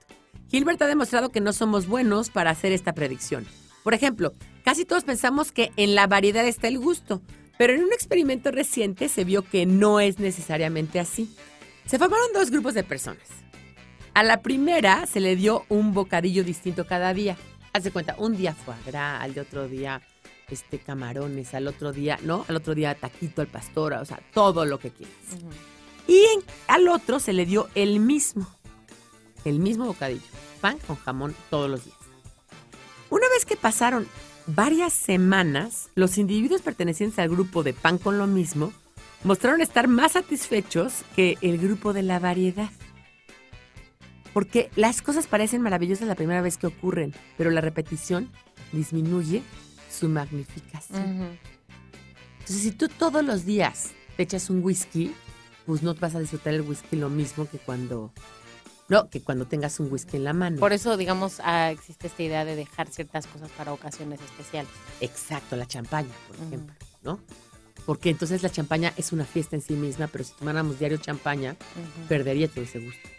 Hilbert 0.51 0.81
ha 0.81 0.87
demostrado 0.87 1.29
que 1.29 1.41
no 1.41 1.53
somos 1.53 1.87
buenos 1.87 2.29
para 2.29 2.51
hacer 2.51 2.71
esta 2.71 2.93
predicción. 2.93 3.45
Por 3.83 3.93
ejemplo, 3.93 4.33
casi 4.63 4.85
todos 4.85 5.05
pensamos 5.05 5.51
que 5.51 5.71
en 5.77 5.95
la 5.95 6.07
variedad 6.07 6.45
está 6.45 6.67
el 6.67 6.77
gusto, 6.77 7.21
pero 7.57 7.73
en 7.73 7.83
un 7.83 7.93
experimento 7.93 8.51
reciente 8.51 9.09
se 9.09 9.23
vio 9.23 9.43
que 9.43 9.65
no 9.65 9.99
es 9.99 10.19
necesariamente 10.19 10.99
así. 10.99 11.33
Se 11.85 11.97
formaron 11.97 12.27
dos 12.33 12.51
grupos 12.51 12.73
de 12.73 12.83
personas. 12.83 13.23
A 14.13 14.23
la 14.23 14.41
primera 14.41 15.05
se 15.05 15.19
le 15.19 15.35
dio 15.35 15.65
un 15.69 15.93
bocadillo 15.93 16.43
distinto 16.43 16.85
cada 16.85 17.13
día. 17.13 17.37
Hace 17.71 17.91
cuenta, 17.91 18.15
un 18.17 18.35
día 18.35 18.53
foie 18.53 18.77
gras, 18.85 19.21
al 19.21 19.33
de 19.33 19.41
otro 19.41 19.67
día 19.67 20.01
este, 20.49 20.79
camarones, 20.79 21.53
al 21.53 21.67
otro 21.67 21.91
día, 21.91 22.17
¿no? 22.23 22.45
Al 22.47 22.55
otro 22.55 22.73
día 22.73 22.95
taquito 22.95 23.41
al 23.41 23.47
pastor, 23.47 23.93
o 23.93 24.05
sea, 24.05 24.21
todo 24.33 24.65
lo 24.65 24.79
que 24.79 24.91
quieras. 24.91 25.15
Y 26.07 26.15
en- 26.19 26.43
al 26.67 26.87
otro 26.87 27.19
se 27.19 27.33
le 27.33 27.45
dio 27.45 27.67
el 27.75 27.99
mismo, 27.99 28.47
el 29.43 29.59
mismo 29.59 29.85
bocadillo, 29.85 30.21
pan 30.61 30.77
con 30.87 30.95
jamón 30.95 31.35
todos 31.49 31.69
los 31.69 31.83
días. 31.83 31.97
Una 33.09 33.27
vez 33.29 33.45
que 33.45 33.57
pasaron 33.57 34.07
varias 34.47 34.93
semanas, 34.93 35.89
los 35.95 36.17
individuos 36.17 36.61
pertenecientes 36.61 37.19
al 37.19 37.29
grupo 37.29 37.63
de 37.63 37.73
pan 37.73 37.97
con 37.97 38.17
lo 38.17 38.27
mismo 38.27 38.71
mostraron 39.25 39.59
estar 39.61 39.87
más 39.89 40.13
satisfechos 40.13 40.93
que 41.15 41.37
el 41.41 41.57
grupo 41.57 41.91
de 41.91 42.03
la 42.03 42.19
variedad. 42.19 42.69
Porque 44.33 44.69
las 44.75 45.01
cosas 45.01 45.27
parecen 45.27 45.61
maravillosas 45.61 46.07
la 46.07 46.15
primera 46.15 46.41
vez 46.41 46.57
que 46.57 46.67
ocurren, 46.67 47.13
pero 47.37 47.49
la 47.49 47.59
repetición 47.59 48.29
disminuye 48.71 49.41
su 49.97 50.09
magnificación. 50.09 51.37
Entonces, 52.39 52.61
si 52.61 52.71
tú 52.71 52.87
todos 52.87 53.23
los 53.23 53.45
días 53.45 53.91
te 54.15 54.23
echas 54.23 54.49
un 54.49 54.63
whisky, 54.63 55.13
pues 55.65 55.83
no 55.83 55.93
vas 55.95 56.15
a 56.15 56.19
disfrutar 56.19 56.53
el 56.53 56.61
whisky 56.61 56.95
lo 56.95 57.09
mismo 57.09 57.47
que 57.49 57.57
cuando 57.57 58.13
no, 58.89 59.09
que 59.09 59.21
cuando 59.21 59.45
tengas 59.45 59.81
un 59.81 59.91
whisky 59.91 60.15
en 60.15 60.23
la 60.23 60.33
mano. 60.33 60.59
Por 60.59 60.71
eso, 60.71 60.95
digamos, 60.95 61.41
ah, 61.43 61.71
existe 61.71 62.07
esta 62.07 62.23
idea 62.23 62.45
de 62.45 62.55
dejar 62.55 62.87
ciertas 62.87 63.27
cosas 63.27 63.51
para 63.51 63.73
ocasiones 63.73 64.21
especiales. 64.21 64.71
Exacto, 65.01 65.57
la 65.57 65.65
champaña, 65.65 66.13
por 66.27 66.37
ejemplo, 66.37 66.73
¿no? 67.03 67.19
Porque 67.85 68.09
entonces 68.09 68.43
la 68.43 68.49
champaña 68.49 68.93
es 68.95 69.11
una 69.11 69.25
fiesta 69.25 69.55
en 69.55 69.61
sí 69.61 69.73
misma, 69.73 70.07
pero 70.07 70.23
si 70.23 70.33
tomáramos 70.33 70.79
diario 70.79 70.97
champaña, 70.97 71.55
perdería 72.07 72.47
todo 72.47 72.63
ese 72.63 72.79
gusto. 72.79 73.09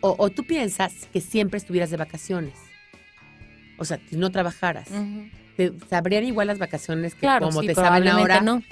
O, 0.00 0.14
o 0.18 0.30
tú 0.30 0.44
piensas 0.44 0.92
que 1.12 1.20
siempre 1.20 1.58
estuvieras 1.58 1.90
de 1.90 1.96
vacaciones. 1.96 2.54
O 3.78 3.84
sea, 3.84 3.98
si 4.08 4.16
no 4.16 4.30
trabajaras. 4.30 4.88
¿Te 5.56 5.72
sabrían 5.90 6.24
igual 6.24 6.46
las 6.48 6.58
vacaciones 6.58 7.14
que 7.14 7.20
Claro, 7.20 7.46
como 7.46 7.60
sí, 7.60 7.68
te 7.68 7.74
saben 7.74 8.08
ahora? 8.08 8.40
no. 8.40 8.62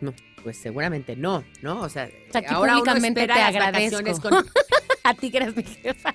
No, 0.00 0.12
pues 0.42 0.56
seguramente 0.58 1.16
no, 1.16 1.44
¿no? 1.62 1.80
O 1.80 1.88
sea, 1.88 2.08
sea, 2.32 2.40
aquí 2.40 2.52
ahora 2.52 2.72
uno 2.72 2.80
públicamente 2.82 3.20
espera 3.22 3.34
te 3.36 3.42
agradezco. 3.42 4.20
con- 4.28 4.44
A 5.04 5.14
ti 5.14 5.30
que 5.30 5.36
eres 5.38 5.56
mi 5.56 5.62
jefa. 5.62 6.12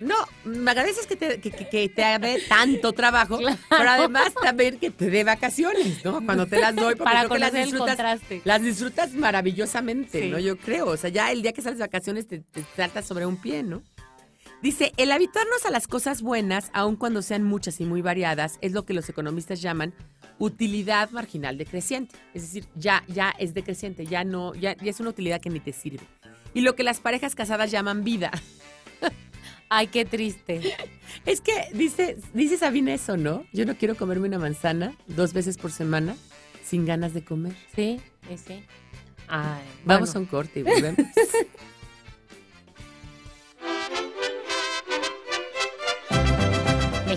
No, 0.00 0.14
me 0.44 0.70
agradeces 0.70 1.06
que 1.06 1.14
te, 1.14 1.38
que, 1.40 1.50
que- 1.50 1.68
que 1.68 1.88
te 1.90 2.02
dé 2.18 2.40
tanto 2.48 2.92
trabajo, 2.94 3.36
Claro. 3.36 3.58
pero 3.68 3.90
además 3.90 4.32
también 4.42 4.78
que 4.78 4.90
te 4.90 5.10
dé 5.10 5.24
vacaciones, 5.24 6.02
¿no? 6.02 6.24
Cuando 6.24 6.46
te 6.46 6.58
las 6.58 6.74
doy, 6.74 6.94
porque 6.94 7.04
Para 7.04 7.20
creo 7.20 7.32
que 7.32 7.38
las 7.38 7.52
disfrutas, 7.52 8.20
las 8.44 8.62
disfrutas 8.62 9.12
maravillosamente, 9.12 10.22
Sí. 10.22 10.30
¿no? 10.30 10.38
Yo 10.38 10.56
creo. 10.56 10.86
O 10.86 10.96
sea, 10.96 11.10
ya 11.10 11.30
el 11.30 11.42
día 11.42 11.52
que 11.52 11.60
sales 11.60 11.78
de 11.78 11.84
vacaciones 11.84 12.26
te, 12.26 12.38
te 12.40 12.64
saltas 12.76 13.04
sobre 13.06 13.26
un 13.26 13.36
pie, 13.36 13.62
¿no? 13.62 13.82
Dice, 14.62 14.92
el 14.98 15.10
habituarnos 15.10 15.64
a 15.64 15.70
las 15.70 15.86
cosas 15.86 16.20
buenas, 16.20 16.70
aun 16.74 16.96
cuando 16.96 17.22
sean 17.22 17.42
muchas 17.44 17.80
y 17.80 17.86
muy 17.86 18.02
variadas, 18.02 18.58
es 18.60 18.72
lo 18.72 18.84
que 18.84 18.92
los 18.92 19.08
economistas 19.08 19.62
llaman 19.62 19.94
utilidad 20.38 21.10
marginal 21.10 21.56
decreciente. 21.56 22.16
Es 22.34 22.42
decir, 22.42 22.66
ya, 22.74 23.02
ya 23.08 23.30
es 23.38 23.54
decreciente, 23.54 24.04
ya 24.04 24.22
no, 24.22 24.54
ya, 24.54 24.76
ya 24.76 24.90
es 24.90 25.00
una 25.00 25.10
utilidad 25.10 25.40
que 25.40 25.48
ni 25.48 25.60
te 25.60 25.72
sirve. 25.72 26.06
Y 26.52 26.60
lo 26.60 26.74
que 26.74 26.82
las 26.82 27.00
parejas 27.00 27.34
casadas 27.34 27.70
llaman 27.70 28.04
vida. 28.04 28.30
Ay, 29.70 29.86
qué 29.86 30.04
triste. 30.04 30.60
Es 31.24 31.40
que 31.40 31.52
dice, 31.72 32.18
dice 32.34 32.58
Sabina 32.58 32.92
eso, 32.92 33.16
¿no? 33.16 33.44
Yo 33.52 33.64
no 33.64 33.76
quiero 33.76 33.96
comerme 33.96 34.28
una 34.28 34.38
manzana 34.38 34.94
dos 35.06 35.32
veces 35.32 35.56
por 35.56 35.70
semana 35.70 36.16
sin 36.64 36.84
ganas 36.84 37.14
de 37.14 37.24
comer. 37.24 37.54
Sí, 37.74 38.00
sí. 38.36 38.62
Ay, 39.28 39.62
Vamos 39.84 40.10
bueno. 40.10 40.18
a 40.18 40.18
un 40.18 40.26
corte 40.26 40.60
y 40.60 40.62
volvemos. 40.64 40.98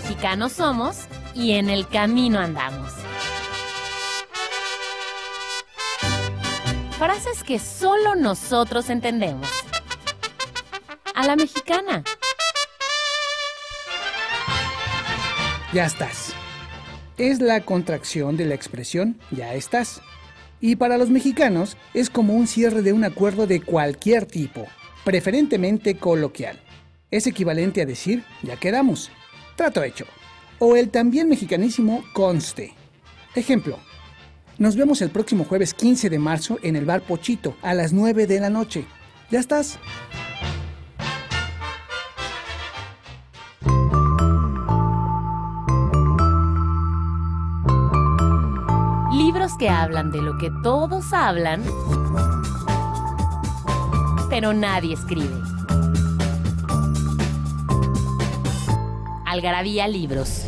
Mexicanos 0.04 0.52
somos 0.52 0.98
y 1.34 1.52
en 1.52 1.70
el 1.70 1.88
camino 1.88 2.38
andamos. 2.38 2.92
Frases 6.98 7.42
que 7.42 7.58
solo 7.58 8.14
nosotros 8.14 8.90
entendemos. 8.90 9.48
A 11.14 11.26
la 11.26 11.36
mexicana. 11.36 12.04
Ya 15.72 15.86
estás. 15.86 16.34
Es 17.16 17.40
la 17.40 17.62
contracción 17.62 18.36
de 18.36 18.44
la 18.44 18.54
expresión 18.54 19.18
ya 19.30 19.54
estás. 19.54 20.02
Y 20.60 20.76
para 20.76 20.98
los 20.98 21.08
mexicanos 21.08 21.78
es 21.94 22.10
como 22.10 22.34
un 22.34 22.46
cierre 22.46 22.82
de 22.82 22.92
un 22.92 23.04
acuerdo 23.04 23.46
de 23.46 23.62
cualquier 23.62 24.26
tipo, 24.26 24.66
preferentemente 25.02 25.96
coloquial. 25.96 26.60
Es 27.10 27.26
equivalente 27.26 27.80
a 27.80 27.86
decir 27.86 28.22
ya 28.42 28.56
quedamos, 28.56 29.10
trato 29.56 29.82
hecho. 29.82 30.06
O 30.58 30.76
el 30.76 30.90
también 30.90 31.28
mexicanísimo 31.28 32.04
conste. 32.12 32.74
Ejemplo. 33.34 33.78
Nos 34.56 34.76
vemos 34.76 35.02
el 35.02 35.10
próximo 35.10 35.44
jueves 35.44 35.74
15 35.74 36.08
de 36.10 36.18
marzo 36.18 36.58
en 36.62 36.76
el 36.76 36.84
bar 36.84 37.02
Pochito 37.02 37.56
a 37.60 37.74
las 37.74 37.92
9 37.92 38.28
de 38.28 38.38
la 38.38 38.50
noche. 38.50 38.86
¿Ya 39.30 39.40
estás? 39.40 39.80
Libros 49.12 49.52
que 49.58 49.68
hablan 49.68 50.12
de 50.12 50.22
lo 50.22 50.38
que 50.38 50.50
todos 50.62 51.12
hablan, 51.12 51.64
pero 54.30 54.52
nadie 54.52 54.94
escribe. 54.94 55.53
Algarabía 59.34 59.88
Libros. 59.88 60.46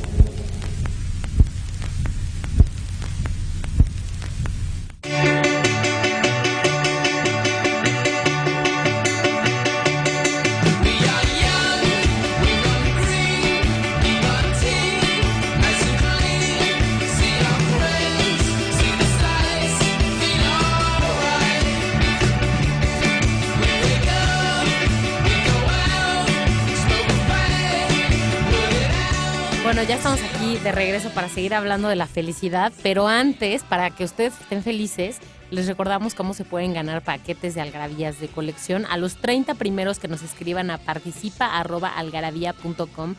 Ya 29.88 29.94
estamos 29.94 30.20
aquí 30.22 30.58
de 30.58 30.70
regreso 30.72 31.10
para 31.10 31.28
seguir 31.28 31.54
hablando 31.54 31.86
de 31.86 31.94
la 31.94 32.08
felicidad, 32.08 32.72
pero 32.82 33.06
antes, 33.06 33.62
para 33.62 33.90
que 33.90 34.02
ustedes 34.02 34.32
estén 34.40 34.64
felices, 34.64 35.18
les 35.52 35.68
recordamos 35.68 36.14
cómo 36.14 36.34
se 36.34 36.44
pueden 36.44 36.74
ganar 36.74 37.02
paquetes 37.02 37.54
de 37.54 37.60
algarabías 37.60 38.18
de 38.18 38.26
colección 38.26 38.84
a 38.86 38.96
los 38.96 39.14
30 39.16 39.54
primeros 39.54 40.00
que 40.00 40.08
nos 40.08 40.22
escriban 40.22 40.70
a 40.70 40.78
participa.algarabía.com 40.78 43.14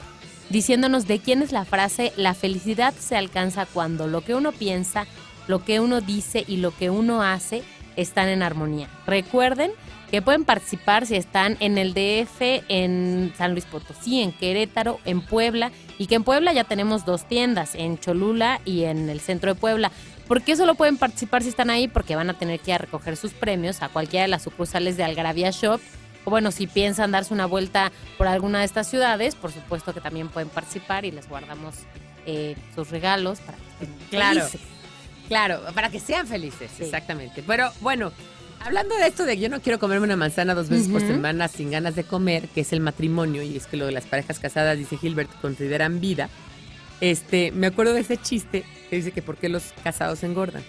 diciéndonos 0.49 1.07
de 1.07 1.19
quién 1.19 1.41
es 1.41 1.53
la 1.53 1.63
frase 1.63 2.11
la 2.17 2.33
felicidad 2.33 2.93
se 2.93 3.15
alcanza 3.15 3.65
cuando 3.65 4.07
lo 4.07 4.19
que 4.21 4.35
uno 4.35 4.51
piensa, 4.51 5.07
lo 5.47 5.63
que 5.63 5.79
uno 5.79 6.01
dice 6.01 6.43
y 6.47 6.57
lo 6.57 6.75
que 6.75 6.89
uno 6.89 7.21
hace 7.21 7.63
están 7.95 8.27
en 8.27 8.43
armonía. 8.43 8.89
Recuerden 9.05 9.71
que 10.11 10.21
pueden 10.21 10.45
participar 10.45 11.05
si 11.05 11.15
están 11.15 11.57
en 11.59 11.77
el 11.77 11.93
DF, 11.93 12.63
en 12.69 13.33
San 13.37 13.51
Luis 13.51 13.65
Potosí, 13.65 14.21
en 14.21 14.31
Querétaro, 14.31 14.99
en 15.05 15.21
Puebla, 15.21 15.71
y 15.97 16.07
que 16.07 16.15
en 16.15 16.23
Puebla 16.23 16.53
ya 16.53 16.63
tenemos 16.63 17.05
dos 17.05 17.27
tiendas, 17.27 17.75
en 17.75 17.97
Cholula 17.99 18.61
y 18.63 18.83
en 18.85 19.09
el 19.09 19.19
centro 19.19 19.53
de 19.53 19.59
Puebla. 19.59 19.91
¿Por 20.27 20.41
qué 20.41 20.55
solo 20.55 20.75
pueden 20.75 20.97
participar 20.97 21.43
si 21.43 21.49
están 21.49 21.69
ahí? 21.69 21.87
Porque 21.87 22.15
van 22.15 22.29
a 22.29 22.33
tener 22.33 22.59
que 22.59 22.71
ir 22.71 22.75
a 22.75 22.77
recoger 22.79 23.17
sus 23.17 23.33
premios 23.33 23.81
a 23.81 23.89
cualquiera 23.89 24.23
de 24.23 24.27
las 24.29 24.43
sucursales 24.43 24.95
de 24.97 25.03
Algarabía 25.03 25.51
Shop. 25.51 25.79
O 26.25 26.29
bueno, 26.29 26.51
si 26.51 26.67
piensan 26.67 27.11
darse 27.11 27.33
una 27.33 27.45
vuelta 27.45 27.91
por 28.17 28.27
alguna 28.27 28.59
de 28.59 28.65
estas 28.65 28.89
ciudades, 28.89 29.35
por 29.35 29.51
supuesto 29.53 29.93
que 29.93 30.01
también 30.01 30.27
pueden 30.27 30.49
participar 30.49 31.05
y 31.05 31.11
les 31.11 31.29
guardamos 31.29 31.75
eh, 32.25 32.55
sus 32.75 32.89
regalos 32.89 33.39
para 33.39 33.57
que 33.57 33.63
estén 33.85 34.09
Claro. 34.09 34.39
felices. 34.41 34.61
Claro, 35.29 35.61
para 35.73 35.89
que 35.89 35.99
sean 36.01 36.27
felices, 36.27 36.71
Sí. 36.77 36.83
exactamente. 36.83 37.41
Pero 37.47 37.71
bueno, 37.79 38.11
hablando 38.67 38.97
de 38.97 39.07
esto 39.07 39.25
de 39.25 39.35
que 39.35 39.43
yo 39.43 39.49
no 39.49 39.61
quiero 39.61 39.79
comerme 39.79 40.05
una 40.05 40.17
manzana 40.17 40.53
dos 40.53 40.67
veces 40.67 40.89
por 40.89 40.99
semana 40.99 41.47
sin 41.47 41.71
ganas 41.71 41.95
de 41.95 42.03
comer, 42.03 42.49
que 42.49 42.61
es 42.61 42.73
el 42.73 42.81
matrimonio, 42.81 43.41
y 43.41 43.55
es 43.55 43.65
que 43.65 43.77
lo 43.77 43.85
de 43.85 43.93
las 43.93 44.05
parejas 44.05 44.39
casadas, 44.39 44.77
dice 44.77 44.97
Gilbert, 44.97 45.31
consideran 45.39 46.01
vida. 46.01 46.29
Este, 46.99 47.51
me 47.53 47.67
acuerdo 47.67 47.93
de 47.93 48.01
ese 48.01 48.17
chiste 48.17 48.65
que 48.89 48.97
dice 48.97 49.11
que 49.11 49.21
por 49.21 49.37
qué 49.37 49.47
los 49.47 49.73
casados 49.83 50.21
engordan. 50.23 50.63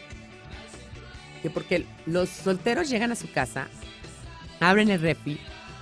Que 1.42 1.50
porque 1.50 1.86
los 2.06 2.28
solteros 2.28 2.88
llegan 2.88 3.10
a 3.10 3.16
su 3.16 3.30
casa, 3.32 3.66
abren 4.60 4.90
el 4.90 5.00
refri, 5.00 5.40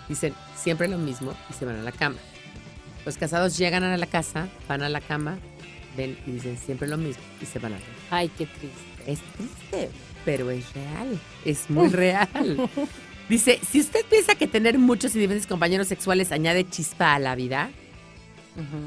dicen 0.08 0.32
siempre 0.56 0.88
lo 0.88 0.96
mismo 0.96 1.34
y 1.50 1.52
se 1.52 1.66
van 1.66 1.76
a 1.76 1.82
la 1.82 1.92
cama. 1.92 2.16
Los 3.04 3.18
casados 3.18 3.58
llegan 3.58 3.84
a 3.84 3.94
la 3.96 4.06
casa, 4.06 4.48
van 4.68 4.82
a 4.82 4.88
la 4.88 5.02
cama, 5.02 5.38
ven 5.98 6.16
y 6.26 6.32
dicen 6.32 6.56
siempre 6.56 6.88
lo 6.88 6.96
mismo 6.96 7.22
y 7.42 7.46
se 7.46 7.58
van 7.58 7.74
a 7.74 7.78
la 7.78 7.84
cama. 7.84 7.98
Ay, 8.10 8.30
qué 8.38 8.46
triste. 8.46 8.85
Es 9.06 9.20
triste, 9.36 9.90
pero 10.24 10.50
es 10.50 10.72
real. 10.74 11.18
Es 11.44 11.70
muy 11.70 11.88
real. 11.88 12.28
Dice, 13.28 13.58
si 13.68 13.80
usted 13.80 14.04
piensa 14.08 14.34
que 14.34 14.46
tener 14.46 14.78
muchos 14.78 15.14
y 15.16 15.18
diferentes 15.18 15.46
compañeros 15.48 15.88
sexuales 15.88 16.30
añade 16.32 16.68
chispa 16.68 17.14
a 17.14 17.18
la 17.18 17.34
vida, 17.34 17.70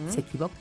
se 0.10 0.22
equivoca. 0.22 0.56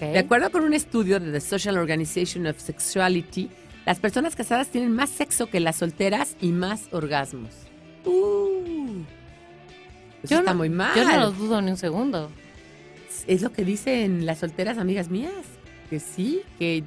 De 0.00 0.18
acuerdo 0.18 0.50
con 0.52 0.62
un 0.62 0.74
estudio 0.74 1.18
de 1.18 1.32
The 1.32 1.40
Social 1.40 1.76
Organization 1.76 2.46
of 2.46 2.58
Sexuality, 2.60 3.50
las 3.84 3.98
personas 3.98 4.36
casadas 4.36 4.68
tienen 4.68 4.92
más 4.92 5.10
sexo 5.10 5.50
que 5.50 5.58
las 5.58 5.76
solteras 5.76 6.36
y 6.40 6.52
más 6.52 6.82
orgasmos. 6.92 7.50
Uh, 8.04 9.02
eso 10.22 10.34
Yo 10.34 10.38
está 10.38 10.52
no- 10.52 10.58
muy 10.58 10.68
mal. 10.68 10.94
Yo 10.96 11.04
no 11.04 11.18
lo 11.18 11.30
dudo 11.32 11.60
ni 11.60 11.72
un 11.72 11.76
segundo. 11.76 12.30
Es 13.26 13.42
lo 13.42 13.52
que 13.52 13.64
dicen 13.64 14.24
las 14.24 14.38
solteras 14.38 14.78
amigas 14.78 15.08
mías. 15.08 15.32
Que 15.90 15.98
sí, 15.98 16.42
que, 16.60 16.84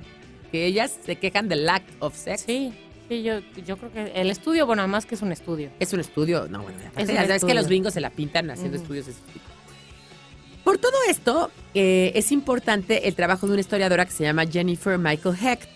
que 0.51 0.65
ellas 0.65 0.97
se 1.05 1.15
quejan 1.17 1.47
del 1.47 1.65
lack 1.65 1.83
of 1.99 2.15
sex. 2.15 2.43
Sí, 2.45 2.73
sí, 3.09 3.23
yo, 3.23 3.39
yo 3.65 3.77
creo 3.77 3.91
que 3.91 4.11
el 4.19 4.29
estudio, 4.29 4.65
bueno, 4.65 4.81
además 4.81 5.05
que 5.05 5.15
es 5.15 5.21
un 5.21 5.31
estudio. 5.31 5.69
Es 5.79 5.93
un 5.93 5.99
estudio, 5.99 6.47
no, 6.49 6.61
bueno, 6.63 6.77
aparte, 6.79 7.01
Es 7.03 7.07
ya 7.07 7.15
sabes 7.15 7.27
que 7.29 7.35
estudio. 7.35 7.55
los 7.55 7.67
gringos 7.67 7.93
se 7.93 8.01
la 8.01 8.09
pintan 8.09 8.49
haciendo 8.49 8.77
estudios 8.77 9.05
de 9.05 9.11
ese 9.13 9.21
tipo. 9.33 9.45
Por 10.63 10.77
todo 10.79 10.93
esto, 11.09 11.51
eh, 11.75 12.11
es 12.15 12.31
importante 12.31 13.07
el 13.07 13.13
trabajo 13.15 13.45
de 13.45 13.53
una 13.53 13.61
historiadora 13.61 14.05
que 14.05 14.11
se 14.11 14.23
llama 14.23 14.45
Jennifer 14.47 14.97
Michael 14.97 15.35
Hecht, 15.39 15.69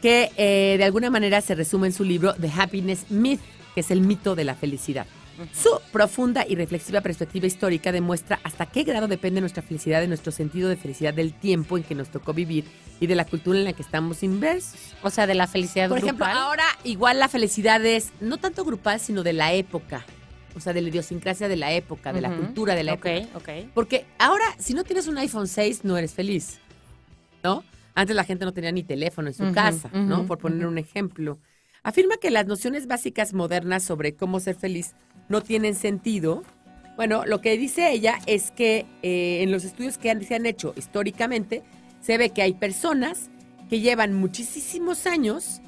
que 0.00 0.30
eh, 0.36 0.76
de 0.78 0.84
alguna 0.84 1.10
manera 1.10 1.40
se 1.40 1.54
resume 1.54 1.88
en 1.88 1.92
su 1.92 2.04
libro 2.04 2.34
The 2.34 2.50
Happiness 2.56 3.10
Myth, 3.10 3.40
que 3.74 3.80
es 3.80 3.90
el 3.90 4.02
mito 4.02 4.36
de 4.36 4.44
la 4.44 4.54
felicidad. 4.54 5.06
Su 5.52 5.80
profunda 5.92 6.44
y 6.48 6.54
reflexiva 6.54 7.00
perspectiva 7.00 7.46
histórica 7.46 7.92
demuestra 7.92 8.40
hasta 8.44 8.66
qué 8.66 8.84
grado 8.84 9.08
depende 9.08 9.40
nuestra 9.40 9.62
felicidad 9.62 10.00
de 10.00 10.08
nuestro 10.08 10.32
sentido 10.32 10.68
de 10.68 10.76
felicidad 10.76 11.12
del 11.14 11.32
tiempo 11.34 11.76
en 11.76 11.82
que 11.84 11.94
nos 11.94 12.08
tocó 12.10 12.32
vivir 12.32 12.64
y 13.00 13.06
de 13.06 13.14
la 13.16 13.24
cultura 13.24 13.58
en 13.58 13.64
la 13.64 13.72
que 13.72 13.82
estamos 13.82 14.22
inversos. 14.22 14.78
O 15.02 15.10
sea, 15.10 15.26
de 15.26 15.34
la 15.34 15.46
felicidad 15.46 15.88
Por 15.88 15.98
ejemplo, 15.98 16.24
grupal. 16.24 16.42
ahora 16.42 16.64
igual 16.84 17.18
la 17.18 17.28
felicidad 17.28 17.84
es 17.84 18.12
no 18.20 18.36
tanto 18.38 18.64
grupal, 18.64 19.00
sino 19.00 19.22
de 19.22 19.32
la 19.32 19.52
época. 19.52 20.04
O 20.56 20.60
sea, 20.60 20.72
de 20.72 20.82
la 20.82 20.88
idiosincrasia 20.88 21.48
de 21.48 21.56
la 21.56 21.72
época, 21.72 22.12
de 22.12 22.20
la 22.20 22.30
cultura 22.34 22.76
de 22.76 22.84
la 22.84 22.92
Ok, 22.94 23.06
época. 23.06 23.38
ok. 23.38 23.68
Porque 23.74 24.06
ahora, 24.18 24.44
si 24.58 24.72
no 24.72 24.84
tienes 24.84 25.08
un 25.08 25.18
iPhone 25.18 25.48
6, 25.48 25.84
no 25.84 25.96
eres 25.96 26.14
feliz. 26.14 26.60
¿No? 27.42 27.64
Antes 27.96 28.14
la 28.16 28.24
gente 28.24 28.44
no 28.44 28.52
tenía 28.52 28.70
ni 28.72 28.82
teléfono 28.84 29.28
en 29.28 29.34
su 29.34 29.52
casa, 29.52 29.88
¿no? 29.92 30.26
Por 30.26 30.38
poner 30.38 30.66
un 30.66 30.78
ejemplo. 30.78 31.38
Afirma 31.82 32.16
que 32.16 32.30
las 32.30 32.46
nociones 32.46 32.86
básicas 32.86 33.34
modernas 33.34 33.82
sobre 33.82 34.14
cómo 34.14 34.40
ser 34.40 34.54
feliz 34.56 34.94
no 35.28 35.42
tienen 35.42 35.74
sentido. 35.74 36.42
Bueno, 36.96 37.24
lo 37.26 37.40
que 37.40 37.56
dice 37.58 37.90
ella 37.92 38.18
es 38.26 38.50
que 38.50 38.86
eh, 39.02 39.42
en 39.42 39.50
los 39.50 39.64
estudios 39.64 39.98
que 39.98 40.10
han- 40.10 40.22
se 40.24 40.34
han 40.34 40.46
hecho 40.46 40.74
históricamente, 40.76 41.62
se 42.00 42.18
ve 42.18 42.30
que 42.30 42.42
hay 42.42 42.54
personas 42.54 43.30
que 43.68 43.80
llevan 43.80 44.14
muchísimos 44.14 45.06
años 45.06 45.60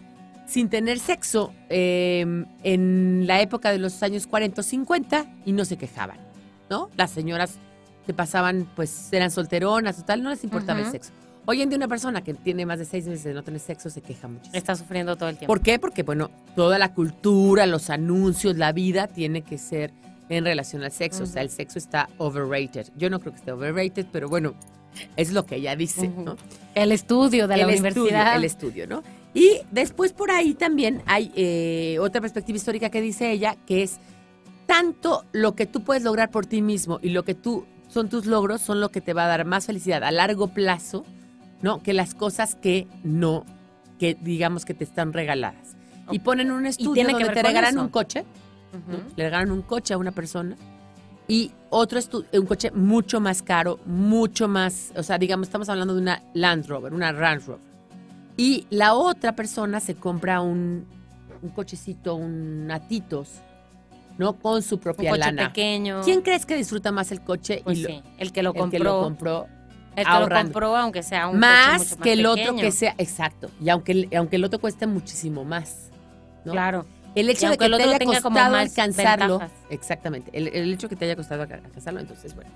sin 0.47 0.69
tener 0.69 0.99
sexo 1.01 1.53
eh, 1.71 2.25
en 2.63 3.27
la 3.27 3.41
época 3.41 3.73
de 3.73 3.79
los 3.79 4.03
años 4.03 4.27
40 4.27 4.61
o 4.61 4.65
50 4.65 5.27
y 5.45 5.53
no 5.53 5.65
se 5.65 5.77
quejaban, 5.77 6.19
¿no? 6.71 6.89
Las 6.97 7.11
señoras 7.11 7.59
que 8.07 8.15
pasaban, 8.15 8.69
pues 8.77 9.13
eran 9.13 9.33
solteronas, 9.33 9.97
total, 9.97 10.23
no 10.23 10.31
les 10.31 10.45
importaba 10.45 10.79
el 10.79 10.85
sexo. 10.93 11.11
Hoy 11.49 11.63
en 11.63 11.69
día 11.69 11.77
una 11.77 11.87
persona 11.87 12.23
que 12.23 12.35
tiene 12.35 12.67
más 12.67 12.81
de 12.81 12.85
seis 12.85 13.07
meses 13.07 13.23
de 13.23 13.33
no 13.33 13.45
tener 13.45 13.61
sexo 13.61 13.89
se 13.89 14.03
queja 14.03 14.27
muchísimo. 14.27 14.57
Está 14.57 14.75
sufriendo 14.75 15.15
todo 15.17 15.29
el 15.29 15.37
tiempo. 15.37 15.53
¿Por 15.53 15.63
qué? 15.63 15.79
Porque, 15.79 16.03
bueno, 16.03 16.31
toda 16.57 16.77
la 16.79 16.93
cultura, 16.93 17.67
los 17.67 17.89
anuncios, 17.89 18.57
la 18.57 18.73
vida 18.73 19.07
tiene 19.07 19.43
que 19.43 19.57
ser 19.57 19.93
en 20.29 20.45
relación 20.45 20.83
al 20.83 20.91
sexo. 20.91 21.23
O 21.23 21.27
sea, 21.27 21.43
el 21.43 21.51
sexo 21.51 21.79
está 21.79 22.09
overrated. 22.19 22.89
Yo 22.97 23.11
no 23.11 23.21
creo 23.21 23.33
que 23.33 23.39
esté 23.39 23.53
overrated, 23.53 24.07
pero 24.11 24.29
bueno, 24.29 24.55
es 25.17 25.33
lo 25.33 25.47
que 25.47 25.57
ella 25.57 25.77
dice. 25.77 26.09
¿no? 26.09 26.37
El 26.75 26.91
estudio 26.91 27.47
de 27.47 27.57
la 27.59 27.63
el 27.63 27.71
universidad. 27.71 28.05
Estudio, 28.05 28.37
el 28.37 28.45
estudio, 28.45 28.87
¿no? 28.89 29.03
Y 29.33 29.61
después 29.71 30.13
por 30.13 30.33
ahí 30.33 30.55
también 30.55 31.03
hay 31.07 31.31
eh, 31.37 31.99
otra 32.01 32.21
perspectiva 32.21 32.57
histórica 32.57 32.91
que 32.91 33.01
dice 33.01 33.31
ella, 33.31 33.57
que 33.67 33.85
es 33.85 33.99
tanto 34.67 35.25
lo 35.31 35.55
que 35.55 35.67
tú 35.67 35.85
puedes 35.85 36.03
lograr 36.03 36.31
por 36.31 36.47
ti 36.47 36.61
mismo 36.61 36.99
y 37.03 37.11
lo 37.11 37.23
que 37.25 37.35
tú 37.35 37.67
son 37.89 38.09
tus 38.09 38.27
logros 38.27 38.63
son 38.63 38.81
lo 38.81 38.91
que 38.91 39.01
te 39.01 39.13
va 39.13 39.27
a 39.27 39.29
dar 39.29 39.45
más 39.45 39.67
felicidad 39.67 40.03
a 40.03 40.11
largo 40.11 40.49
plazo, 40.49 41.05
¿no? 41.63 41.83
Que 41.83 41.93
las 41.93 42.15
cosas 42.15 42.55
que 42.55 42.87
no, 43.05 43.45
que 43.99 44.17
digamos 44.21 44.65
que 44.65 44.75
te 44.75 44.85
están 44.85 45.13
regaladas. 45.13 45.77
Y 46.11 46.21
ponen 46.21 46.53
un 46.53 46.67
estudio 46.67 46.93
tiene 46.95 47.17
que 47.17 47.25
ver 47.25 47.35
te 47.35 47.43
regalan 47.43 47.75
eso. 47.75 47.83
un 47.83 47.89
coche, 47.89 48.25
le 49.17 49.25
regalan 49.25 49.51
un 49.51 49.63
coche 49.63 49.95
a 49.95 49.99
una 49.99 50.13
persona 50.13 50.57
y 51.27 51.51
otro 51.71 51.99
estu- 51.99 52.25
un 52.39 52.47
coche 52.47 52.71
mucho 52.71 53.21
más 53.21 53.43
caro, 53.43 53.81
mucho 53.87 54.47
más, 54.47 54.93
o 54.97 55.03
sea, 55.03 55.19
digamos, 55.19 55.49
estamos 55.49 55.69
hablando 55.69 55.95
de 55.95 56.01
una 56.03 56.23
Land 56.35 56.67
Rover, 56.67 56.95
una 56.95 57.11
Range 57.11 57.47
Rover. 57.47 57.61
Y 58.37 58.67
la 58.71 58.95
otra 58.95 59.35
persona 59.35 59.81
se 59.81 59.95
compra 59.97 60.41
un, 60.43 60.87
un 61.43 61.49
cochecito, 61.51 62.15
un 62.15 62.71
Atitos, 62.71 63.31
¿no? 64.19 64.35
Con 64.35 64.63
su 64.63 64.77
Un 64.77 64.81
propia 64.83 65.11
coche 65.11 65.21
lana. 65.25 65.49
pequeño. 65.49 66.03
¿Quién 66.05 66.21
crees 66.23 66.47
que 66.47 66.55
disfruta 66.57 66.93
más 66.93 67.11
el 67.11 67.23
coche? 67.23 67.63
Pues 67.65 67.79
y 67.79 67.83
lo- 67.83 67.89
sí, 67.89 68.03
el 68.19 68.31
que 68.31 68.43
lo 68.45 68.51
el 68.51 68.57
compró. 68.61 68.79
que 68.79 68.85
lo 68.85 69.01
compró 69.03 69.47
el 69.97 70.05
que 70.05 70.11
ahorrando. 70.11 70.35
lo 70.49 70.53
compró, 70.53 70.77
aunque 70.77 71.03
sea 71.03 71.29
un 71.29 71.39
más 71.39 71.79
mucho 71.91 72.03
que 72.03 72.13
el 72.13 72.27
otro 72.27 72.57
que 72.57 72.71
sea, 72.73 72.95
exacto. 72.99 73.51
Y 73.61 73.69
aunque, 73.71 73.93
el- 73.93 74.09
aunque 74.17 74.37
el 74.37 74.45
otro 74.45 74.59
cueste 74.61 74.87
muchísimo 74.87 75.45
más. 75.45 75.91
¿no? 76.45 76.53
Claro. 76.53 76.87
El 77.15 77.31
hecho 77.31 77.49
de 77.51 77.57
que 77.59 77.65
el 77.65 77.77
te 77.77 77.83
haya 77.83 77.99
costado 77.99 78.31
más 78.31 78.69
alcanzarlo. 78.71 79.39
ventajas. 79.39 79.57
Exactamente. 79.71 80.31
El, 80.35 80.49
el 80.49 80.73
hecho 80.73 80.89
que 80.89 80.97
te 80.97 81.07
haya 81.07 81.17
costado 81.17 81.43
alca- 81.43 81.61
alcanzarlo, 81.65 81.99
entonces, 82.01 82.35
bueno. 82.35 82.51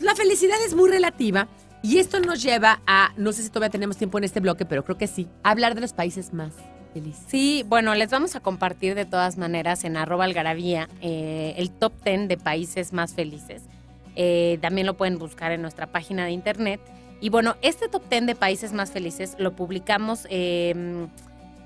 La 0.00 0.14
felicidad 0.14 0.56
es 0.66 0.74
muy 0.74 0.88
relativa 0.88 1.48
y 1.82 1.98
esto 1.98 2.20
nos 2.20 2.42
lleva 2.42 2.80
a, 2.86 3.12
no 3.16 3.32
sé 3.32 3.42
si 3.42 3.48
todavía 3.50 3.70
tenemos 3.70 3.96
tiempo 3.96 4.16
en 4.18 4.24
este 4.24 4.40
bloque, 4.40 4.64
pero 4.64 4.84
creo 4.84 4.96
que 4.96 5.06
sí, 5.08 5.28
a 5.42 5.50
hablar 5.50 5.74
de 5.74 5.80
los 5.82 5.92
países 5.92 6.32
más 6.32 6.52
felices. 6.92 7.24
Sí, 7.28 7.64
bueno, 7.68 7.94
les 7.96 8.08
vamos 8.10 8.34
a 8.36 8.40
compartir 8.40 8.94
de 8.94 9.04
todas 9.04 9.36
maneras 9.36 9.82
en 9.84 9.96
arroba 9.96 10.24
algarabía 10.24 10.88
eh, 11.00 11.54
el 11.58 11.70
top 11.70 11.92
10 12.04 12.28
de 12.28 12.36
países 12.38 12.92
más 12.92 13.14
felices. 13.14 13.62
Eh, 14.16 14.58
también 14.60 14.86
lo 14.86 14.94
pueden 14.96 15.18
buscar 15.18 15.52
en 15.52 15.62
nuestra 15.62 15.86
página 15.86 16.24
de 16.24 16.30
internet. 16.32 16.80
Y 17.20 17.30
bueno, 17.30 17.56
este 17.62 17.88
top 17.88 18.02
10 18.10 18.26
de 18.26 18.34
países 18.34 18.72
más 18.72 18.90
felices 18.90 19.34
lo 19.38 19.54
publicamos 19.56 20.26
eh, 20.30 21.06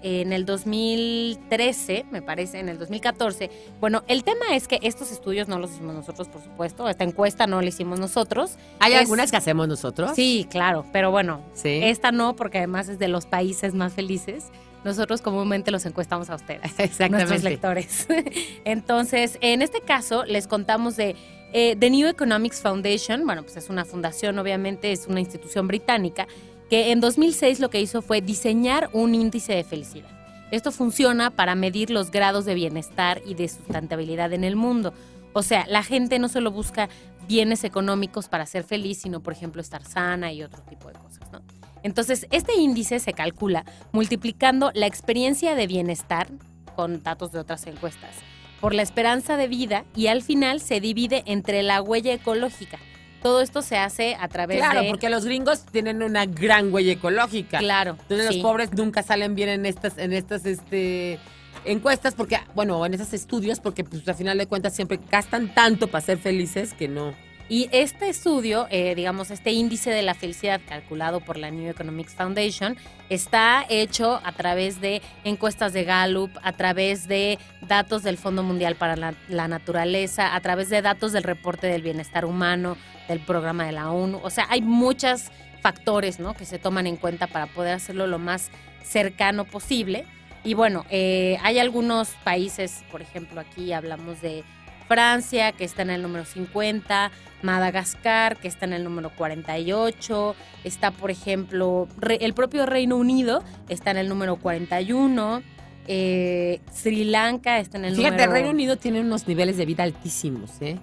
en 0.03 0.32
el 0.32 0.44
2013, 0.46 2.07
me 2.11 2.22
parece, 2.22 2.61
en 2.61 2.68
el 2.68 2.78
2014. 2.78 3.51
Bueno, 3.80 4.05
el 4.07 4.22
tema 4.24 4.55
es 4.55 4.68
que 4.68 4.78
estos 4.82 5.11
estudios 5.11 5.49
no 5.49 5.59
los 5.59 5.72
hicimos 5.72 5.94
nosotros, 5.94 6.28
por 6.28 6.42
supuesto. 6.42 6.88
Esta 6.88 7.05
encuesta 7.05 7.46
no 7.46 7.61
la 7.61 7.68
hicimos 7.68 7.99
nosotros. 7.99 8.57
¿Hay 8.78 8.92
Es- 8.92 9.01
algunas 9.01 9.30
que 9.30 9.36
hacemos 9.36 9.66
nosotros? 9.68 10.12
Sí, 10.14 10.46
claro, 10.51 10.84
pero 10.92 11.11
bueno, 11.11 11.40
Sí. 11.55 11.80
esta 11.82 12.12
no, 12.12 12.36
porque 12.36 12.59
además 12.59 12.88
es 12.88 12.99
de 12.99 13.09
los 13.09 13.26
países 13.26 13.74
más 13.74 13.92
felices. 13.92 14.46
Nosotros 14.84 15.20
comúnmente 15.22 15.72
los 15.72 15.84
encuestamos 15.86 16.30
a 16.30 16.36
ustedes, 16.36 16.62
Exactamente. 16.78 17.24
nuestros 17.26 17.42
lectores. 17.42 18.07
Entonces, 18.64 19.38
en 19.40 19.62
este 19.62 19.80
caso, 19.80 20.24
les 20.24 20.46
contamos 20.46 20.96
de 20.96 21.16
eh, 21.53 21.76
The 21.76 21.90
New 21.90 22.09
Economics 22.09 22.61
Foundation. 22.61 23.24
Bueno, 23.24 23.42
pues 23.42 23.57
es 23.57 23.68
una 23.70 23.84
fundación, 23.84 24.38
obviamente, 24.38 24.92
es 24.92 25.07
una 25.07 25.20
institución 25.20 25.66
británica, 25.66 26.26
que 26.68 26.92
en 26.92 27.01
2006 27.01 27.61
lo 27.61 27.70
que 27.70 27.80
hizo 27.80 28.03
fue 28.03 28.20
diseñar 28.20 28.90
un 28.92 29.14
índice 29.14 29.55
de 29.55 29.64
felicidad. 29.64 30.11
Esto 30.51 30.72
funciona 30.72 31.30
para 31.30 31.55
medir 31.55 31.90
los 31.90 32.11
grados 32.11 32.44
de 32.44 32.55
bienestar 32.55 33.20
y 33.26 33.34
de 33.34 33.49
sustentabilidad 33.49 34.32
en 34.32 34.44
el 34.44 34.57
mundo. 34.57 34.92
O 35.32 35.42
sea, 35.42 35.66
la 35.68 35.82
gente 35.82 36.18
no 36.18 36.28
solo 36.28 36.51
busca 36.51 36.88
bienes 37.26 37.64
económicos 37.64 38.28
para 38.28 38.46
ser 38.46 38.64
feliz, 38.64 38.99
sino, 38.99 39.20
por 39.20 39.34
ejemplo, 39.34 39.61
estar 39.61 39.84
sana 39.84 40.32
y 40.32 40.42
otro 40.42 40.62
tipo 40.62 40.88
de 40.88 40.94
cosas, 40.94 41.30
¿no? 41.30 41.42
Entonces, 41.82 42.26
este 42.30 42.57
índice 42.57 42.99
se 42.99 43.12
calcula 43.12 43.64
multiplicando 43.92 44.70
la 44.74 44.86
experiencia 44.86 45.55
de 45.55 45.66
bienestar 45.66 46.28
con 46.74 47.03
datos 47.03 47.32
de 47.32 47.38
otras 47.38 47.66
encuestas 47.66 48.16
por 48.61 48.75
la 48.75 48.83
esperanza 48.83 49.37
de 49.37 49.49
vida 49.49 49.85
y 49.95 50.09
al 50.09 50.23
final 50.23 50.61
se 50.61 50.81
divide 50.81 51.23
entre 51.27 51.63
la 51.63 51.83
huella 51.83 52.13
ecológica. 52.13 52.79
Todo 53.23 53.41
esto 53.41 53.63
se 53.63 53.77
hace 53.77 54.17
a 54.21 54.29
través 54.29 54.59
Claro, 54.59 54.83
de... 54.83 54.89
porque 54.89 55.11
los 55.11 55.25
gringos 55.25 55.65
tienen 55.67 56.03
una 56.03 56.27
gran 56.27 56.73
huella 56.73 56.93
ecológica. 56.93 57.59
Claro. 57.59 57.97
Entonces 58.03 58.29
sí. 58.29 58.35
los 58.35 58.43
pobres 58.43 58.73
nunca 58.73 59.03
salen 59.03 59.35
bien 59.35 59.49
en 59.49 59.67
estas, 59.67 59.99
en 59.99 60.13
estas, 60.13 60.47
este 60.47 61.19
encuestas 61.65 62.15
porque, 62.15 62.39
bueno, 62.55 62.85
en 62.87 62.95
esos 62.95 63.13
estudios, 63.13 63.61
porque 63.61 63.85
pues 63.85 64.07
al 64.09 64.15
final 64.15 64.39
de 64.39 64.47
cuentas 64.47 64.75
siempre 64.75 65.01
gastan 65.11 65.53
tanto 65.55 65.89
para 65.89 66.05
ser 66.05 66.19
felices 66.19 66.75
que 66.75 66.89
no. 66.89 67.15
Y 67.51 67.70
este 67.72 68.11
estudio, 68.11 68.66
eh, 68.70 68.94
digamos, 68.94 69.30
este 69.30 69.53
índice 69.53 69.90
de 69.90 70.03
la 70.03 70.12
felicidad 70.12 70.61
calculado 70.68 71.20
por 71.20 71.38
la 71.38 71.51
New 71.51 71.70
Economics 71.70 72.14
Foundation, 72.14 72.76
está 73.09 73.64
hecho 73.70 74.20
a 74.22 74.32
través 74.32 74.82
de 74.82 75.01
encuestas 75.24 75.72
de 75.72 75.84
Gallup, 75.84 76.30
a 76.42 76.53
través 76.53 77.09
de 77.09 77.38
datos 77.62 78.03
del 78.03 78.18
Fondo 78.18 78.42
Mundial 78.42 78.76
para 78.76 78.96
la, 78.96 79.49
Naturaleza, 79.49 80.34
a 80.34 80.40
través 80.42 80.68
de 80.68 80.82
datos 80.82 81.12
del 81.12 81.22
reporte 81.22 81.68
del 81.68 81.80
bienestar 81.80 82.26
humano, 82.26 82.76
del 83.09 83.20
programa 83.20 83.64
de 83.64 83.72
la 83.72 83.90
ONU. 83.90 84.20
O 84.22 84.28
sea, 84.28 84.46
hay 84.51 84.61
muchos 84.61 85.30
factores 85.62 86.20
¿no? 86.20 86.34
que 86.34 86.44
se 86.44 86.59
toman 86.59 86.86
en 86.86 86.96
cuenta 86.96 87.26
para 87.26 87.46
poder 87.46 87.72
hacerlo 87.72 88.07
lo 88.07 88.18
más 88.18 88.51
cercano 88.82 89.46
posible. 89.46 90.05
Y 90.44 90.53
bueno, 90.53 90.84
eh, 90.90 91.38
hay 91.42 91.59
algunos 91.59 92.11
países, 92.24 92.84
por 92.90 93.01
ejemplo, 93.01 93.40
aquí 93.40 93.72
hablamos 93.72 94.20
de 94.20 94.44
Francia, 94.89 95.53
que 95.53 95.64
está 95.64 95.82
en 95.82 95.91
el 95.91 96.03
número 96.03 96.24
50, 96.24 97.11
Madagascar, 97.43 98.36
que 98.39 98.49
está 98.49 98.64
en 98.66 98.72
el 98.72 98.82
número 98.84 99.11
48, 99.14 100.34
está, 100.64 100.91
por 100.91 101.11
ejemplo, 101.11 101.86
el 102.20 102.34
propio 102.34 102.66
Reino 102.66 102.97
Unido 102.97 103.45
está 103.68 103.91
en 103.93 103.99
el 103.99 104.09
número 104.09 104.36
41, 104.36 105.43
eh, 105.86 106.61
Sri 106.72 107.05
Lanka 107.05 107.59
está 107.61 107.78
en 107.78 107.84
el 107.86 107.97
Fíjate, 107.97 108.16
número 108.16 108.32
Reino 108.32 108.51
Unido 108.51 108.76
tiene 108.76 109.01
unos 109.01 109.26
niveles 109.28 109.57
de 109.57 109.66
vida 109.66 109.84
altísimos, 109.84 110.51
¿eh? 110.61 110.78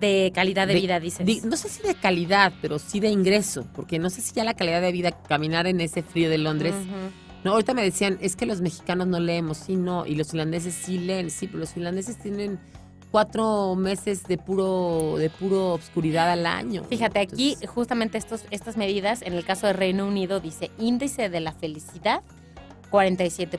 de 0.00 0.32
calidad 0.34 0.66
de, 0.66 0.74
vida, 0.74 0.98
dices. 0.98 1.26
Di- 1.26 1.42
no 1.44 1.56
sé 1.56 1.68
si 1.68 1.82
de 1.82 1.94
calidad, 1.94 2.54
pero 2.62 2.78
sí 2.78 3.00
de 3.00 3.08
ingreso, 3.10 3.66
porque 3.74 3.98
no 3.98 4.08
sé 4.08 4.22
si 4.22 4.32
ya 4.34 4.44
la 4.44 4.54
calidad 4.54 4.80
de 4.80 4.92
vida, 4.92 5.10
caminar 5.10 5.66
en 5.66 5.80
ese 5.82 6.02
frío 6.02 6.30
de 6.30 6.38
Londres. 6.38 6.74
No, 7.44 7.52
ahorita 7.52 7.74
me 7.74 7.82
decían, 7.82 8.16
es 8.22 8.34
que 8.34 8.46
los 8.46 8.60
mexicanos 8.62 9.06
no 9.08 9.20
leemos, 9.20 9.58
sí, 9.58 9.76
no, 9.76 10.06
y 10.06 10.14
los 10.14 10.30
finlandeses 10.30 10.72
sí 10.74 10.98
leen, 10.98 11.30
sí, 11.30 11.46
pero 11.46 11.58
los 11.60 11.70
finlandeses 11.74 12.16
tienen 12.18 12.58
cuatro 13.10 13.74
meses 13.74 14.24
de 14.24 14.38
puro, 14.38 15.16
de 15.18 15.30
puro 15.30 15.72
obscuridad 15.72 16.30
al 16.30 16.46
año. 16.46 16.84
Fíjate, 16.84 17.20
aquí 17.20 17.56
justamente 17.66 18.18
estos, 18.18 18.44
estas 18.50 18.76
medidas, 18.76 19.22
en 19.22 19.34
el 19.34 19.44
caso 19.44 19.66
de 19.66 19.72
Reino 19.72 20.06
Unido, 20.06 20.40
dice 20.40 20.70
índice 20.78 21.28
de 21.28 21.40
la 21.40 21.52
felicidad 21.52 22.22
47.9, 22.90 23.50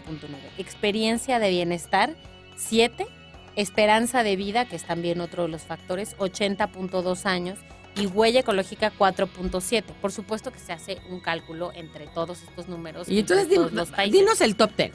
experiencia 0.57 1.39
de 1.39 1.49
bienestar 1.49 2.15
7, 2.55 3.07
esperanza 3.55 4.23
de 4.23 4.35
vida, 4.35 4.65
que 4.65 4.75
es 4.75 4.85
también 4.85 5.21
otro 5.21 5.43
de 5.43 5.49
los 5.49 5.63
factores, 5.63 6.17
80.2 6.17 7.25
años, 7.25 7.59
y 7.95 8.07
huella 8.07 8.41
ecológica 8.41 8.91
4.7. 8.97 9.83
Por 10.01 10.11
supuesto 10.11 10.51
que 10.51 10.59
se 10.59 10.71
hace 10.71 10.99
un 11.09 11.19
cálculo 11.19 11.71
entre 11.73 12.07
todos 12.07 12.41
estos 12.41 12.69
números. 12.69 13.09
y 13.09 13.19
entonces 13.19 13.49
todos 13.53 13.73
los 13.73 13.89
países. 13.89 14.19
dinos 14.19 14.39
el 14.41 14.55
top 14.55 14.71
ten. 14.75 14.91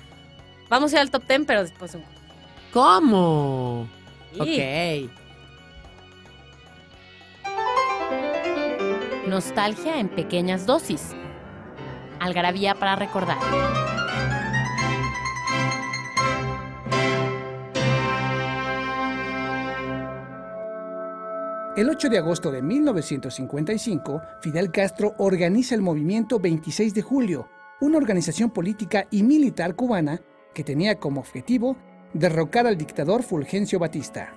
Vamos 0.68 0.92
a 0.92 0.96
ir 0.96 1.00
al 1.00 1.11
top 1.11 1.26
10, 1.28 1.42
pero 1.46 1.62
después 1.62 1.94
un... 1.94 2.04
¿Cómo? 2.72 3.88
Ok. 4.39 5.11
Nostalgia 9.26 9.99
en 9.99 10.09
pequeñas 10.09 10.66
dosis. 10.66 11.14
Algarabía 12.20 12.74
para 12.74 12.97
recordar. 12.97 13.39
El 21.76 21.91
8 21.91 22.09
de 22.09 22.18
agosto 22.18 22.51
de 22.51 22.62
1955, 22.62 24.22
Fidel 24.41 24.70
Castro 24.70 25.14
organiza 25.18 25.74
el 25.74 25.82
movimiento 25.82 26.39
26 26.39 26.95
de 26.95 27.03
julio, 27.03 27.51
una 27.82 27.99
organización 27.99 28.51
política 28.51 29.07
y 29.11 29.22
militar 29.22 29.74
cubana 29.76 30.22
que 30.55 30.64
tenía 30.64 30.99
como 30.99 31.20
objetivo 31.20 31.76
derrocar 32.19 32.67
al 32.67 32.77
dictador 32.77 33.23
Fulgencio 33.23 33.79
Batista. 33.79 34.35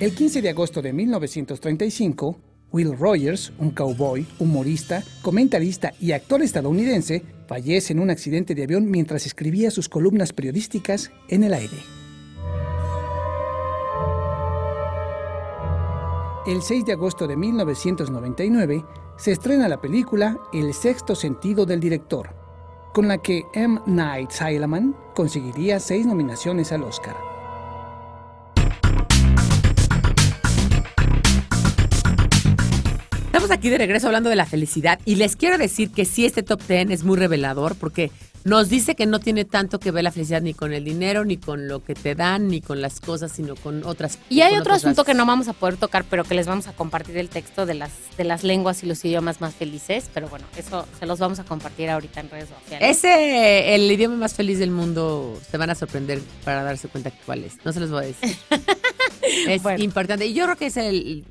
El 0.00 0.14
15 0.14 0.42
de 0.42 0.50
agosto 0.50 0.82
de 0.82 0.92
1935, 0.92 2.40
Will 2.72 2.96
Rogers, 2.98 3.52
un 3.58 3.70
cowboy, 3.70 4.26
humorista, 4.38 5.04
comentarista 5.22 5.92
y 6.00 6.12
actor 6.12 6.42
estadounidense, 6.42 7.22
fallece 7.46 7.92
en 7.92 8.00
un 8.00 8.10
accidente 8.10 8.54
de 8.54 8.64
avión 8.64 8.90
mientras 8.90 9.26
escribía 9.26 9.70
sus 9.70 9.88
columnas 9.88 10.32
periodísticas 10.32 11.12
en 11.28 11.44
el 11.44 11.54
aire. 11.54 11.76
El 16.46 16.62
6 16.62 16.84
de 16.84 16.92
agosto 16.92 17.28
de 17.28 17.36
1999 17.36 18.84
se 19.16 19.30
estrena 19.30 19.68
la 19.68 19.80
película 19.80 20.36
El 20.52 20.74
sexto 20.74 21.14
sentido 21.14 21.64
del 21.66 21.78
director, 21.78 22.41
con 22.92 23.08
la 23.08 23.18
que 23.18 23.46
M. 23.54 23.80
Night 23.86 24.30
Shyamalan 24.30 24.94
conseguiría 25.14 25.80
seis 25.80 26.06
nominaciones 26.06 26.72
al 26.72 26.82
Oscar. 26.82 27.16
Estamos 33.26 33.50
aquí 33.50 33.70
de 33.70 33.78
regreso 33.78 34.06
hablando 34.06 34.28
de 34.28 34.36
la 34.36 34.46
felicidad 34.46 35.00
y 35.04 35.16
les 35.16 35.36
quiero 35.36 35.56
decir 35.56 35.90
que 35.90 36.04
sí, 36.04 36.26
este 36.26 36.42
top 36.42 36.60
10 36.68 36.90
es 36.90 37.04
muy 37.04 37.16
revelador 37.16 37.76
porque 37.76 38.10
nos 38.44 38.68
dice 38.68 38.94
que 38.94 39.06
no 39.06 39.20
tiene 39.20 39.44
tanto 39.44 39.78
que 39.78 39.90
ver 39.90 40.04
la 40.04 40.10
felicidad 40.12 40.42
ni 40.42 40.54
con 40.54 40.72
el 40.72 40.84
dinero, 40.84 41.24
ni 41.24 41.36
con 41.36 41.68
lo 41.68 41.84
que 41.84 41.94
te 41.94 42.14
dan, 42.14 42.48
ni 42.48 42.60
con 42.60 42.80
las 42.80 43.00
cosas, 43.00 43.32
sino 43.32 43.54
con 43.56 43.84
otras 43.84 44.18
Y 44.28 44.40
hay 44.40 44.56
otro 44.56 44.74
asunto 44.74 45.04
que 45.04 45.14
no 45.14 45.26
vamos 45.26 45.48
a 45.48 45.52
poder 45.52 45.76
tocar, 45.76 46.04
pero 46.08 46.24
que 46.24 46.34
les 46.34 46.46
vamos 46.46 46.66
a 46.68 46.72
compartir 46.72 47.16
el 47.18 47.28
texto 47.28 47.66
de 47.66 47.74
las, 47.74 47.90
de 48.16 48.24
las 48.24 48.42
lenguas 48.44 48.82
y 48.82 48.86
los 48.86 49.04
idiomas 49.04 49.40
más 49.40 49.54
felices. 49.54 50.10
Pero 50.12 50.28
bueno, 50.28 50.44
eso 50.56 50.86
se 50.98 51.06
los 51.06 51.18
vamos 51.18 51.38
a 51.38 51.44
compartir 51.44 51.90
ahorita 51.90 52.20
en 52.20 52.30
redes 52.30 52.48
sociales. 52.48 52.96
Ese, 52.98 53.74
el 53.74 53.90
idioma 53.90 54.16
más 54.16 54.34
feliz 54.34 54.58
del 54.58 54.70
mundo, 54.70 55.38
se 55.50 55.56
van 55.58 55.70
a 55.70 55.74
sorprender 55.74 56.20
para 56.44 56.62
darse 56.62 56.88
cuenta 56.88 57.12
cuál 57.24 57.44
es. 57.44 57.54
No 57.64 57.72
se 57.72 57.80
los 57.80 57.90
voy 57.90 58.04
a 58.04 58.06
decir. 58.06 58.36
es 59.48 59.62
Bueno. 59.62 59.82
importante. 59.82 60.26
Y 60.26 60.34
yo 60.34 60.44
creo 60.44 60.56
que 60.56 60.66
es 60.66 60.76
el 60.76 61.24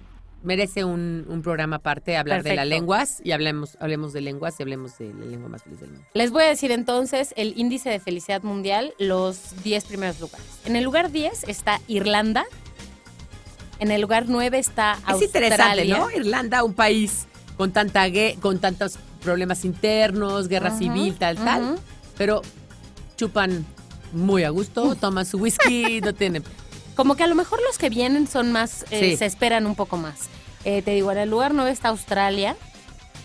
merece 0.44 0.84
un, 0.84 1.26
un 1.28 1.42
programa 1.42 1.78
aparte, 1.78 2.18
hablar 2.18 2.44
de 2.44 2.56
las 2.56 2.68
lenguas 2.68 3.22
y 3.24 3.32
hablemos, 3.32 3.78
hablemos 3.80 4.14
de 4.14 4.22
lenguas 4.22 4.56
y 4.60 4.64
hablemos 4.64 4.98
de 4.98 5.14
la 5.14 5.26
lengua 5.26 5.50
más 5.50 5.64
feliz 5.64 5.80
del 5.80 5.90
mundo. 5.92 6.06
Les 6.14 6.32
voy 6.32 6.44
a 6.44 6.48
decir 6.48 6.72
entonces 6.72 7.34
el 7.38 7.54
índice 7.58 7.90
de 7.90 8.00
felicidad 8.00 8.42
mundial, 8.44 8.94
los 9.00 9.62
10 9.64 9.86
primeros 9.86 10.20
lugares. 10.20 10.46
En 10.66 10.76
el 10.76 10.84
lugar 10.84 11.12
10 11.12 11.44
está 11.48 11.80
Irlanda. 11.88 12.46
En 13.80 13.92
el 13.92 14.02
lugar 14.02 14.26
9 14.28 14.60
está 14.60 14.94
Es 14.94 15.10
Australia. 15.10 15.48
interesante, 15.48 15.88
¿no? 15.88 16.12
Irlanda, 16.12 16.64
un 16.64 16.74
país 16.74 17.28
con 17.58 17.72
tanta 17.72 18.06
con 18.40 18.60
tantos 18.60 18.98
problemas 19.24 19.66
internos, 19.66 20.48
guerra 20.48 20.76
civil, 20.78 21.16
tal, 21.18 21.38
tal, 21.38 21.80
pero 22.18 22.42
chupan 23.18 23.66
muy 24.14 24.44
a 24.44 24.50
gusto, 24.50 24.96
toman 24.96 25.26
su 25.26 25.38
whisky, 25.38 26.02
no 26.02 26.14
tienen 26.14 26.44
Como 26.96 27.16
que 27.16 27.24
a 27.24 27.28
lo 27.28 27.36
mejor 27.36 27.60
los 27.66 27.78
que 27.78 27.90
vienen 27.90 28.28
son 28.28 28.52
más, 28.52 28.86
eh, 28.92 29.12
Sí. 29.12 29.18
se 29.18 29.26
esperan 29.26 29.66
un 29.66 29.76
poco 29.76 29.98
más. 29.98 30.30
Eh, 30.66 30.82
te 30.82 30.92
digo, 30.92 31.12
en 31.12 31.18
el 31.18 31.30
lugar 31.30 31.54
9 31.54 31.72
está 31.72 31.90
Australia. 31.90 32.56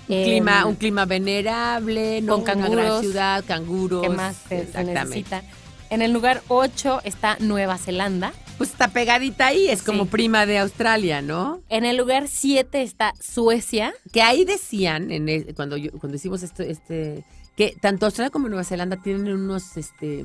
un 0.09 0.14
Em, 0.14 0.25
clima, 0.25 0.67
un 0.67 0.77
clima 0.77 1.05
venerable, 1.05 2.23
¿no? 2.23 2.35
con 2.35 2.43
Una 2.43 2.53
gran 2.53 2.62
canguros, 2.71 3.01
ciudad, 3.01 3.45
canguros. 3.47 4.03
¿Qué 4.03 4.09
más 4.09 4.37
se, 4.49 4.69
necesita? 4.85 5.43
En 5.91 6.01
el 6.01 6.12
lugar 6.12 6.43
8 6.49 7.01
está 7.05 7.37
Nueva 7.41 7.77
Zelanda. 7.77 8.33
Pues 8.57 8.71
está 8.71 8.89
pegadita 8.89 9.47
ahí, 9.49 9.69
es 9.69 9.83
como 9.83 10.05
Sí. 10.05 10.11
prima 10.11 10.47
de 10.47 10.59
Australia, 10.59 11.23
¿no? 11.23 11.61
En 11.69 11.85
el 11.85 11.97
lugar 11.97 12.29
7 12.29 12.83
está 12.83 13.14
Suecia. 13.21 13.95
Que 14.12 14.23
ahí 14.23 14.45
decían, 14.45 15.11
en 15.11 15.29
el- 15.29 15.55
cuando, 15.57 15.77
yo- 15.77 15.91
cuando 15.93 16.17
hicimos 16.17 16.43
esto, 16.43 16.62
este, 16.62 17.25
que 17.57 17.77
tanto 17.81 18.07
Australia 18.07 18.31
como 18.31 18.49
Nueva 18.49 18.64
Zelanda 18.64 18.97
tienen 18.97 19.33
unos, 19.33 19.77
este, 19.77 20.25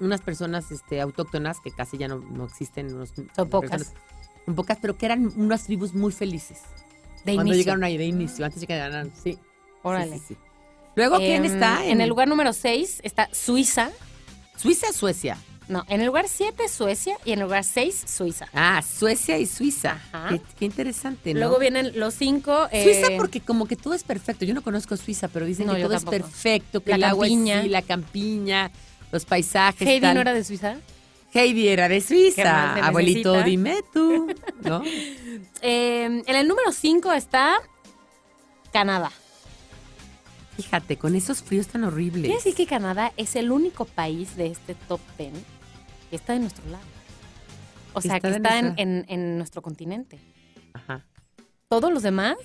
unas 0.00 0.20
personas 0.20 0.70
este, 0.70 1.00
autóctonas 1.00 1.60
que 1.60 1.70
casi 1.70 1.98
ya 1.98 2.08
no, 2.08 2.18
no 2.18 2.44
existen. 2.44 2.94
unos- 2.94 3.12
Son 3.34 3.48
pocas. 3.48 3.70
personas- 3.70 3.94
son 4.46 4.54
pocas, 4.54 4.78
pero 4.80 4.96
que 4.96 5.06
eran 5.06 5.32
unas 5.36 5.64
tribus 5.64 5.94
muy 5.94 6.12
felices. 6.12 6.60
De 7.24 7.34
cuando 7.34 7.42
inicio. 7.52 7.58
llegaron 7.64 7.84
ahí 7.84 7.96
de 7.98 8.06
inicio, 8.06 8.44
antes 8.44 8.60
de 8.60 8.66
que 8.66 8.76
ganaran, 8.76 9.12
sí. 9.22 9.38
Órale. 9.82 10.12
Sí, 10.14 10.18
sí, 10.18 10.24
sí. 10.34 10.36
Luego, 10.94 11.16
¿quién 11.18 11.44
Em, 11.44 11.52
está? 11.52 11.84
En 11.84 12.00
el 12.00 12.08
lugar 12.08 12.26
número 12.28 12.52
6 12.52 13.00
está 13.04 13.28
Suiza. 13.32 13.90
Suiza, 14.56 14.92
Suecia. 14.92 15.36
No, 15.68 15.84
en 15.88 16.00
el 16.00 16.06
lugar 16.06 16.26
7 16.28 16.66
Suecia 16.68 17.16
y 17.26 17.32
en 17.32 17.40
el 17.40 17.44
lugar 17.44 17.62
6 17.62 18.02
Suiza. 18.06 18.46
Ah, 18.54 18.80
Suecia 18.82 19.36
y 19.38 19.44
Suiza. 19.46 20.00
Qué, 20.30 20.40
qué 20.58 20.64
interesante, 20.64 21.34
¿no? 21.34 21.40
Luego 21.40 21.58
vienen 21.58 21.92
los 22.00 22.14
5. 22.14 22.68
Suiza 22.70 23.08
porque 23.18 23.40
como 23.42 23.66
que 23.66 23.76
todo 23.76 23.92
es 23.92 24.02
perfecto. 24.02 24.46
Yo 24.46 24.54
no 24.54 24.62
conozco 24.62 24.96
Suiza, 24.96 25.28
pero 25.28 25.44
dicen 25.44 25.66
No, 25.66 25.74
que 25.74 25.82
todo 25.82 25.92
tampoco. 25.92 26.16
es 26.16 26.22
perfecto, 26.22 26.80
que 26.82 26.90
La 26.92 26.96
el 26.96 27.04
agua 27.04 27.26
campiña. 27.26 27.62
sí, 27.62 27.68
la 27.68 27.82
campiña, 27.82 28.70
los 29.12 29.24
paisajes. 29.24 29.86
Heidi 29.86 30.00
tal. 30.00 30.14
no 30.14 30.20
era 30.20 30.34
de 30.34 30.44
Suiza. 30.44 30.76
Heidi 31.34 31.68
era 31.68 31.88
de 31.88 31.96
¿Qué 31.96 32.00
Suiza. 32.00 32.74
Abuelito, 32.86 33.32
necesita? 33.32 33.44
dime 33.44 33.76
tú, 33.92 34.28
¿no? 34.62 34.82
Eh, 35.60 36.04
en 36.26 36.36
el 36.36 36.46
número 36.48 36.70
5 36.72 37.12
está 37.12 37.56
Canadá. 38.72 39.10
Fíjate, 40.56 40.96
con 40.96 41.14
esos 41.14 41.42
fríos 41.42 41.68
tan 41.68 41.84
horribles. 41.84 42.22
Quiere 42.22 42.36
decir 42.36 42.54
que 42.54 42.66
Canadá 42.66 43.12
es 43.16 43.36
el 43.36 43.50
único 43.52 43.84
país 43.84 44.36
de 44.36 44.46
este 44.48 44.74
top 44.74 45.00
10 45.18 45.32
que 46.10 46.16
está 46.16 46.32
de 46.32 46.40
nuestro 46.40 46.64
lado. 46.70 46.84
O 47.92 48.00
sea, 48.00 48.16
Está 48.16 48.28
que 48.30 48.36
está 48.36 48.58
en- 48.58 49.04
en 49.08 49.36
nuestro 49.38 49.62
continente. 49.62 50.18
Ajá. 50.72 51.04
Todos 51.68 51.92
los 51.92 52.02
demás, 52.02 52.36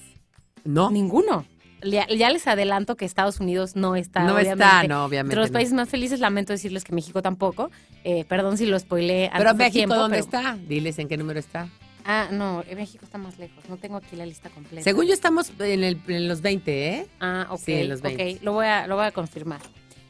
No, 0.63 0.89
ninguno. 0.91 1.45
Ya, 1.83 2.07
ya 2.07 2.29
les 2.29 2.47
adelanto 2.47 2.95
que 2.95 3.05
Estados 3.05 3.39
Unidos 3.39 3.75
no 3.75 3.95
está. 3.95 4.21
no 4.23 4.35
obviamente. 4.35 4.63
está, 4.63 4.83
no, 4.87 5.05
obviamente. 5.05 5.33
Entre 5.33 5.41
los 5.41 5.49
no. 5.51 5.53
países 5.53 5.73
más 5.73 5.89
felices, 5.89 6.19
lamento 6.19 6.53
decirles 6.53 6.83
que 6.83 6.93
México 6.93 7.21
tampoco. 7.21 7.71
Eh, 8.03 8.25
perdón 8.25 8.57
si 8.57 8.65
lo 8.65 8.77
spoileé 8.79 9.25
antes 9.27 9.39
Pero 9.39 9.53
México, 9.55 9.73
tiempo, 9.73 9.95
¿dónde 9.95 10.23
pero- 10.23 10.25
está? 10.39 10.57
Diles 10.67 10.99
en 10.99 11.07
qué 11.07 11.17
número 11.17 11.39
está. 11.39 11.67
Ah, 12.05 12.27
no, 12.31 12.63
eh, 12.67 12.75
México 12.75 13.05
está 13.05 13.17
más 13.17 13.37
lejos. 13.39 13.63
No 13.69 13.77
tengo 13.77 13.95
aquí 13.97 14.15
la 14.17 14.25
lista 14.25 14.49
completa. 14.49 14.83
Según 14.83 15.05
yo 15.05 15.13
estamos 15.13 15.51
en, 15.59 15.83
el- 15.83 16.01
en 16.07 16.27
los 16.27 16.41
20, 16.41 16.87
¿eh? 16.89 17.07
Ah, 17.21 17.47
ok. 17.49 17.59
Sí, 17.63 17.73
en 17.73 17.89
los 17.89 17.99
ok, 17.99 18.05
20. 18.05 18.39
lo 18.43 18.51
voy 18.53 18.65
a, 18.65 18.87
lo 18.87 18.95
voy 18.97 19.05
a 19.05 19.11
confirmar. 19.11 19.61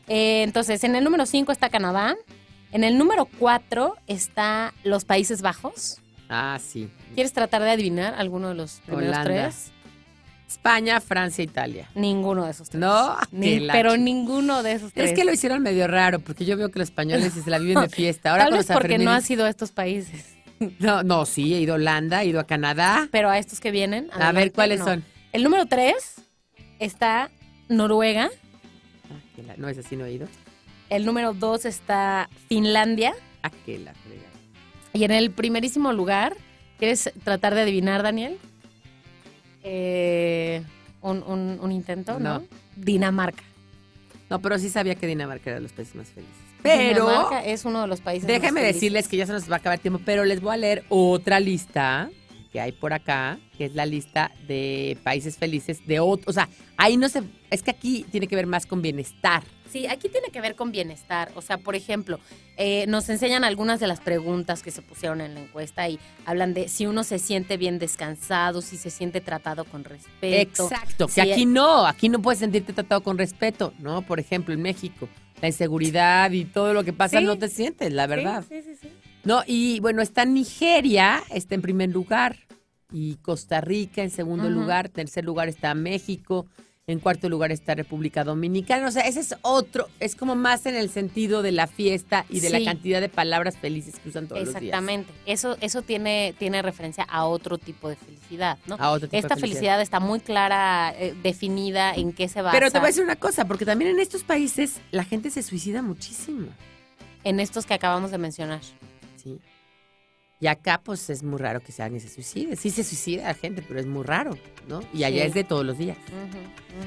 Eh, 0.08 0.42
entonces, 0.44 0.84
en 0.84 0.96
el 0.96 1.04
número 1.04 1.26
5 1.26 1.52
está 1.52 1.70
Canadá. 1.70 2.16
En 2.72 2.84
el 2.84 2.98
número 2.98 3.26
4 3.38 3.96
está 4.08 4.74
los 4.84 5.06
Países 5.06 5.44
Bajos. 5.44 6.00
Ah, 6.30 6.58
sí. 6.60 6.90
¿Quieres 7.14 7.32
tratar 7.34 7.62
de 7.62 7.70
adivinar 7.70 8.16
alguno 8.16 8.50
de 8.50 8.56
los 8.56 8.80
primeros 8.88 9.10
Holanda. 9.10 9.24
tres? 9.50 9.72
España, 10.48 11.02
Francia, 11.02 11.44
Italia. 11.44 11.90
Ninguno 11.96 12.46
de 12.46 12.52
esos 12.52 12.70
tres. 12.70 12.80
No, 12.80 13.18
Ni- 13.32 13.56
que 13.56 13.60
la 13.62 13.74
pero 13.74 13.98
ninguno 13.98 14.62
de 14.64 14.74
esos 14.74 14.94
tres. 14.94 15.10
Es 15.12 15.16
que 15.18 15.24
lo 15.26 15.34
hicieron 15.34 15.62
medio 15.64 15.88
raro, 15.88 16.20
porque 16.20 16.46
yo 16.46 16.56
veo 16.58 16.70
que 16.70 16.80
los 16.80 16.90
españoles 16.90 17.34
se 17.34 17.50
la 17.50 17.58
viven 17.60 17.82
de 17.82 17.90
fiesta. 17.96 18.32
Ahora 18.32 18.46
Tal 18.46 18.54
vez 18.58 18.68
porque 18.72 18.98
no 18.98 19.12
has 19.12 19.30
ido 19.30 19.46
a 19.46 19.50
estos 19.50 19.72
países. 19.72 20.36
No, 20.80 21.04
no, 21.04 21.26
sí, 21.26 21.54
he 21.54 21.60
ido 21.60 21.74
a 21.74 21.76
Holanda, 21.76 22.24
he 22.24 22.28
ido 22.28 22.40
a 22.40 22.46
Canadá. 22.46 23.10
Pero 23.12 23.30
a 23.30 23.38
estos 23.38 23.60
que 23.60 23.70
vienen. 23.70 24.08
A 24.14 24.32
ver, 24.32 24.54
¿cuáles 24.54 24.80
no. 24.80 24.86
son? 24.86 25.04
El 25.34 25.44
número 25.44 25.66
3 25.66 25.94
está 26.80 27.32
Noruega. 27.68 28.30
Ah, 29.12 29.54
no, 29.58 29.68
es 29.68 29.78
así, 29.78 29.98
no 29.98 30.06
he 30.06 30.14
ido. 30.14 30.28
El 30.90 31.06
número 31.06 31.34
2 31.34 31.66
está 31.66 32.30
Finlandia. 32.48 33.14
Ah, 33.42 33.52
que 33.66 33.78
la 33.80 33.94
fregada. 33.94 34.30
Y 34.94 35.04
en 35.04 35.12
el 35.12 35.32
primerísimo 35.32 35.92
lugar, 35.92 36.38
¿quieres 36.80 37.12
tratar 37.26 37.56
de 37.56 37.62
adivinar, 37.62 38.02
Daniel? 38.04 38.38
Eh, 39.64 40.62
un, 41.02 41.24
un- 41.24 41.60
un 41.62 41.72
intento, 41.72 42.20
¿no? 42.20 42.40
No. 42.40 42.46
Dinamarca. 42.76 43.44
No, 44.30 44.40
pero 44.40 44.58
sí 44.58 44.70
sabía 44.70 44.96
que 44.96 45.06
Dinamarca 45.08 45.50
era 45.50 45.56
de 45.56 45.62
los 45.64 45.72
países 45.74 45.96
más 45.96 46.08
felices. 46.10 46.36
Pero 46.62 47.06
Dinamarca 47.08 47.44
es 47.46 47.66
uno 47.66 47.82
de 47.82 47.88
los 47.88 48.00
países 48.02 48.24
más 48.28 48.40
déjenme 48.42 48.62
decirles 48.64 49.08
que 49.08 49.18
ya 49.18 49.26
se 49.26 49.34
nos 49.34 49.50
va 49.52 49.56
a 49.56 49.58
acabar 49.60 49.78
el 49.78 49.82
tiempo, 49.82 50.00
pero 50.06 50.24
les 50.26 50.42
voy 50.42 50.54
a 50.54 50.58
leer 50.58 50.84
otra 50.90 51.40
lista 51.40 52.10
que 52.54 52.62
hay 52.62 52.72
por 52.72 52.94
acá, 52.94 53.40
que 53.58 53.66
es 53.66 53.74
la 53.74 53.86
lista 53.88 54.32
de 54.48 54.96
países 55.04 55.38
felices 55.38 55.86
de 55.88 56.00
otros. 56.00 56.28
O 56.28 56.34
sea, 56.34 56.48
ahí 56.78 56.98
no 56.98 57.10
se... 57.10 57.24
Es 57.50 57.64
que 57.64 57.72
aquí 57.72 58.06
tiene 58.12 58.28
que 58.28 58.36
ver 58.36 58.46
más 58.46 58.68
con 58.68 58.84
bienestar. 58.84 59.44
Sí, 59.72 59.88
aquí 59.88 60.08
tiene 60.08 60.28
que 60.30 60.40
ver 60.40 60.56
con 60.56 60.72
bienestar. 60.72 61.32
O 61.34 61.42
sea, 61.42 61.58
por 61.58 61.76
ejemplo, 61.76 62.20
eh, 62.58 62.86
nos 62.88 63.10
enseñan 63.10 63.44
algunas 63.44 63.80
de 63.80 63.88
las 63.88 64.00
preguntas 64.02 64.62
que 64.62 64.70
se 64.70 64.84
pusieron 64.84 65.20
en 65.20 65.34
la 65.34 65.40
encuesta 65.42 65.90
y 65.90 65.98
hablan 66.28 66.54
de 66.54 66.70
si 66.70 66.86
uno 66.86 67.04
se 67.04 67.18
siente 67.18 67.58
bien 67.58 67.80
descansado, 67.80 68.62
si 68.62 68.78
se 68.78 68.92
siente 68.92 69.20
tratado 69.20 69.66
con 69.66 69.84
respeto. 69.84 70.66
Exacto, 70.70 71.08
que 71.08 71.14
Sí, 71.14 71.22
aquí 71.22 71.48
no, 71.48 71.88
aquí 71.88 72.08
no 72.08 72.22
puedes 72.22 72.38
sentirte 72.40 72.72
tratado 72.72 73.02
con 73.02 73.18
respeto, 73.18 73.74
¿no? 73.80 74.04
Por 74.04 74.20
ejemplo, 74.20 74.54
en 74.54 74.62
México, 74.62 75.10
la 75.42 75.48
inseguridad 75.48 76.30
y 76.32 76.46
todo 76.46 76.72
lo 76.76 76.84
que 76.84 76.94
pasa 76.94 77.18
Sí. 77.18 77.26
no 77.26 77.36
te 77.40 77.50
sientes, 77.50 77.92
la 77.92 78.06
verdad. 78.06 78.46
Sí, 78.48 78.62
sí, 78.62 78.76
sí. 78.80 78.90
sí. 78.90 79.03
No, 79.24 79.44
y 79.48 79.80
bueno, 79.80 80.02
está 80.02 80.26
Nigeria, 80.26 81.22
está 81.30 81.56
en 81.56 81.62
primer 81.62 81.90
lugar, 81.90 82.38
y 82.92 83.16
Costa 83.16 83.62
Rica 83.62 84.04
en 84.04 84.12
segundo 84.12 84.50
lugar, 84.50 84.90
tercer 84.90 85.24
lugar 85.26 85.48
está 85.50 85.74
México, 85.74 86.46
en 86.86 87.00
cuarto 87.00 87.30
lugar 87.30 87.52
está 87.54 87.74
República 87.74 88.26
Dominicana, 88.26 88.86
o 88.88 88.92
sea, 88.92 89.04
ese 89.08 89.22
es 89.22 89.36
otro, 89.42 89.88
es 90.02 90.16
como 90.18 90.36
más 90.36 90.66
en 90.66 90.76
el 90.76 90.90
sentido 90.90 91.42
de 91.42 91.54
la 91.54 91.66
fiesta 91.68 92.26
y 92.30 92.42
de 92.42 92.50
Sí. 92.50 92.54
la 92.60 92.66
cantidad 92.66 93.00
de 93.00 93.08
palabras 93.08 93.58
felices 93.58 93.98
que 94.00 94.10
usan 94.10 94.28
todos 94.28 94.42
los 94.42 94.50
días. 94.50 94.62
Exactamente. 94.64 95.12
Eso, 95.26 95.56
eso 95.62 95.82
tiene, 95.82 96.36
tiene 96.38 96.62
referencia 96.62 97.06
a 97.06 97.24
otro 97.26 97.58
tipo 97.58 97.88
de 97.88 97.96
felicidad, 97.96 98.58
¿no? 98.68 98.76
A 98.78 98.92
otro 98.92 99.08
tipo 99.08 99.12
de 99.14 99.20
Esta 99.20 99.38
felicidad. 99.38 99.82
está 99.82 100.02
muy 100.02 100.20
clara, 100.20 100.94
eh, 100.98 101.16
definida 101.24 101.96
en 101.96 102.12
qué 102.12 102.28
se 102.28 102.42
basa. 102.42 102.58
Pero 102.60 102.70
te 102.70 102.78
voy 102.80 102.88
a 102.88 102.90
decir 102.90 103.04
una 103.04 103.16
cosa, 103.16 103.46
porque 103.48 103.64
también 103.66 103.92
en 103.92 104.00
estos 104.02 104.24
países 104.24 104.82
la 104.92 105.06
gente 105.06 105.30
se 105.32 105.42
suicida 105.42 105.82
muchísimo. 105.82 106.48
En 107.24 107.40
estos 107.40 107.66
que 107.66 107.74
acabamos 107.74 108.12
de 108.12 108.18
mencionar. 108.18 108.60
Sí. 109.24 109.40
Y 110.40 110.48
acá, 110.48 110.82
pues, 110.84 111.10
es 111.10 111.24
muy 111.24 111.40
raro 111.40 111.62
que 111.62 111.72
se 111.72 111.82
alguien 111.84 112.02
se 112.02 112.10
suicide. 112.10 112.58
Sí 112.58 112.70
se 112.70 112.84
suicida 112.84 113.24
la 113.24 113.34
gente, 113.34 113.62
pero 113.66 113.80
es 113.80 113.86
muy 113.86 114.04
raro, 114.04 114.38
¿no? 114.68 114.82
Y 114.94 115.06
allá 115.06 115.22
Sí. 115.22 115.28
es 115.28 115.34
de 115.34 115.44
todos 115.46 115.66
los 115.66 115.78
días. 115.78 115.98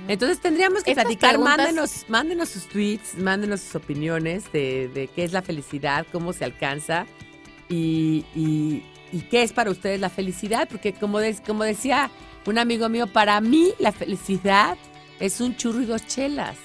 Entonces 0.08 0.40
tendríamos 0.40 0.82
que 0.82 0.92
platicar, 0.92 1.30
preguntas- 1.36 1.56
mándenos, 1.56 2.04
mándenos 2.08 2.48
sus 2.50 2.66
tweets, 2.68 3.16
mándenos 3.16 3.60
sus 3.62 3.76
opiniones 3.76 4.52
de, 4.52 4.88
de 4.92 5.08
qué 5.08 5.24
es 5.24 5.32
la 5.32 5.40
felicidad, 5.40 6.06
cómo 6.12 6.34
se 6.34 6.44
alcanza 6.44 7.06
y, 7.70 8.26
y- 8.34 8.82
y 9.12 9.20
qué 9.30 9.42
es 9.42 9.52
para 9.54 9.70
ustedes 9.70 10.00
la 10.00 10.10
felicidad. 10.10 10.68
Porque 10.68 10.92
como 10.92 11.18
decía 11.18 12.10
un 12.44 12.58
amigo 12.58 12.88
mío, 12.90 13.06
para 13.06 13.40
mí 13.40 13.72
la 13.78 13.92
felicidad 13.92 14.76
es 15.18 15.40
un 15.40 15.56
churro 15.56 15.80
y 15.80 15.86
dos 15.86 16.06
chelas. 16.06 16.58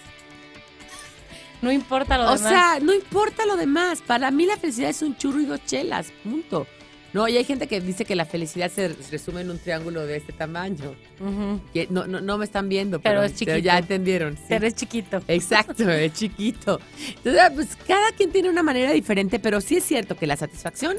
No 1.62 1.72
importa 1.72 2.18
lo 2.18 2.24
O 2.32 2.36
demás. 2.36 2.50
sea, 2.50 2.80
no 2.82 2.94
importa 2.94 3.46
lo 3.46 3.56
demás. 3.56 4.02
Para 4.02 4.32
mí 4.32 4.46
la 4.46 4.58
felicidad 4.58 4.90
es 4.90 5.02
un 5.02 5.16
churro 5.18 5.40
y 5.40 5.46
dos 5.46 5.64
chelas. 5.66 6.12
Punto. 6.24 6.68
No, 7.14 7.28
y 7.28 7.36
hay 7.36 7.44
gente 7.44 7.68
que 7.68 7.82
dice 7.82 8.06
que 8.06 8.16
la 8.16 8.24
felicidad 8.24 8.72
se 8.72 8.88
resume 9.12 9.42
en 9.42 9.52
un 9.52 9.60
triángulo 9.60 10.06
de 10.08 10.16
este 10.16 10.32
tamaño. 10.32 10.96
Que 11.74 11.88
no, 11.90 12.08
no, 12.08 12.22
no 12.22 12.38
me 12.38 12.46
están 12.46 12.70
viendo, 12.70 13.02
Pero 13.02 13.16
pero, 13.20 13.24
es 13.26 13.34
chiquito. 13.36 13.58
ya 13.58 13.78
entendieron. 13.78 14.38
sí. 14.38 14.44
Pero 14.48 14.66
es 14.66 14.76
chiquito. 14.76 15.22
Exacto, 15.28 15.90
es 15.90 16.14
chiquito. 16.14 16.80
Entonces, 17.18 17.44
pues 17.54 17.76
cada 17.86 18.12
quien 18.14 18.32
tiene 18.32 18.50
una 18.50 18.64
manera 18.64 18.92
diferente, 18.94 19.40
pero 19.40 19.60
sí 19.60 19.76
es 19.76 19.84
cierto 19.84 20.16
que 20.16 20.26
la 20.26 20.38
satisfacción, 20.38 20.96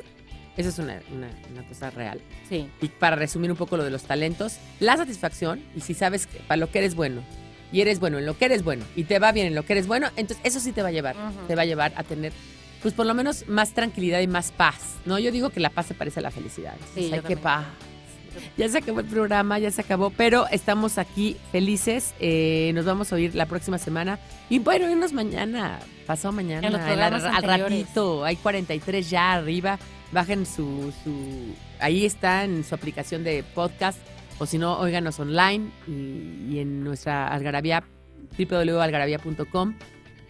eso 0.59 0.69
es 0.69 0.79
una, 0.79 1.01
una- 1.13 1.31
una 1.51 1.67
cosa 1.67 1.89
real. 1.89 2.21
Sí. 2.47 2.69
Y 2.83 2.89
para 2.89 3.17
resumir 3.17 3.51
un 3.51 3.57
poco 3.57 3.79
lo 3.79 3.83
de 3.85 3.91
los 3.91 4.03
talentos, 4.03 4.59
la 4.81 4.99
satisfacción, 4.99 5.63
y 5.75 5.81
si 5.81 5.95
sabes 5.95 6.27
que 6.27 6.41
para 6.41 6.59
lo 6.59 6.71
que 6.71 6.81
eres 6.81 6.95
bueno, 6.95 7.23
y 7.73 7.81
eres 7.81 7.99
bueno 8.01 8.19
en 8.19 8.27
lo 8.27 8.37
que 8.39 8.45
eres 8.45 8.63
bueno, 8.63 8.85
y 8.97 9.05
te 9.05 9.19
va 9.19 9.33
bien 9.33 9.47
en 9.49 9.55
lo 9.55 9.65
que 9.65 9.73
eres 9.73 9.87
bueno, 9.87 10.09
entonces 10.17 10.39
eso 10.45 10.61
sí 10.61 10.73
te 10.73 10.83
va 10.83 10.89
a 10.89 10.93
llevar, 10.93 11.17
te 11.49 11.55
va 11.57 11.63
a 11.63 11.67
llevar 11.67 11.93
a 11.97 12.03
tener, 12.05 12.33
pues 12.83 12.95
por 12.95 13.07
lo 13.07 13.15
menos 13.15 13.49
más 13.49 13.73
tranquilidad 13.73 14.21
y 14.21 14.27
más 14.27 14.53
paz. 14.53 14.97
No, 15.07 15.19
yo 15.19 15.33
digo 15.33 15.51
que 15.51 15.61
la 15.61 15.71
paz 15.71 15.87
se 15.87 15.95
parece 15.95 16.21
a 16.21 16.23
la 16.23 16.31
felicidad. 16.31 16.75
Sí, 16.95 17.05
Entonces, 17.05 17.11
yo 17.11 17.15
ay, 17.17 17.21
qué 17.23 17.37
también. 17.37 17.39
paz. 17.43 17.67
Ya 18.57 18.67
se 18.69 18.79
acabó 18.79 19.01
el 19.01 19.07
programa, 19.07 19.59
ya 19.59 19.71
se 19.71 19.83
acabó, 19.83 20.09
pero 20.09 20.47
estamos 20.49 20.97
aquí 20.97 21.37
felices. 21.53 22.15
eh, 22.19 22.73
nos 22.75 22.87
vamos 22.87 23.13
a 23.13 23.17
oír 23.17 23.35
la 23.35 23.45
próxima 23.45 23.77
semana. 23.77 24.19
Y 24.49 24.59
bueno, 24.59 24.91
irnos 24.91 25.13
mañana, 25.13 25.79
pasado 26.07 26.33
mañana, 26.33 26.67
En 26.67 26.73
los 26.73 26.81
al- 26.81 26.87
programas 26.89 27.25
al, 27.25 27.43
ratito. 27.43 28.25
Hay 28.25 28.37
43 28.37 29.11
ya 29.11 29.35
arriba. 29.35 29.79
Bajen 30.13 30.47
su, 30.47 30.93
su. 31.05 31.55
Ahí 31.79 32.07
está 32.07 32.45
en 32.45 32.65
su 32.65 32.75
aplicación 32.75 33.23
de 33.23 33.43
podcast. 33.55 33.99
O 34.39 34.47
si 34.47 34.59
no, 34.59 34.79
óiganos 34.79 35.21
online 35.21 35.71
y, 35.87 36.59
en 36.59 36.83
nuestra 36.83 37.29
algarabía, 37.29 37.85
www.algarabía.com 38.39 39.75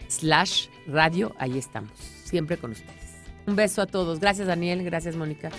slash 0.09 0.67
radio. 0.87 1.35
Ahí 1.39 1.59
estamos, 1.59 1.93
siempre 1.99 2.57
con 2.57 2.73
ustedes. 2.73 3.23
Un 3.47 3.57
beso 3.57 3.83
a 3.83 3.87
todos. 3.87 4.21
Gracias, 4.21 4.47
Daniel. 4.47 4.85
Gracias, 4.85 5.17
Mónica. 5.17 5.51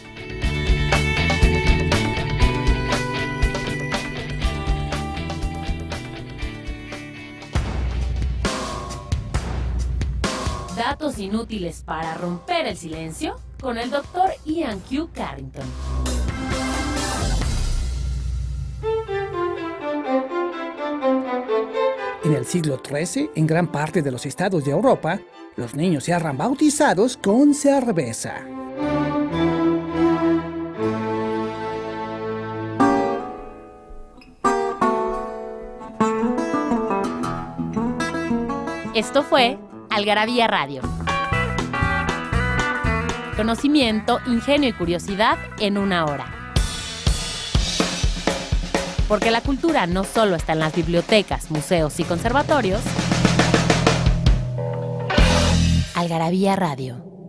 Datos 10.75 11.19
inútiles 11.19 11.83
para 11.83 12.15
romper 12.15 12.65
el 12.67 12.77
silencio 12.77 13.39
con 13.61 13.77
el 13.77 13.89
doctor 13.89 14.29
Ian 14.45 14.79
Q. 14.79 15.09
Carrington. 15.13 15.65
En 22.24 22.34
el 22.34 22.45
siglo 22.45 22.82
XIII, 22.82 23.32
en 23.36 23.45
gran 23.45 23.67
parte 23.67 24.01
de 24.01 24.09
los 24.09 24.26
estados 24.26 24.63
de 24.63 24.71
Europa, 24.71 25.19
los 25.57 25.76
niños 25.76 26.07
eran 26.07 26.38
bautizados 26.38 27.17
con 27.17 27.53
cerveza. 27.53 28.36
Esto 38.95 39.24
fue 39.24 39.57
Algarabía 39.89 40.47
Radio. 40.47 40.82
Conocimiento, 43.36 44.19
ingenio 44.28 44.69
y 44.69 44.74
curiosidad 44.74 45.38
en 45.59 45.78
una 45.78 46.05
hora. 46.05 46.42
Porque 49.08 49.32
la 49.32 49.41
cultura 49.41 49.86
no 49.86 50.04
solo 50.04 50.36
está 50.36 50.54
en 50.54 50.60
las 50.60 50.76
bibliotecas, 50.76 51.51
museos 51.51 51.99
y 51.99 52.04
conservatorios. 52.04 52.82
Algarabía 55.95 56.56
Radio. 56.56 57.12